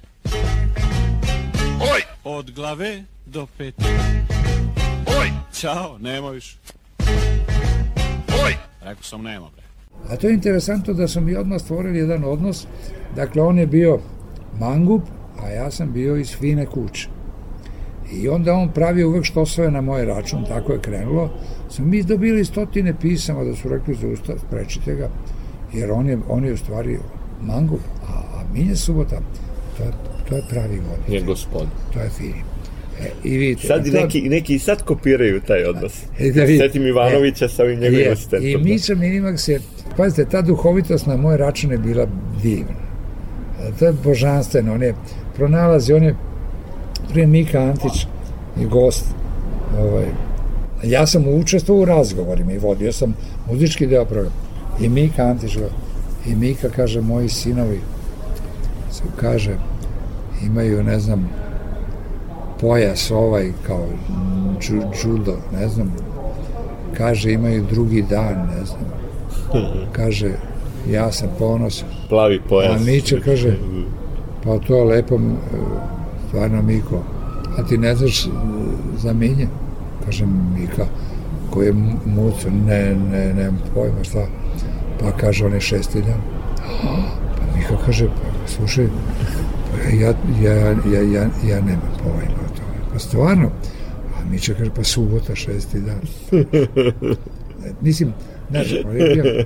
Oj! 1.92 2.02
Od 2.24 2.50
glave 2.50 3.04
do 3.26 3.46
pete. 3.58 3.84
Oj! 5.20 5.28
Ćao, 5.52 5.98
nema 5.98 6.30
više. 6.30 6.56
Oj! 8.44 8.54
Rekao 8.82 9.02
sam 9.02 9.22
nema, 9.22 9.46
bre. 9.54 9.64
A 10.08 10.16
to 10.16 10.26
je 10.26 10.34
interesantno 10.34 10.94
da 10.94 11.08
smo 11.08 11.20
mi 11.20 11.36
odmah 11.36 11.60
stvorili 11.60 11.98
jedan 11.98 12.24
odnos. 12.24 12.66
Dakle, 13.16 13.42
on 13.42 13.58
je 13.58 13.66
bio 13.66 13.98
mangup, 14.60 15.02
a 15.42 15.48
ja 15.48 15.70
sam 15.70 15.92
bio 15.92 16.16
iz 16.16 16.36
fine 16.36 16.66
kuće. 16.66 17.08
I 18.12 18.28
onda 18.28 18.52
on 18.52 18.68
pravi 18.68 19.04
uvek 19.04 19.24
štosove 19.24 19.70
na 19.70 19.80
moj 19.80 20.04
račun, 20.04 20.44
tako 20.44 20.72
je 20.72 20.80
krenulo. 20.80 21.30
Smo 21.70 21.84
mi 21.84 22.02
dobili 22.02 22.44
stotine 22.44 22.94
pisama 23.00 23.44
da 23.44 23.56
su 23.56 23.68
rekli 23.68 23.94
za 23.94 24.08
ustav, 24.08 24.36
sprečite 24.46 24.94
ga, 24.94 25.08
jer 25.74 25.92
on 25.92 26.08
je, 26.08 26.18
on 26.28 26.44
je 26.44 26.52
u 26.52 26.56
stvari 26.56 26.98
mangup, 27.42 27.80
a, 28.02 28.12
a 28.12 28.52
Minje 28.54 28.76
Subota, 28.76 29.20
to 29.76 29.82
je, 29.82 29.90
to 30.28 30.36
je 30.36 30.42
pravi 30.50 30.74
Je 30.74 30.80
voditelj, 30.82 31.24
gospod. 31.24 31.66
to 31.92 32.00
je 32.00 32.10
fini. 32.10 32.42
E, 33.00 33.10
I 33.24 33.36
vidite, 33.38 33.66
Sad 33.66 33.86
i 33.86 33.90
to- 33.90 33.96
neki, 33.96 34.20
neki 34.22 34.54
i 34.54 34.58
sad 34.58 34.82
kopiraju 34.82 35.40
taj 35.40 35.64
odnos. 35.64 36.02
E, 36.18 36.30
da 36.30 36.42
vidite. 36.42 36.66
Setim 36.66 36.86
Ivanovića 36.86 37.48
sa 37.48 37.62
ovim 37.62 37.80
njegovim 37.80 38.00
Je, 38.00 38.12
asistentom. 38.12 38.48
I 38.50 38.56
Mića 38.56 38.94
Minimax 38.94 39.48
je, 39.48 39.60
pazite, 39.96 40.24
ta 40.24 40.42
duhovitost 40.42 41.06
na 41.06 41.16
moj 41.16 41.36
račun 41.36 41.72
je 41.72 41.78
bila 41.78 42.06
divna. 42.42 42.74
E, 43.60 43.72
To 43.78 43.86
je 43.86 43.92
božanstveno, 43.94 44.74
on 44.74 44.82
je 44.82 44.94
pronalazi, 45.36 45.92
on 45.92 46.02
je 46.02 46.14
prije 47.10 47.26
Mika 47.26 47.58
Antić 47.60 48.06
i 48.60 48.66
gost. 48.66 49.04
Ovaj, 49.78 50.06
ja 50.84 51.06
sam 51.06 51.24
učestvovao 51.30 51.82
u 51.82 51.86
razgovorima 51.86 52.52
i 52.52 52.58
vodio 52.58 52.92
sam 52.92 53.14
muzički 53.50 53.86
deo 53.86 54.04
programa. 54.04 54.36
I 54.80 54.88
Mika 54.88 55.22
Antić 55.24 55.56
go, 55.58 55.66
i 56.26 56.34
Mika 56.34 56.68
kaže, 56.68 57.00
moji 57.00 57.28
sinovi 57.28 57.80
su, 58.90 59.02
kaže, 59.16 59.56
imaju, 60.46 60.82
ne 60.84 60.98
znam, 61.00 61.28
pojas 62.60 63.10
ovaj 63.10 63.52
kao 63.66 63.86
džu, 64.60 64.76
judo, 65.04 65.36
ne 65.52 65.68
znam, 65.68 65.92
kaže 66.96 67.32
imaju 67.32 67.64
drugi 67.70 68.02
dan, 68.02 68.48
ne 68.58 68.64
znam. 68.64 68.84
Kaže, 69.92 70.30
ja 70.90 71.12
sam 71.12 71.28
ponosan. 71.38 71.88
Plavi 72.08 72.40
pojas. 72.48 72.80
A 72.80 72.84
Mića 72.84 73.16
kaže, 73.24 73.56
pa 74.44 74.58
to 74.58 74.76
je 74.76 74.84
lepo, 74.84 75.18
stvarno 76.28 76.62
Miko, 76.62 77.02
a 77.58 77.62
ti 77.62 77.78
ne 77.78 77.96
znaš 77.96 78.26
e, 78.26 78.28
za 78.98 79.12
Minje? 79.12 79.48
Kažem, 80.04 80.54
Mika, 80.58 80.86
koji 81.50 81.66
je 81.66 81.72
mu- 81.72 81.98
mucu, 82.06 82.50
ne, 82.66 82.94
ne, 83.12 83.34
nemam 83.34 83.58
pojma 83.74 84.04
šta. 84.04 84.26
Pa 85.00 85.12
kaže, 85.12 85.46
on 85.46 85.52
je 85.52 85.60
šestiljan. 85.60 86.20
Pa 87.38 87.56
Mika 87.56 87.76
kaže, 87.86 88.06
pa 88.06 88.48
slušaj, 88.48 88.86
pa 89.70 89.96
ja, 89.96 90.14
ja, 90.42 90.52
ja, 90.92 91.02
ja, 91.12 91.28
ja 91.48 91.60
nemam 91.60 91.92
pojma 92.02 92.40
o 92.44 92.56
tome. 92.56 92.92
Pa 92.92 92.98
stvarno, 92.98 93.50
a 94.16 94.24
Mića 94.30 94.54
kaže, 94.54 94.70
pa 94.76 94.84
subota, 94.84 95.34
šesti 95.34 95.80
dan. 95.80 96.00
Mislim, 97.80 98.12
ne 98.50 98.64
znam, 98.64 98.92
bio, 98.92 99.44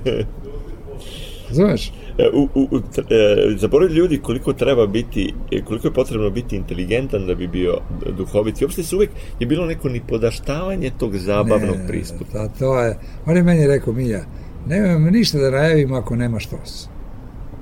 znaš, 1.51 1.91
E, 2.19 2.29
U, 2.33 2.49
u, 2.55 2.67
u, 2.71 2.77
e, 2.77 3.55
zaboravili 3.57 3.97
ljudi 3.97 4.19
koliko 4.23 4.53
treba 4.53 4.87
biti, 4.87 5.33
e, 5.51 5.61
koliko 5.61 5.87
je 5.87 5.93
potrebno 5.93 6.29
biti 6.29 6.55
inteligentan 6.55 7.27
da 7.27 7.35
bi 7.35 7.47
bio 7.47 7.77
duhovit. 8.17 8.61
I 8.61 8.65
uopšte 8.65 8.83
se 8.83 8.95
uvek 8.95 9.09
je 9.39 9.47
bilo 9.47 9.65
neko 9.65 9.89
nipodaštavanje 9.89 10.91
tog 10.99 11.17
zabavnog 11.17 11.77
Ne, 11.77 11.87
pristupa. 11.87 12.33
Da, 12.33 12.47
to 12.47 12.79
je, 12.79 12.97
on 13.25 13.37
je 13.37 13.43
meni 13.43 13.67
rekao, 13.67 13.93
Milja, 13.93 14.23
nemam 14.67 15.03
ništa 15.03 15.37
da 15.37 15.51
najavim 15.51 15.93
ako 15.93 16.15
nema 16.15 16.39
štos. 16.39 16.89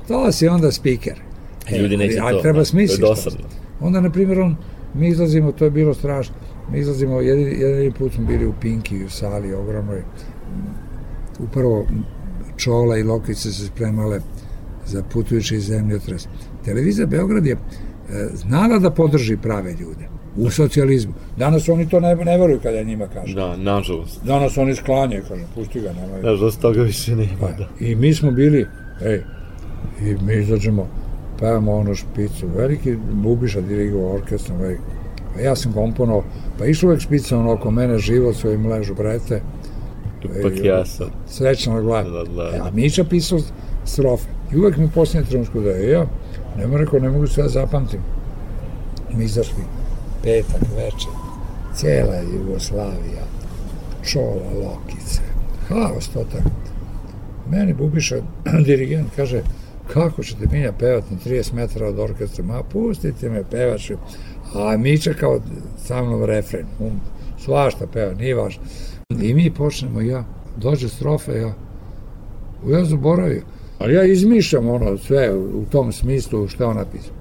To 0.08 0.32
si 0.32 0.48
onda 0.48 0.72
speaker. 0.72 1.22
Ljudi 1.80 1.98
neće 1.98 2.20
ali 2.22 2.36
to, 2.36 2.41
treba 2.41 2.60
da, 2.60 2.66
smisliti 2.66 3.02
to 3.02 3.08
je 3.08 3.10
dosadno. 3.10 3.39
Onda, 3.80 4.02
na 4.02 4.10
primjer, 4.10 4.39
on, 4.39 4.56
mi 4.93 5.08
izlazimo, 5.08 5.52
to 5.52 5.66
je 5.66 5.72
bilo 5.72 5.93
strašno, 5.93 6.36
mi 6.72 6.80
izlazimo, 6.80 7.22
jedini, 7.22 7.60
jedini 7.60 7.91
put 7.91 8.14
smo 8.14 8.26
bili 8.26 8.45
u 8.45 8.54
Pinki, 8.62 9.06
u 9.06 9.10
sali 9.10 9.54
ogromnoj, 9.54 10.02
upravo 11.39 11.86
čola 12.58 12.98
i 12.98 13.04
lokice 13.04 13.52
se 13.52 13.66
spremale 13.66 14.20
za 14.86 15.04
putujući 15.04 15.60
zemljotres. 15.60 16.28
Televizija 16.66 17.08
Beograd 17.08 17.45
je 17.45 17.54
e, 17.54 17.58
znala 18.34 18.80
da 18.80 18.91
podrži 18.91 19.38
prave 19.38 19.72
ljude 19.72 20.16
u 20.38 20.49
socijalizmu. 20.49 21.13
Danas 21.38 21.69
oni 21.69 21.89
to 21.89 21.99
ne, 21.99 22.15
ne 22.15 22.38
veruju 22.38 22.59
kada 22.63 22.77
ja 22.77 22.83
njima 22.83 23.07
kažem. 23.07 23.35
Da, 23.35 23.57
nažalost. 23.57 24.23
Danas 24.25 24.57
oni 24.57 24.75
sklanjaju, 24.75 25.23
kažem, 25.29 25.45
pusti 25.55 25.79
ga, 25.79 25.93
nemoj. 25.93 26.21
Nažalost, 26.31 26.61
toga 26.61 26.81
više 26.81 27.15
nema. 27.15 27.31
Pa, 27.39 27.47
Da. 27.51 27.67
I 27.79 27.95
mi 27.95 28.13
smo 28.13 28.31
bili, 28.31 28.67
ej, 29.05 29.21
i 30.01 30.15
mi 30.25 30.33
izađemo, 30.35 30.88
pevamo 31.39 31.73
onu 31.75 31.95
špicu, 31.95 32.47
veliki 32.55 32.95
Bubiša 33.11 33.61
dirigovao 33.61 34.13
orkestrom, 34.13 34.57
veliki. 34.57 34.81
A 35.38 35.41
ja 35.41 35.55
sam 35.55 35.73
komponovao, 35.73 36.23
pa 36.59 36.65
išlo 36.65 36.89
uvek 36.89 37.01
špica 37.01 37.38
ono 37.38 37.53
oko 37.53 37.71
mene, 37.71 37.97
život 37.99 38.35
svojim 38.35 38.61
mležu 38.61 38.95
brete, 38.95 39.41
Ipak 40.39 40.65
ja 40.65 40.85
sam. 40.85 41.07
srećna 41.27 41.73
na 41.73 41.81
glavi. 41.81 42.11
Da, 42.11 42.23
da. 42.23 42.49
E, 42.55 42.59
A 42.59 42.71
Mića 42.73 43.03
pisao 43.03 43.39
strofe. 43.85 44.25
I 44.53 44.57
uvek 44.57 44.77
mi 44.77 44.89
posljednje 44.95 45.29
trenutku 45.29 45.59
da 45.61 45.69
je 45.69 45.91
ja, 45.91 46.05
nema 46.57 46.77
rekao, 46.77 46.99
ne 46.99 47.09
mogu 47.09 47.27
sve 47.27 47.43
da 47.43 47.49
zapamtim. 47.49 47.99
Mi 49.13 49.23
izašli 49.25 49.63
petak 50.28 50.61
večer, 50.75 51.11
cijela 51.75 52.15
Jugoslavija, 52.34 53.23
čola, 54.03 54.51
lokice, 54.63 55.21
haos 55.67 56.07
total. 56.07 56.41
Meni 57.49 57.73
Bubiša, 57.73 58.15
dirigent, 58.65 59.07
kaže, 59.15 59.41
kako 59.93 60.23
ćete 60.23 60.47
Minja 60.51 60.71
pevat 60.80 61.03
na 61.11 61.17
30 61.25 61.53
metara 61.53 61.88
od 61.88 61.99
orkestra? 61.99 62.45
Ma 62.45 62.63
pustite 62.63 63.30
me, 63.30 63.43
pevač. 63.51 63.91
A 64.55 64.78
Mića 64.78 65.13
kao 65.13 65.39
sa 65.78 66.03
mnom 66.03 66.23
refren, 66.23 66.65
um, 66.80 67.01
svašta 67.45 67.88
peva, 67.93 68.13
nije 68.13 68.36
važno. 68.36 68.63
I 69.21 69.34
mi 69.34 69.51
počnemo, 69.51 70.01
ja, 70.01 70.25
dođe 70.57 70.89
strofa, 70.89 71.32
ja, 71.32 71.53
ja 72.67 72.86
zaboravio. 72.86 73.41
Ali 73.80 73.93
ja 73.93 74.03
izmišljam 74.03 74.69
ono 74.69 74.97
sve 74.97 75.36
u, 75.36 75.65
tom 75.71 75.91
smislu 75.91 76.47
što 76.47 76.63
je 76.63 76.67
on 76.67 76.78
napisao. 76.78 77.13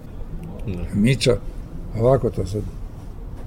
Mića, 0.94 1.36
ovako 2.00 2.30
to 2.30 2.46
sad, 2.46 2.62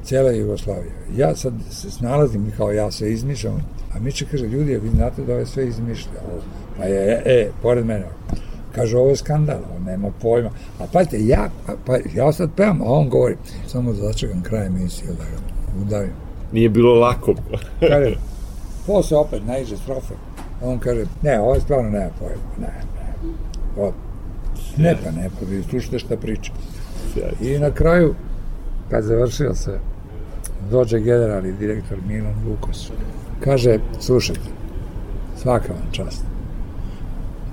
cijela 0.10 0.32
Jugoslavija. 0.32 0.94
Ja 1.18 1.36
sad 1.36 1.54
se 1.72 1.92
snalazim 1.92 2.52
kao 2.58 2.72
ja 2.72 2.92
se 2.92 3.12
izmišljam, 3.12 3.62
a 3.96 4.00
Mića 4.00 4.26
kaže, 4.32 4.48
ljudi, 4.48 4.78
vi 4.78 4.90
znate 4.90 5.24
da 5.24 5.34
ovo 5.34 5.46
sve 5.46 5.68
izmišlja. 5.68 6.12
Ovo, 6.32 6.42
Pa 6.78 6.86
je, 6.86 7.22
e, 7.26 7.32
e, 7.32 7.50
pored 7.62 7.86
mene. 7.86 8.06
Kaže, 8.76 8.98
ovo 8.98 9.10
je 9.10 9.16
skandal, 9.16 9.58
on 9.78 9.84
nema 9.84 10.12
pojma. 10.22 10.50
A 10.80 10.84
pazite, 10.94 11.18
ja, 11.26 11.50
pa, 11.86 11.98
ja 12.16 12.32
sad 12.32 12.50
pevam, 12.56 12.82
a 12.82 12.86
on 12.86 13.10
govori, 13.10 13.38
samo 13.68 13.94
da 13.94 14.02
začekam 14.02 14.42
kraj 14.44 14.66
emisije 14.66 15.08
da 15.08 15.24
ga 15.24 15.82
udavim. 15.82 16.14
Nije 16.52 16.70
bilo 16.70 16.94
lako. 16.94 17.36
Kaže, 17.80 18.16
posle 18.88 19.18
opet 19.18 19.42
naiđe 19.48 19.78
strofa. 19.78 20.14
On 20.64 20.80
kaže, 20.80 21.06
ne, 21.22 21.40
ovo 21.40 21.54
je 21.54 21.62
stvarno 21.62 21.90
nema 21.90 22.10
pojma, 22.20 22.52
ne, 22.58 22.68
ne. 22.68 23.84
O, 23.84 23.92
ne 24.78 24.96
pa 25.04 25.12
ne, 25.12 25.30
pa 25.40 25.46
vi 25.46 25.64
slušajte 25.64 26.00
šta 26.00 26.18
priča. 26.18 26.52
I 27.42 27.60
na 27.60 27.72
kraju, 27.72 28.16
kad 28.90 29.04
završio 29.04 29.54
se, 29.54 29.80
dođe 30.72 31.00
general 31.00 31.46
i 31.46 31.54
direktor 31.54 31.98
Milan 32.08 32.36
Lukos. 32.48 32.92
Kaže, 33.44 33.80
slušajte, 34.00 34.50
svaka 35.38 35.74
vam 35.74 35.92
čast. 35.92 36.24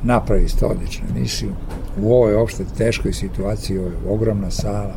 Napravi 0.02 0.48
ste 0.48 0.66
odličnu 0.66 1.06
emisiju. 1.16 1.52
U 2.02 2.14
ovoj 2.14 2.34
opšte 2.34 2.64
teškoj 2.78 3.12
situaciji, 3.12 3.78
ovo 3.78 3.86
je 3.86 3.94
ogromna 4.08 4.50
sala. 4.50 4.94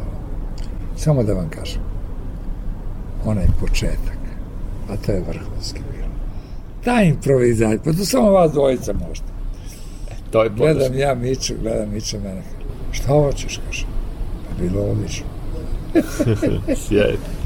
Samo 0.98 1.24
da 1.24 1.34
vam 1.34 1.50
kažem, 1.50 1.82
onaj 3.26 3.46
početak, 3.60 4.20
a 4.90 4.98
to 5.06 5.12
je 5.12 5.24
vrhunski 5.28 5.82
bilo. 5.92 6.08
Ta 6.84 7.02
improvizacija, 7.02 7.80
pa 7.86 7.94
to 7.94 8.06
samo 8.06 8.32
vas 8.32 8.52
dvojica 8.52 8.94
možete. 8.94 9.30
To 10.32 10.44
je 10.44 10.50
Gledam 10.50 10.94
ja 10.94 11.16
Miću, 11.16 11.54
gledam 11.62 11.94
Miću 11.94 12.18
mene. 12.20 12.42
Šta 12.92 13.08
hoćeš, 13.08 13.60
kaže. 13.66 13.86
Pa 14.48 14.64
bilo 14.64 14.82
odlično. 14.82 15.26
Sjajno. 16.88 17.39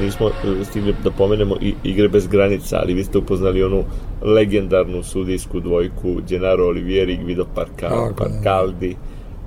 Nismo 0.00 0.28
e, 0.28 0.64
stigli 0.64 0.94
da 1.04 1.10
pomenemo 1.10 1.56
i 1.60 1.74
igre 1.84 2.08
bez 2.08 2.26
granica, 2.26 2.76
ali 2.82 2.94
vi 2.94 3.04
ste 3.04 3.18
upoznali 3.18 3.62
onu 3.62 3.84
legendarnu 4.22 5.02
sudijsku 5.02 5.60
dvojku 5.60 6.16
Gennaro 6.28 6.66
Olivieri 6.66 7.12
i 7.12 7.24
Guido 7.24 7.44
Parca, 7.54 7.88
Tako, 7.88 8.08
da. 8.08 8.14
Parcaldi, 8.14 8.96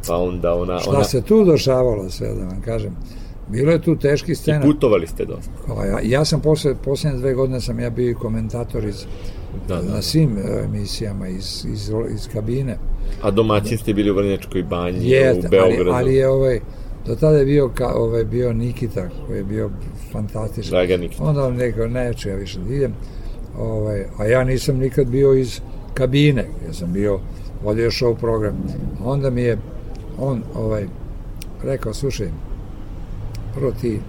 pa 0.07 0.15
onda 0.17 0.53
ona... 0.53 0.79
Šta 0.79 0.89
ona 0.89 1.03
se 1.03 1.21
tu 1.21 1.43
došavalo 1.45 2.09
sve, 2.09 2.27
da 2.27 2.45
vam 2.45 2.61
kažem. 2.61 2.95
Bilo 3.49 3.71
je 3.71 3.81
tu 3.81 3.95
teški 3.95 4.31
I 4.31 4.35
scena. 4.35 4.61
putovali 4.61 5.07
ste 5.07 5.25
dosta. 5.25 5.51
Ja, 5.85 5.99
ja 6.03 6.25
sam 6.25 6.41
posle, 6.41 6.75
posljednje 6.75 7.17
dve 7.19 7.33
godine 7.33 7.61
sam 7.61 7.79
ja 7.79 7.89
bio 7.89 8.09
i 8.09 8.13
komentator 8.13 8.85
iz, 8.85 9.05
Da, 9.67 9.81
da. 9.81 9.93
na 9.95 10.01
svim 10.01 10.37
e, 10.37 10.63
emisijama 10.63 11.27
iz, 11.27 11.65
iz, 11.73 11.91
iz 12.13 12.27
kabine. 12.33 12.77
A 13.21 13.31
domaćin 13.31 13.77
ste 13.77 13.93
bili 13.93 14.11
u 14.11 14.15
Vrnjačkoj 14.15 14.63
banji, 14.63 15.09
Je, 15.09 15.33
u 15.33 15.35
ali, 15.35 15.47
Beogradu. 15.49 15.91
ali 15.91 16.15
je 16.15 16.29
ovaj, 16.29 16.59
do 17.07 17.15
tada 17.15 17.37
je 17.37 17.45
bio, 17.45 17.69
ka, 17.69 17.87
ovaj, 17.95 18.23
bio 18.23 18.53
Nikita, 18.53 19.09
koji 19.27 19.37
je 19.37 19.43
bio 19.43 19.69
fantastičan. 20.11 20.69
Dragan 20.71 20.99
Nikita. 20.99 21.23
Onda 21.23 21.43
on 21.43 21.59
rekao, 21.59 21.87
neću 21.87 22.29
ja 22.29 22.35
više 22.35 22.59
da 22.59 22.73
idem. 22.73 22.93
Ovaj, 23.57 24.05
a 24.17 24.25
ja 24.25 24.43
nisam 24.43 24.77
nikad 24.77 25.07
bio 25.07 25.33
iz 25.33 25.61
kabine, 25.93 26.45
ja 26.67 26.73
sam 26.73 26.93
bio, 26.93 27.19
vodio 27.63 27.91
show 27.91 28.15
program. 28.15 28.55
Onda 29.03 29.29
mi 29.29 29.41
je 29.41 29.57
on 30.19 30.43
ovaj, 30.55 30.87
rekao, 31.63 31.93
slušaj, 31.93 32.27
prvo 33.55 33.71
ti, 33.71 33.99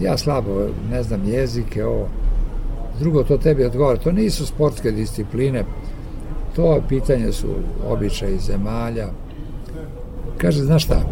ja 0.00 0.18
slabo, 0.18 0.66
ne 0.90 1.02
znam 1.02 1.24
jezike, 1.24 1.84
ovo, 1.84 2.08
drugo 3.00 3.22
to 3.22 3.38
tebi 3.38 3.64
odgovara, 3.64 3.98
to 3.98 4.12
nisu 4.12 4.46
sportske 4.46 4.90
discipline, 4.90 5.64
to 6.56 6.82
pitanje 6.88 7.32
su 7.32 7.48
običaji 7.88 8.38
zemalja. 8.38 9.08
Kaže, 10.38 10.62
znaš 10.62 10.84
šta, 10.84 11.02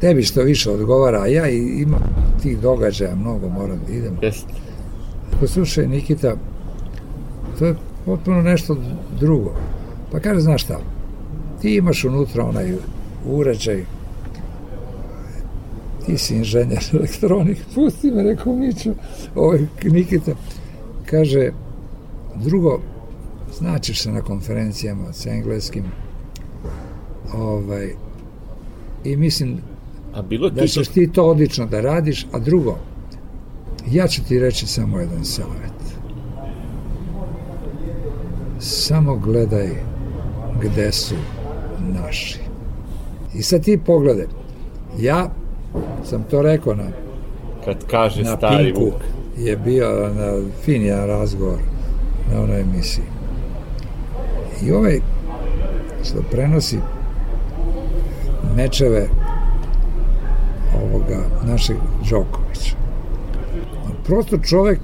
tebi 0.00 0.22
što 0.22 0.42
više 0.42 0.70
odgovara, 0.70 1.22
a 1.22 1.26
ja 1.26 1.48
imam 1.48 2.02
tih 2.42 2.58
događaja, 2.58 3.16
mnogo 3.16 3.48
moram 3.48 3.80
da 3.86 3.92
idem. 3.92 4.18
Jeste. 4.22 4.52
Pa 5.40 5.46
slušaj, 5.46 5.86
Nikita, 5.86 6.36
to 7.58 7.66
je 7.66 7.74
potpuno 8.04 8.42
nešto 8.42 8.76
drugo. 9.20 9.54
Pa 10.12 10.20
kaže, 10.20 10.40
znaš 10.40 10.62
šta, 10.62 10.78
ti 11.62 11.76
imaš 11.76 12.04
unutra 12.04 12.44
onaj 12.44 12.72
uređaj, 13.26 13.84
ti 16.06 16.18
si 16.18 16.36
inženjer 16.36 16.84
elektronik, 16.92 17.58
pusti 17.74 18.10
me, 18.10 18.22
rekao 18.22 18.56
Mićo, 18.56 18.94
ovaj 19.34 19.60
Nikita, 19.84 20.32
kaže, 21.06 21.50
drugo, 22.34 22.80
značiš 23.58 24.02
se 24.02 24.12
na 24.12 24.22
konferencijama 24.22 25.12
sa 25.12 25.30
engleskim, 25.30 25.84
ovaj, 27.34 27.90
i 29.04 29.16
mislim 29.16 29.58
A 30.14 30.22
bilo 30.22 30.50
da 30.50 30.66
ćeš 30.66 30.88
ti 30.88 31.12
to 31.12 31.24
odlično 31.24 31.66
da 31.66 31.80
radiš, 31.80 32.26
a 32.32 32.38
drugo, 32.38 32.78
ja 33.90 34.08
ću 34.08 34.24
ti 34.28 34.38
reći 34.38 34.66
samo 34.66 34.98
jedan 34.98 35.24
savjet. 35.24 35.74
Samo 38.58 39.16
gledaj 39.16 39.70
gde 40.62 40.92
su 40.92 41.14
naši. 41.80 42.38
I 43.34 43.42
sad 43.42 43.64
ti 43.64 43.80
pogledaj. 43.86 44.26
Ja 44.98 45.30
sam 46.04 46.24
to 46.30 46.42
rekao 46.42 46.74
na, 46.74 46.88
kad 47.64 47.86
kaže 47.86 48.22
na 48.22 48.36
stari 48.36 48.64
Pinku, 48.64 48.84
Vuk. 48.84 49.02
je 49.38 49.56
bio 49.56 49.88
na 50.14 50.42
fin 50.64 50.82
jedan 50.82 51.06
razgovor 51.06 51.58
na 52.32 52.40
onoj 52.42 52.60
emisiji. 52.60 53.04
I 54.62 54.72
ovaj 54.72 55.00
što 56.04 56.22
prenosi 56.30 56.78
mečeve 58.56 59.08
ovoga 60.84 61.18
našeg 61.44 61.76
Đokovića. 62.10 62.76
On 63.86 63.92
Prosto 64.04 64.38
čovek 64.38 64.78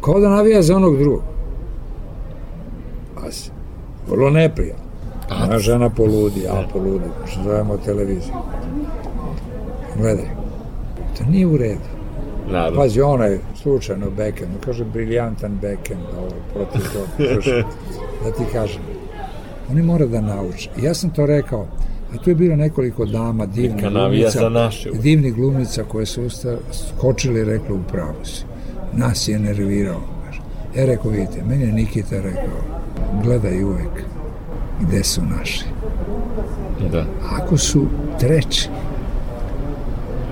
kao 0.00 0.20
da 0.20 0.28
navija 0.28 0.62
za 0.62 0.76
onog 0.76 0.98
drugog. 0.98 1.22
Pazi, 3.14 3.50
vrlo 4.08 4.30
neprijatno. 4.30 4.84
Moja 5.46 5.58
žena 5.58 5.90
poludi, 5.90 6.40
ja 6.40 6.68
poludi, 6.72 7.04
što 7.26 7.42
zovemo 7.42 7.76
televiziju. 7.76 8.34
Gledaj, 9.96 10.28
to 11.18 11.24
nije 11.30 11.46
u 11.46 11.56
redu. 11.56 11.94
Naravno. 12.50 12.80
Pazi, 12.80 13.00
onaj 13.00 13.38
slučajno 13.62 14.10
backhand, 14.10 14.52
kaže 14.64 14.84
briljantan 14.84 15.54
backhand, 15.54 16.02
ovo, 16.18 16.30
protiv 16.52 16.82
toga, 16.92 17.06
Znaš, 17.32 17.64
da 18.24 18.30
ti 18.30 18.44
kažem. 18.52 18.82
Oni 19.70 19.82
mora 19.82 20.06
da 20.06 20.20
nauče. 20.20 20.70
Ja 20.82 20.94
sam 20.94 21.10
to 21.10 21.26
rekao, 21.26 21.66
a 22.14 22.18
tu 22.18 22.30
je 22.30 22.34
bilo 22.34 22.56
nekoliko 22.56 23.04
dama, 23.04 23.46
divnih 23.46 23.90
glumica, 23.90 24.48
naše. 24.48 24.90
divnih 24.90 25.34
glumica 25.34 25.84
koje 25.84 26.06
su 26.06 26.22
usta, 26.22 26.56
skočili 26.72 27.40
i 27.40 27.44
rekli 27.44 27.74
u 27.74 27.82
pravu 27.92 28.24
si. 28.24 28.44
Nas 28.92 29.28
je 29.28 29.38
nervirao. 29.38 30.00
E, 30.76 30.86
rekao, 30.86 31.10
vidite, 31.10 31.42
meni 31.48 31.64
je 31.64 31.72
Nikita 31.72 32.16
rekao, 32.16 32.80
gledaj 33.22 33.64
uvek 33.64 34.04
gde 34.80 35.04
su 35.04 35.22
naši. 35.38 35.64
Da. 36.92 37.06
Ako 37.30 37.56
su 37.56 37.86
treći, 38.20 38.68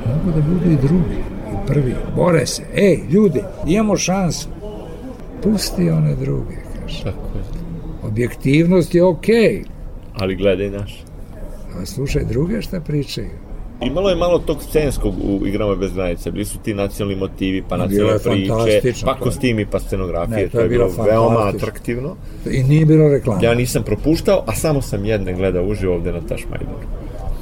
mogu 0.06 0.38
da 0.38 0.42
budu 0.42 0.70
i 0.70 0.76
drugi, 0.76 1.18
i 1.52 1.66
prvi. 1.66 1.94
Bore 2.16 2.46
se. 2.46 2.62
Ej, 2.74 3.00
ljudi, 3.10 3.40
imamo 3.66 3.96
šansu. 3.96 4.48
Pusti 5.42 5.90
one 5.90 6.16
druge, 6.16 6.56
kaže. 6.80 7.04
Tako 7.04 7.38
je. 7.38 7.44
Objektivnost 8.02 8.94
je 8.94 9.04
okej. 9.04 9.64
Ali 10.14 10.36
gledaj 10.36 10.70
naš. 10.70 11.04
A 11.76 11.86
slušaj 11.86 12.24
druge 12.24 12.62
šta 12.62 12.80
pričaju. 12.80 13.28
Imalo 13.80 14.10
je 14.10 14.16
malo 14.16 14.38
tog 14.38 14.62
scenskog 14.62 15.14
u 15.24 15.46
igrama 15.46 15.76
bez 15.76 15.92
granice. 15.92 16.30
Bili 16.30 16.44
su 16.44 16.58
ti 16.58 16.74
nacionalni 16.74 17.20
motivi, 17.20 17.62
pa 17.68 17.76
Bilo 17.76 18.10
nacionalne 18.12 18.72
je 18.72 18.80
priče, 18.80 19.04
pa 19.04 19.12
to 19.12 19.18
je. 19.18 19.22
kostimi, 19.22 19.66
pa 19.66 19.80
scenografije. 19.80 20.36
Ne, 20.36 20.48
to 20.48 20.60
je 20.60 20.68
bilo 20.68 20.84
veoma 20.84 21.28
fantastično. 21.28 21.58
atraktivno. 21.58 22.16
I 22.50 22.62
nije 22.62 22.86
bilo 22.86 23.08
reklama. 23.08 23.40
Ja 23.42 23.54
nisam 23.54 23.82
propuštao, 23.82 24.44
a 24.46 24.54
samo 24.54 24.82
sam 24.82 25.04
jedne 25.04 25.34
gledao 25.34 25.64
uživo 25.64 25.94
ovde 25.94 26.12
na 26.12 26.20
Tašmajdaru. 26.20 26.78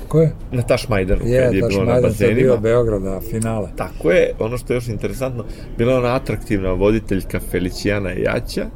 Ko 0.08 0.20
je? 0.20 0.32
Na 0.52 0.62
Tašmajdaru, 0.62 1.20
Je, 1.26 1.42
kad 1.44 1.54
je 1.54 1.62
bilo 1.68 1.84
na 1.84 1.92
to 1.92 1.96
je 1.96 2.00
bio 2.00 2.08
bazenima. 2.08 2.56
Beograda, 2.56 3.20
finale. 3.30 3.68
Tako 3.76 4.10
je, 4.10 4.32
ono 4.38 4.58
što 4.58 4.72
je 4.72 4.76
još 4.76 4.88
interesantno, 4.88 5.44
bila 5.78 5.92
je 5.92 5.98
ona 5.98 6.14
atraktivna 6.14 6.72
voditeljka 6.72 7.40
Feliciana 7.40 8.10
Jaća, 8.10 8.66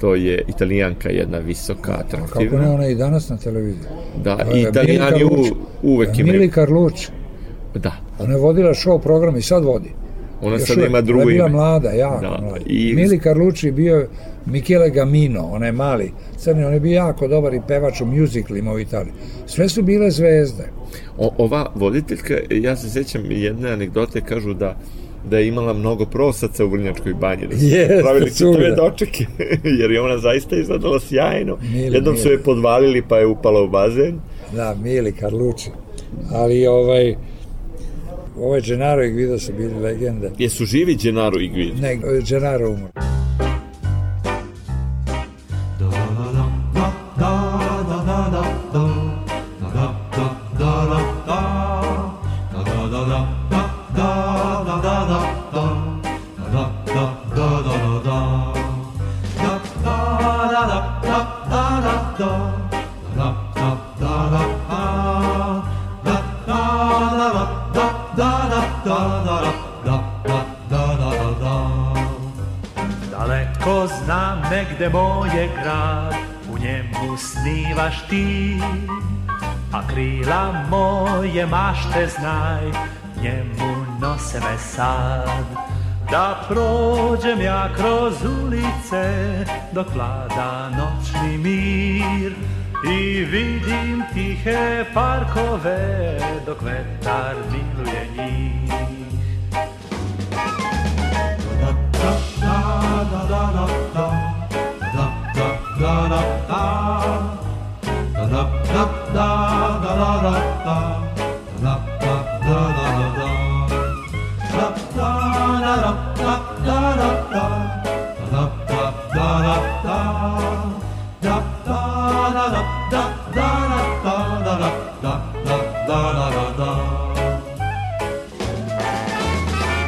to 0.00 0.14
je 0.14 0.42
italijanka 0.48 1.10
jedna 1.10 1.38
visoka, 1.38 1.80
Kako 1.82 2.16
ne, 2.16 2.22
atraktivna. 2.22 2.74
ona 2.74 2.84
je 2.84 2.92
i 2.92 2.96
danas 2.96 3.28
na 3.28 3.36
televiziji. 3.36 3.88
Da, 4.16 4.38
i 4.54 4.60
italijani 4.62 5.24
u, 5.24 5.30
uvek 5.82 6.18
imaju. 6.18 6.32
Mili 6.32 6.50
Karluć. 6.50 7.08
Da, 7.74 7.92
Ona 8.18 8.32
je 8.32 8.38
vodila 8.38 8.70
show 8.70 8.98
program 9.00 9.36
i 9.36 9.42
sad 9.42 9.64
vodi. 9.64 9.90
ona 10.42 10.56
Još 10.56 10.64
sad 10.64 10.78
ima 10.78 11.00
drugo 11.00 11.22
Ona 11.22 11.30
je 11.30 11.34
bila 11.34 11.46
ime. 11.46 11.56
mlada, 11.56 11.90
jako 11.90 12.20
Da, 12.20 12.28
mlada. 12.30 12.56
i- 12.66 12.92
Mili 12.94 13.18
Karluči 13.18 13.70
bio 13.70 14.06
Michele 14.46 14.90
Gamino, 14.90 15.42
onaj 15.42 15.72
mali 15.72 16.10
crni, 16.36 16.64
on 16.64 16.74
je 16.74 16.80
bio 16.80 16.94
jako 16.94 17.28
dobar 17.28 17.54
i 17.54 17.60
pevač 17.68 18.00
u 18.00 18.06
muziklima 18.06 18.72
u 18.72 18.78
Italiji. 18.78 19.12
Sve 19.46 19.68
su 19.68 19.82
bile 19.82 20.10
zvezde. 20.10 20.64
O, 21.18 21.34
ova 21.38 21.72
voditeljka, 21.74 22.34
ja 22.50 22.76
se 22.76 22.90
sećam 22.90 23.22
jedne 23.26 23.70
anegdote, 23.70 24.20
kažu 24.20 24.54
da 24.54 24.76
da 25.24 25.38
je 25.38 25.48
imala 25.48 25.72
mnogo 25.72 26.04
prosaca 26.04 26.64
u 26.64 26.68
Vrnjačkoj 26.68 27.14
banji, 27.14 27.46
da 27.46 27.58
su 27.58 27.64
Jeste, 27.64 27.98
pravili 28.02 28.30
čitave 28.30 28.70
dočeke, 28.82 29.26
jer 29.78 29.90
je 29.90 30.00
ona 30.00 30.18
zaista 30.18 30.56
izgledala 30.56 31.00
sjajno. 31.00 31.58
Mili, 31.72 31.94
Jednom 31.94 32.16
su 32.16 32.24
mili. 32.24 32.34
je 32.34 32.42
podvalili 32.42 33.02
pa 33.08 33.18
je 33.18 33.26
upala 33.26 33.62
u 33.62 33.68
bazen. 33.68 34.20
Da, 34.52 34.76
Mili 34.82 35.12
Karluči. 35.12 35.70
Ali 36.32 36.66
ovaj, 36.66 37.14
ovaj 38.38 38.60
Gennaro 38.60 39.04
i 39.04 39.12
Guido 39.12 39.38
su 39.38 39.52
bili 39.52 39.74
legende. 39.74 40.30
Jesu 40.38 40.64
živi 40.64 40.96
Gennaro 41.02 41.40
i 41.40 41.48
Guido? 41.48 41.80
Ne, 41.80 41.98
Gennaro 42.28 42.70
umro. 42.70 42.88
Ti, 78.08 78.60
a 79.72 79.82
krila 79.88 80.64
moje 80.70 81.46
mašte 81.46 82.06
znaj, 82.06 82.64
njemu 83.22 83.86
nose 84.00 84.40
me 84.40 84.58
sad. 84.58 85.46
Da 86.10 86.44
prođem 86.48 87.40
ja 87.40 87.68
kroz 87.76 88.14
ulice, 88.42 89.44
dok 89.72 89.86
vlada 89.94 90.70
noćni 90.70 91.38
mir, 91.38 92.32
i 92.92 93.24
vidim 93.24 94.04
tihe 94.14 94.84
parkove, 94.94 96.18
dok 96.46 96.62
vetar 96.62 97.34
miluje 97.52 98.08
njih. 98.16 98.58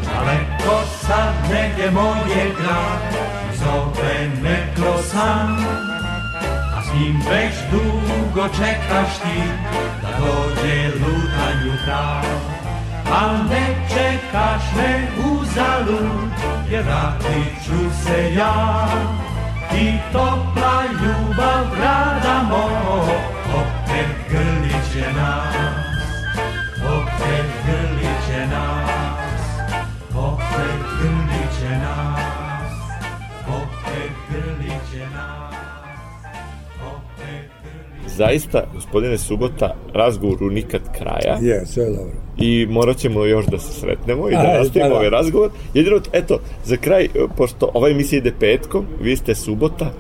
Daleko 0.05 0.77
sad 1.01 1.35
negdje 1.51 1.91
moj 1.91 2.19
je 2.29 2.45
grad 2.61 3.15
Zove 3.55 4.31
me 4.43 4.73
kroz 4.77 5.05
san 5.13 5.65
A 6.77 6.83
s 6.83 6.95
njim 6.95 7.23
već 7.31 7.55
dugo 7.71 8.49
čekaš 8.49 9.19
ti 9.23 9.43
Da 10.03 10.09
dođe 10.19 10.91
lutanju 11.01 11.73
dan 11.87 12.25
A 13.13 13.43
ne 13.51 13.67
čekaš 13.89 14.63
me 14.77 15.09
uzalud 15.33 16.31
Jer 16.71 16.83
vratit 16.83 17.65
ću 17.65 18.05
se 18.05 18.35
ja. 18.35 18.89
I 19.75 19.93
topla 20.13 20.83
ljubav 21.03 21.65
grada 21.77 22.43
moj 22.49 23.40
će 24.93 25.13
nas 25.17 25.55
Opet 26.85 27.47
grlit 27.67 28.19
će 28.27 28.47
nas 28.47 29.41
Opet 30.17 30.81
grlit 31.01 31.51
će 31.61 31.69
nas, 31.79 32.73
opet 33.49 34.13
grlit 34.31 34.81
će 34.93 35.07
nas, 35.15 35.55
opet 36.81 37.43
grlit 37.63 38.11
zaista, 38.17 38.65
gospodine 38.75 39.19
Subota, 39.19 39.75
razgovoru 39.95 40.51
nikad 40.51 40.81
kraja. 40.99 41.39
Je, 41.41 41.67
sve 41.67 41.85
je 41.85 41.91
dobro. 41.91 42.13
I 42.39 42.67
morat 42.71 42.97
ćemo 42.97 43.25
još 43.25 43.47
da 43.47 43.59
se 43.59 43.73
sretnemo 43.81 44.29
i 44.29 44.33
da 44.33 44.59
nastavimo 44.59 44.85
pa 44.85 44.89
da. 44.89 44.95
ovaj 44.95 45.11
razgovor. 45.11 45.51
Jedino, 45.75 46.01
eto, 46.13 46.41
za 46.65 46.77
kraj, 46.77 47.09
pošto 47.37 47.71
ova 47.75 47.89
emisija 47.89 48.19
ide 48.19 48.33
petkom, 48.41 48.85
vi 49.01 49.17
ste 49.17 49.35
subota, 49.35 49.93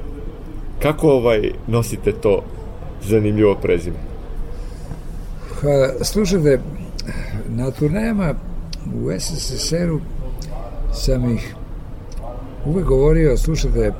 kako 0.82 1.10
ovaj 1.10 1.50
nosite 1.66 2.12
to 2.12 2.42
zanimljivo 3.02 3.54
prezime? 3.54 4.09
Ha, 5.62 6.04
slušajte, 6.04 6.60
na 7.48 7.70
turnejama 7.70 8.34
u 8.94 9.10
SSSR-u 9.18 10.00
sam 10.92 11.34
ih 11.34 11.54
uvek 12.66 12.86
govorio, 12.86 13.36
slušajte, 13.36 13.92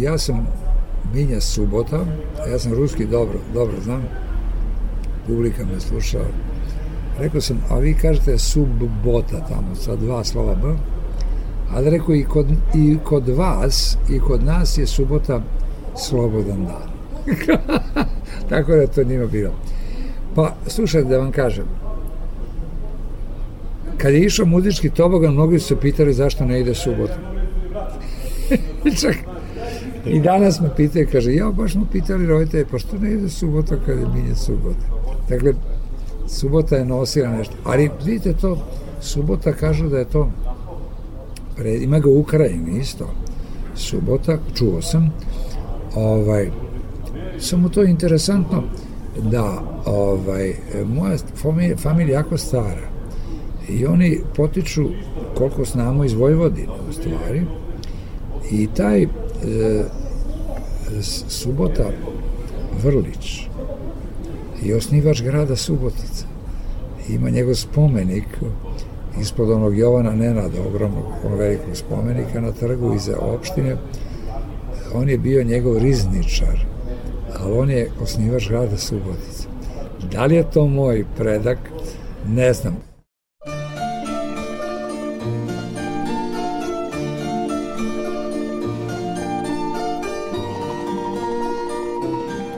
ja 0.00 0.18
sam 0.18 0.46
Minja 1.14 1.40
Subota, 1.40 2.04
ja 2.50 2.58
sam 2.58 2.72
ruski 2.72 3.06
dobro, 3.06 3.38
dobro 3.54 3.80
znam, 3.84 4.02
publika 5.26 5.64
me 5.64 5.80
sluša. 5.80 6.18
Rekao 7.18 7.40
sam, 7.40 7.64
a 7.70 7.78
vi 7.78 7.94
kažete 7.94 8.38
subbota 8.38 9.46
tamo, 9.48 9.74
sa 9.74 9.96
dva 9.96 10.24
slova 10.24 10.54
B, 10.54 10.62
ali 11.74 11.90
rekao 11.90 12.14
i 12.14 12.24
kod, 12.24 12.46
i 12.74 12.98
kod 13.04 13.28
vas 13.28 13.98
i 14.10 14.18
kod 14.18 14.44
nas 14.44 14.78
je 14.78 14.86
subota 14.86 15.42
slobodan 16.06 16.64
dan. 16.64 16.90
Tako 18.50 18.76
da 18.76 18.86
to 18.86 19.04
njima 19.04 19.26
bilo. 19.26 19.52
Pa, 20.36 20.54
slušajte 20.66 21.08
da 21.08 21.18
vam 21.18 21.32
kažem, 21.32 21.64
kad 23.98 24.12
je 24.12 24.20
išao 24.20 24.46
muzički 24.46 24.90
tobogan, 24.90 25.32
mnogi 25.32 25.58
su 25.58 25.76
pitali 25.76 26.12
zašto 26.12 26.44
ne 26.44 26.60
ide 26.60 26.74
subota. 26.74 27.16
Čak, 29.00 29.16
i 30.06 30.20
danas 30.20 30.60
me 30.60 30.68
pitaju, 30.76 31.08
kaže, 31.12 31.34
ja 31.34 31.50
baš 31.50 31.72
smo 31.72 31.86
pitali 31.92 32.26
roditelje, 32.26 32.66
pa 32.70 32.78
što 32.78 32.98
ne 32.98 33.12
ide 33.12 33.28
subota 33.28 33.76
kad 33.86 33.98
je 33.98 34.06
minje 34.14 34.34
subota? 34.34 34.86
Dakle, 35.28 35.52
subota 36.28 36.76
je 36.76 36.84
nosila 36.84 37.28
nešto. 37.28 37.54
Ali, 37.64 37.90
vidite 38.04 38.32
to, 38.32 38.58
subota 39.00 39.52
kažu 39.52 39.88
da 39.88 39.98
je 39.98 40.04
to, 40.04 40.30
pre, 41.56 41.76
ima 41.76 41.98
ga 41.98 42.08
u 42.08 42.20
Ukrajini 42.20 42.80
isto, 42.80 43.10
subota, 43.74 44.38
čuo 44.54 44.82
sam, 44.82 45.10
ovaj, 45.94 46.50
samo 47.38 47.68
to 47.68 47.82
je 47.82 47.90
interesantno, 47.90 48.62
da 49.22 49.62
ovaj, 49.86 50.54
moja 50.84 51.16
familija, 51.42 51.76
familija 51.76 52.18
jako 52.18 52.38
stara 52.38 52.88
i 53.68 53.86
oni 53.86 54.20
potiču 54.36 54.84
koliko 55.34 55.64
znamo 55.64 56.04
iz 56.04 56.12
Vojvodine 56.12 56.72
u 56.90 56.92
stvari 56.92 57.42
i 58.50 58.68
taj 58.76 59.02
e, 59.02 59.08
Subota 61.28 61.90
Vrlić 62.82 63.48
je 64.62 64.76
osnivač 64.76 65.22
grada 65.22 65.56
Subotica. 65.56 66.26
Ima 67.08 67.30
njegov 67.30 67.54
spomenik 67.54 68.26
ispod 69.20 69.50
onog 69.50 69.78
Jovana 69.78 70.14
Nenada 70.14 70.58
ogromnog 70.68 71.04
velikog 71.38 71.76
spomenika 71.76 72.40
na 72.40 72.52
trgu 72.52 72.94
iza 72.94 73.18
opštine. 73.18 73.76
On 74.94 75.08
je 75.08 75.18
bio 75.18 75.44
njegov 75.44 75.78
rizničar 75.78 76.66
ali 77.46 77.58
on 77.58 77.70
je 77.70 77.90
osnivač 78.02 78.48
grada 78.48 78.76
Subotica. 78.76 79.48
Da 80.12 80.26
li 80.26 80.34
je 80.34 80.50
to 80.50 80.66
moj 80.66 81.04
predak? 81.16 81.58
Ne 82.28 82.52
znam. 82.52 82.76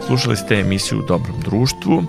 Slušali 0.06 0.36
ste 0.36 0.54
emisiju 0.54 1.02
Dobrom 1.08 1.40
društvu. 1.40 2.02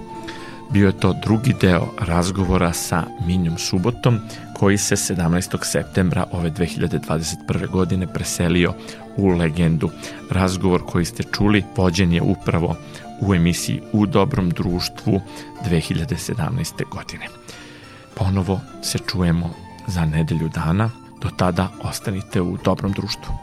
Bio 0.69 0.87
je 0.87 0.99
to 0.99 1.13
drugi 1.23 1.53
deo 1.61 1.87
razgovora 1.99 2.73
sa 2.73 3.03
Minjom 3.25 3.57
Subotom, 3.57 4.19
koji 4.53 4.77
se 4.77 4.95
17. 4.95 5.57
septembra 5.63 6.25
ove 6.31 6.51
2021. 6.51 7.67
godine 7.67 8.07
preselio 8.07 8.73
u 9.17 9.27
legendu. 9.27 9.89
Razgovor 10.29 10.81
koji 10.85 11.05
ste 11.05 11.23
čuli 11.23 11.63
vođen 11.77 12.13
je 12.13 12.21
upravo 12.21 12.75
u 13.21 13.35
emisiji 13.35 13.81
U 13.91 14.05
Dobrom 14.05 14.49
društvu 14.49 15.21
2017. 15.69 16.89
godine. 16.91 17.27
Ponovo 18.15 18.59
se 18.83 18.97
čujemo 19.11 19.53
za 19.87 20.05
nedelju 20.05 20.49
dana. 20.49 20.89
Do 21.21 21.29
tada 21.37 21.67
ostanite 21.83 22.41
u 22.41 22.57
Dobrom 22.63 22.91
društvu. 22.91 23.33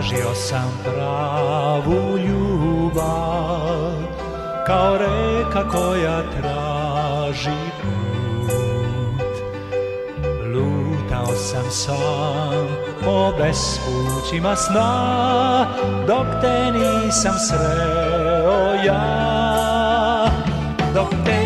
Tražio 0.00 0.34
sam 0.34 0.78
pravu 0.84 2.18
ljubav 2.18 3.92
Kao 4.66 4.98
reka 4.98 5.68
koja 5.68 6.22
traži 6.22 7.60
put. 7.82 9.22
Lutao 10.54 11.26
sam 11.26 11.70
sam 11.70 12.66
po 13.04 13.32
bespućima 13.38 14.56
sna 14.56 15.66
Dok 16.06 16.26
te 16.40 16.72
nisam 16.72 17.34
sreo 17.38 18.74
ja. 18.84 20.30
Dok 20.94 21.10
te 21.24 21.39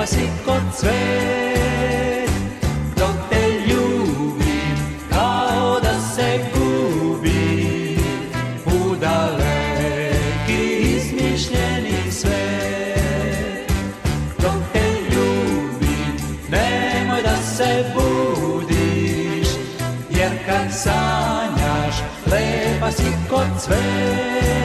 lepa 0.00 0.06
si 0.06 0.28
kod 0.44 0.62
cvet 0.72 2.30
Dok 2.96 3.16
te 3.30 3.44
ljubim 3.68 4.76
kao 5.10 5.80
da 5.80 6.00
se 6.14 6.38
gubim 6.54 8.00
U 8.66 8.96
daleki 8.96 10.62
izmišljeni 10.96 12.12
svet. 12.12 13.72
Dok 14.38 14.72
te 14.72 14.86
ljubim 15.10 16.16
nemoj 16.48 17.22
da 17.22 17.36
se 17.56 17.84
budiš 17.94 19.48
Jer 20.10 20.30
kad 20.46 20.72
sanjaš 20.72 21.94
lepa 22.26 22.92
si 22.92 23.12
kod 23.30 23.60
cvet 23.60 24.59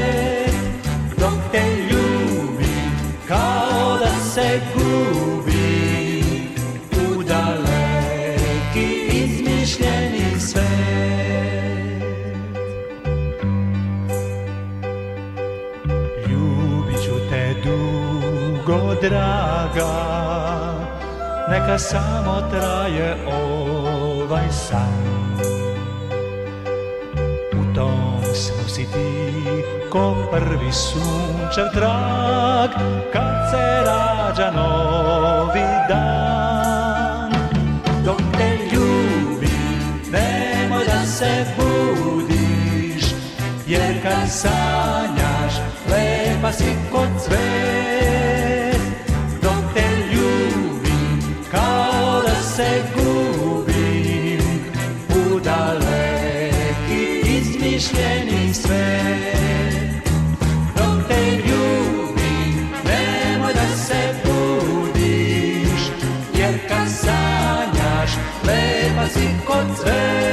Neka 21.65 21.79
samo 21.79 22.41
traje 22.51 23.15
ovaj 23.25 24.51
san. 24.51 24.93
U 27.53 27.75
tom 27.75 28.21
snu 28.33 28.69
si 28.69 28.85
ti 28.93 29.33
ko 29.89 30.15
prvi 30.31 30.71
sunčev 30.71 31.65
trag 31.73 32.69
Kad 33.13 33.49
se 33.51 33.83
rađa 33.85 34.51
novi 34.51 35.65
dan. 35.89 37.31
Dok 38.03 38.17
te 38.37 38.57
ljubim 38.73 40.01
nemoj 40.11 40.85
da 40.85 41.05
se 41.05 41.45
budiš 41.57 43.05
Jer 43.67 44.01
kad 44.03 44.29
sanjaš 44.29 45.53
lepa 45.89 46.51
si 46.51 46.75
kod 46.91 47.09
cvet 47.25 47.74
Jer 69.85 70.24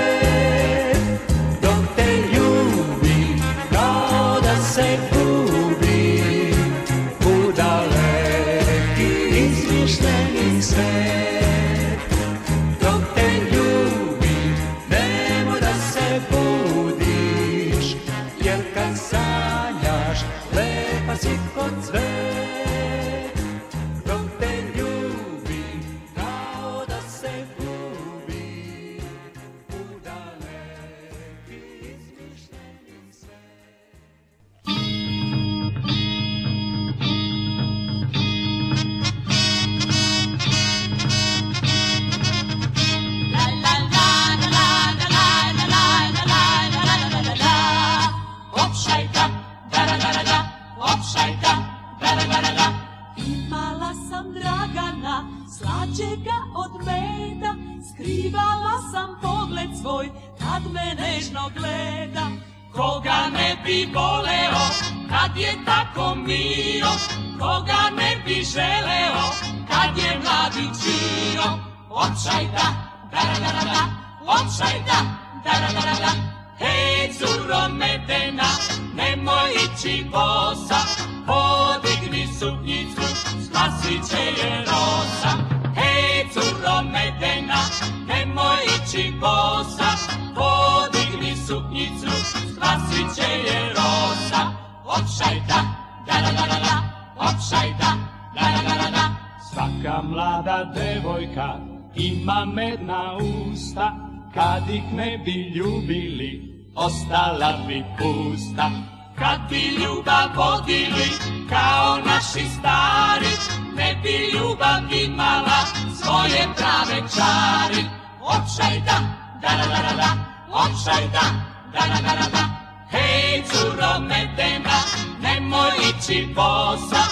ima 101.95 102.45
medna 102.45 103.17
usta, 103.17 103.93
kad 104.35 104.71
ih 104.71 104.93
ne 104.95 105.19
bi 105.25 105.53
ljubili, 105.55 106.53
ostala 106.75 107.53
bi 107.69 107.85
pusta. 107.99 108.71
Kad 109.19 109.41
bi 109.51 109.61
ljubav 109.61 110.29
vodili 110.37 111.09
kao 111.49 111.99
naši 112.07 112.45
stari, 112.59 113.33
ne 113.77 114.01
bi 114.03 114.39
ljubav 114.39 114.93
imala 115.05 115.65
svoje 116.03 116.49
prave 116.57 117.09
čari. 117.15 117.85
Opšajda, 118.21 118.99
da 119.43 119.49
da 119.49 119.67
da 119.69 119.83
da 119.83 119.97
da, 119.97 120.11
opšajda, 120.53 121.25
da 121.73 121.81
da 121.81 122.03
da 122.03 122.15
da 122.21 122.29
da. 122.31 122.45
Hej, 122.91 123.43
curo 123.43 124.01
medena, 124.01 124.79
nemoj 125.23 125.71
ići 125.91 126.29
bosa, 126.35 127.03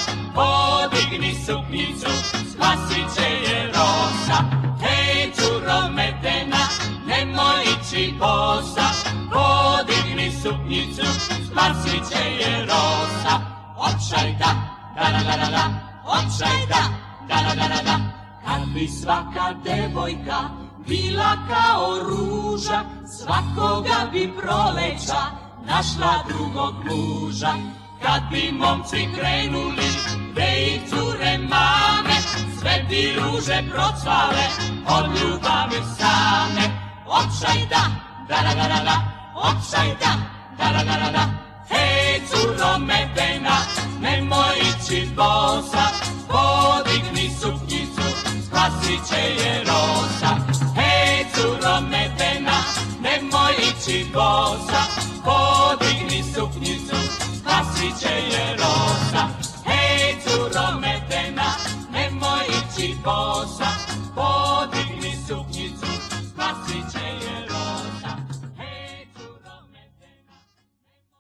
podigni 1.11 1.35
suknjicu, 1.35 2.11
spasit 2.53 3.15
će 3.17 3.29
je 3.51 3.67
rosa. 3.67 4.39
Hej, 4.81 5.33
curo 5.33 5.89
medena, 5.91 6.65
nemoj 7.07 7.63
ići 7.63 8.15
bosa, 8.19 8.87
podigni 9.33 10.33
suknjicu, 10.43 11.07
spasit 11.51 12.09
će 12.11 12.31
je 12.31 12.61
rosa. 12.61 13.35
Opšajda, 13.77 14.55
da 14.95 15.05
da 15.13 15.19
da 15.19 15.45
da 15.45 15.51
da, 15.51 15.65
opšajda, 16.07 16.83
da 17.29 17.35
da 17.35 17.55
da 17.55 17.69
da 17.75 17.83
da. 17.83 17.99
Kad 18.47 18.69
bi 18.75 18.89
svaka 18.89 19.55
devojka 19.65 20.41
bila 20.89 21.37
kao 21.49 21.99
ruža, 22.03 22.81
svakoga 23.19 24.11
bi 24.13 24.33
proleća 24.37 25.23
našla 25.67 26.25
drugog 26.29 26.75
muža. 26.85 27.80
Kad 28.03 28.23
bi 28.31 28.53
momci 28.53 29.09
krenuli, 29.17 29.89
gde 30.33 30.49
i 30.67 30.81
cure 30.89 31.39
mame, 31.39 32.17
sve 32.59 32.87
ti 32.89 33.13
ruže 33.17 33.63
procvale, 33.71 34.47
od 34.87 35.07
ljubavi 35.21 35.81
same. 35.99 36.65
Opšajda, 37.07 37.83
da 38.29 38.37
da 38.43 38.55
da 38.55 38.69
da 38.69 38.69
da, 38.69 38.85
da 38.85 38.97
opšajda, 39.35 40.13
da 40.59 40.65
da 40.73 40.85
da 40.85 40.97
da 41.05 41.11
da. 41.13 41.25
Hej, 41.71 42.21
curo 42.29 42.79
medena, 42.79 43.57
nemoj 44.01 44.57
ići 44.71 45.09
bosa, 45.17 45.85
podigni 46.29 47.31
suknjicu, 47.41 48.07
spasit 48.47 49.09
će 49.09 49.23
je 49.43 49.65
rosa. 49.65 50.31
Hej, 50.77 51.25
curo 51.35 51.81
medena, 51.81 52.57
nemoj 53.01 53.55
ići 53.71 54.07
bosa, 54.15 54.89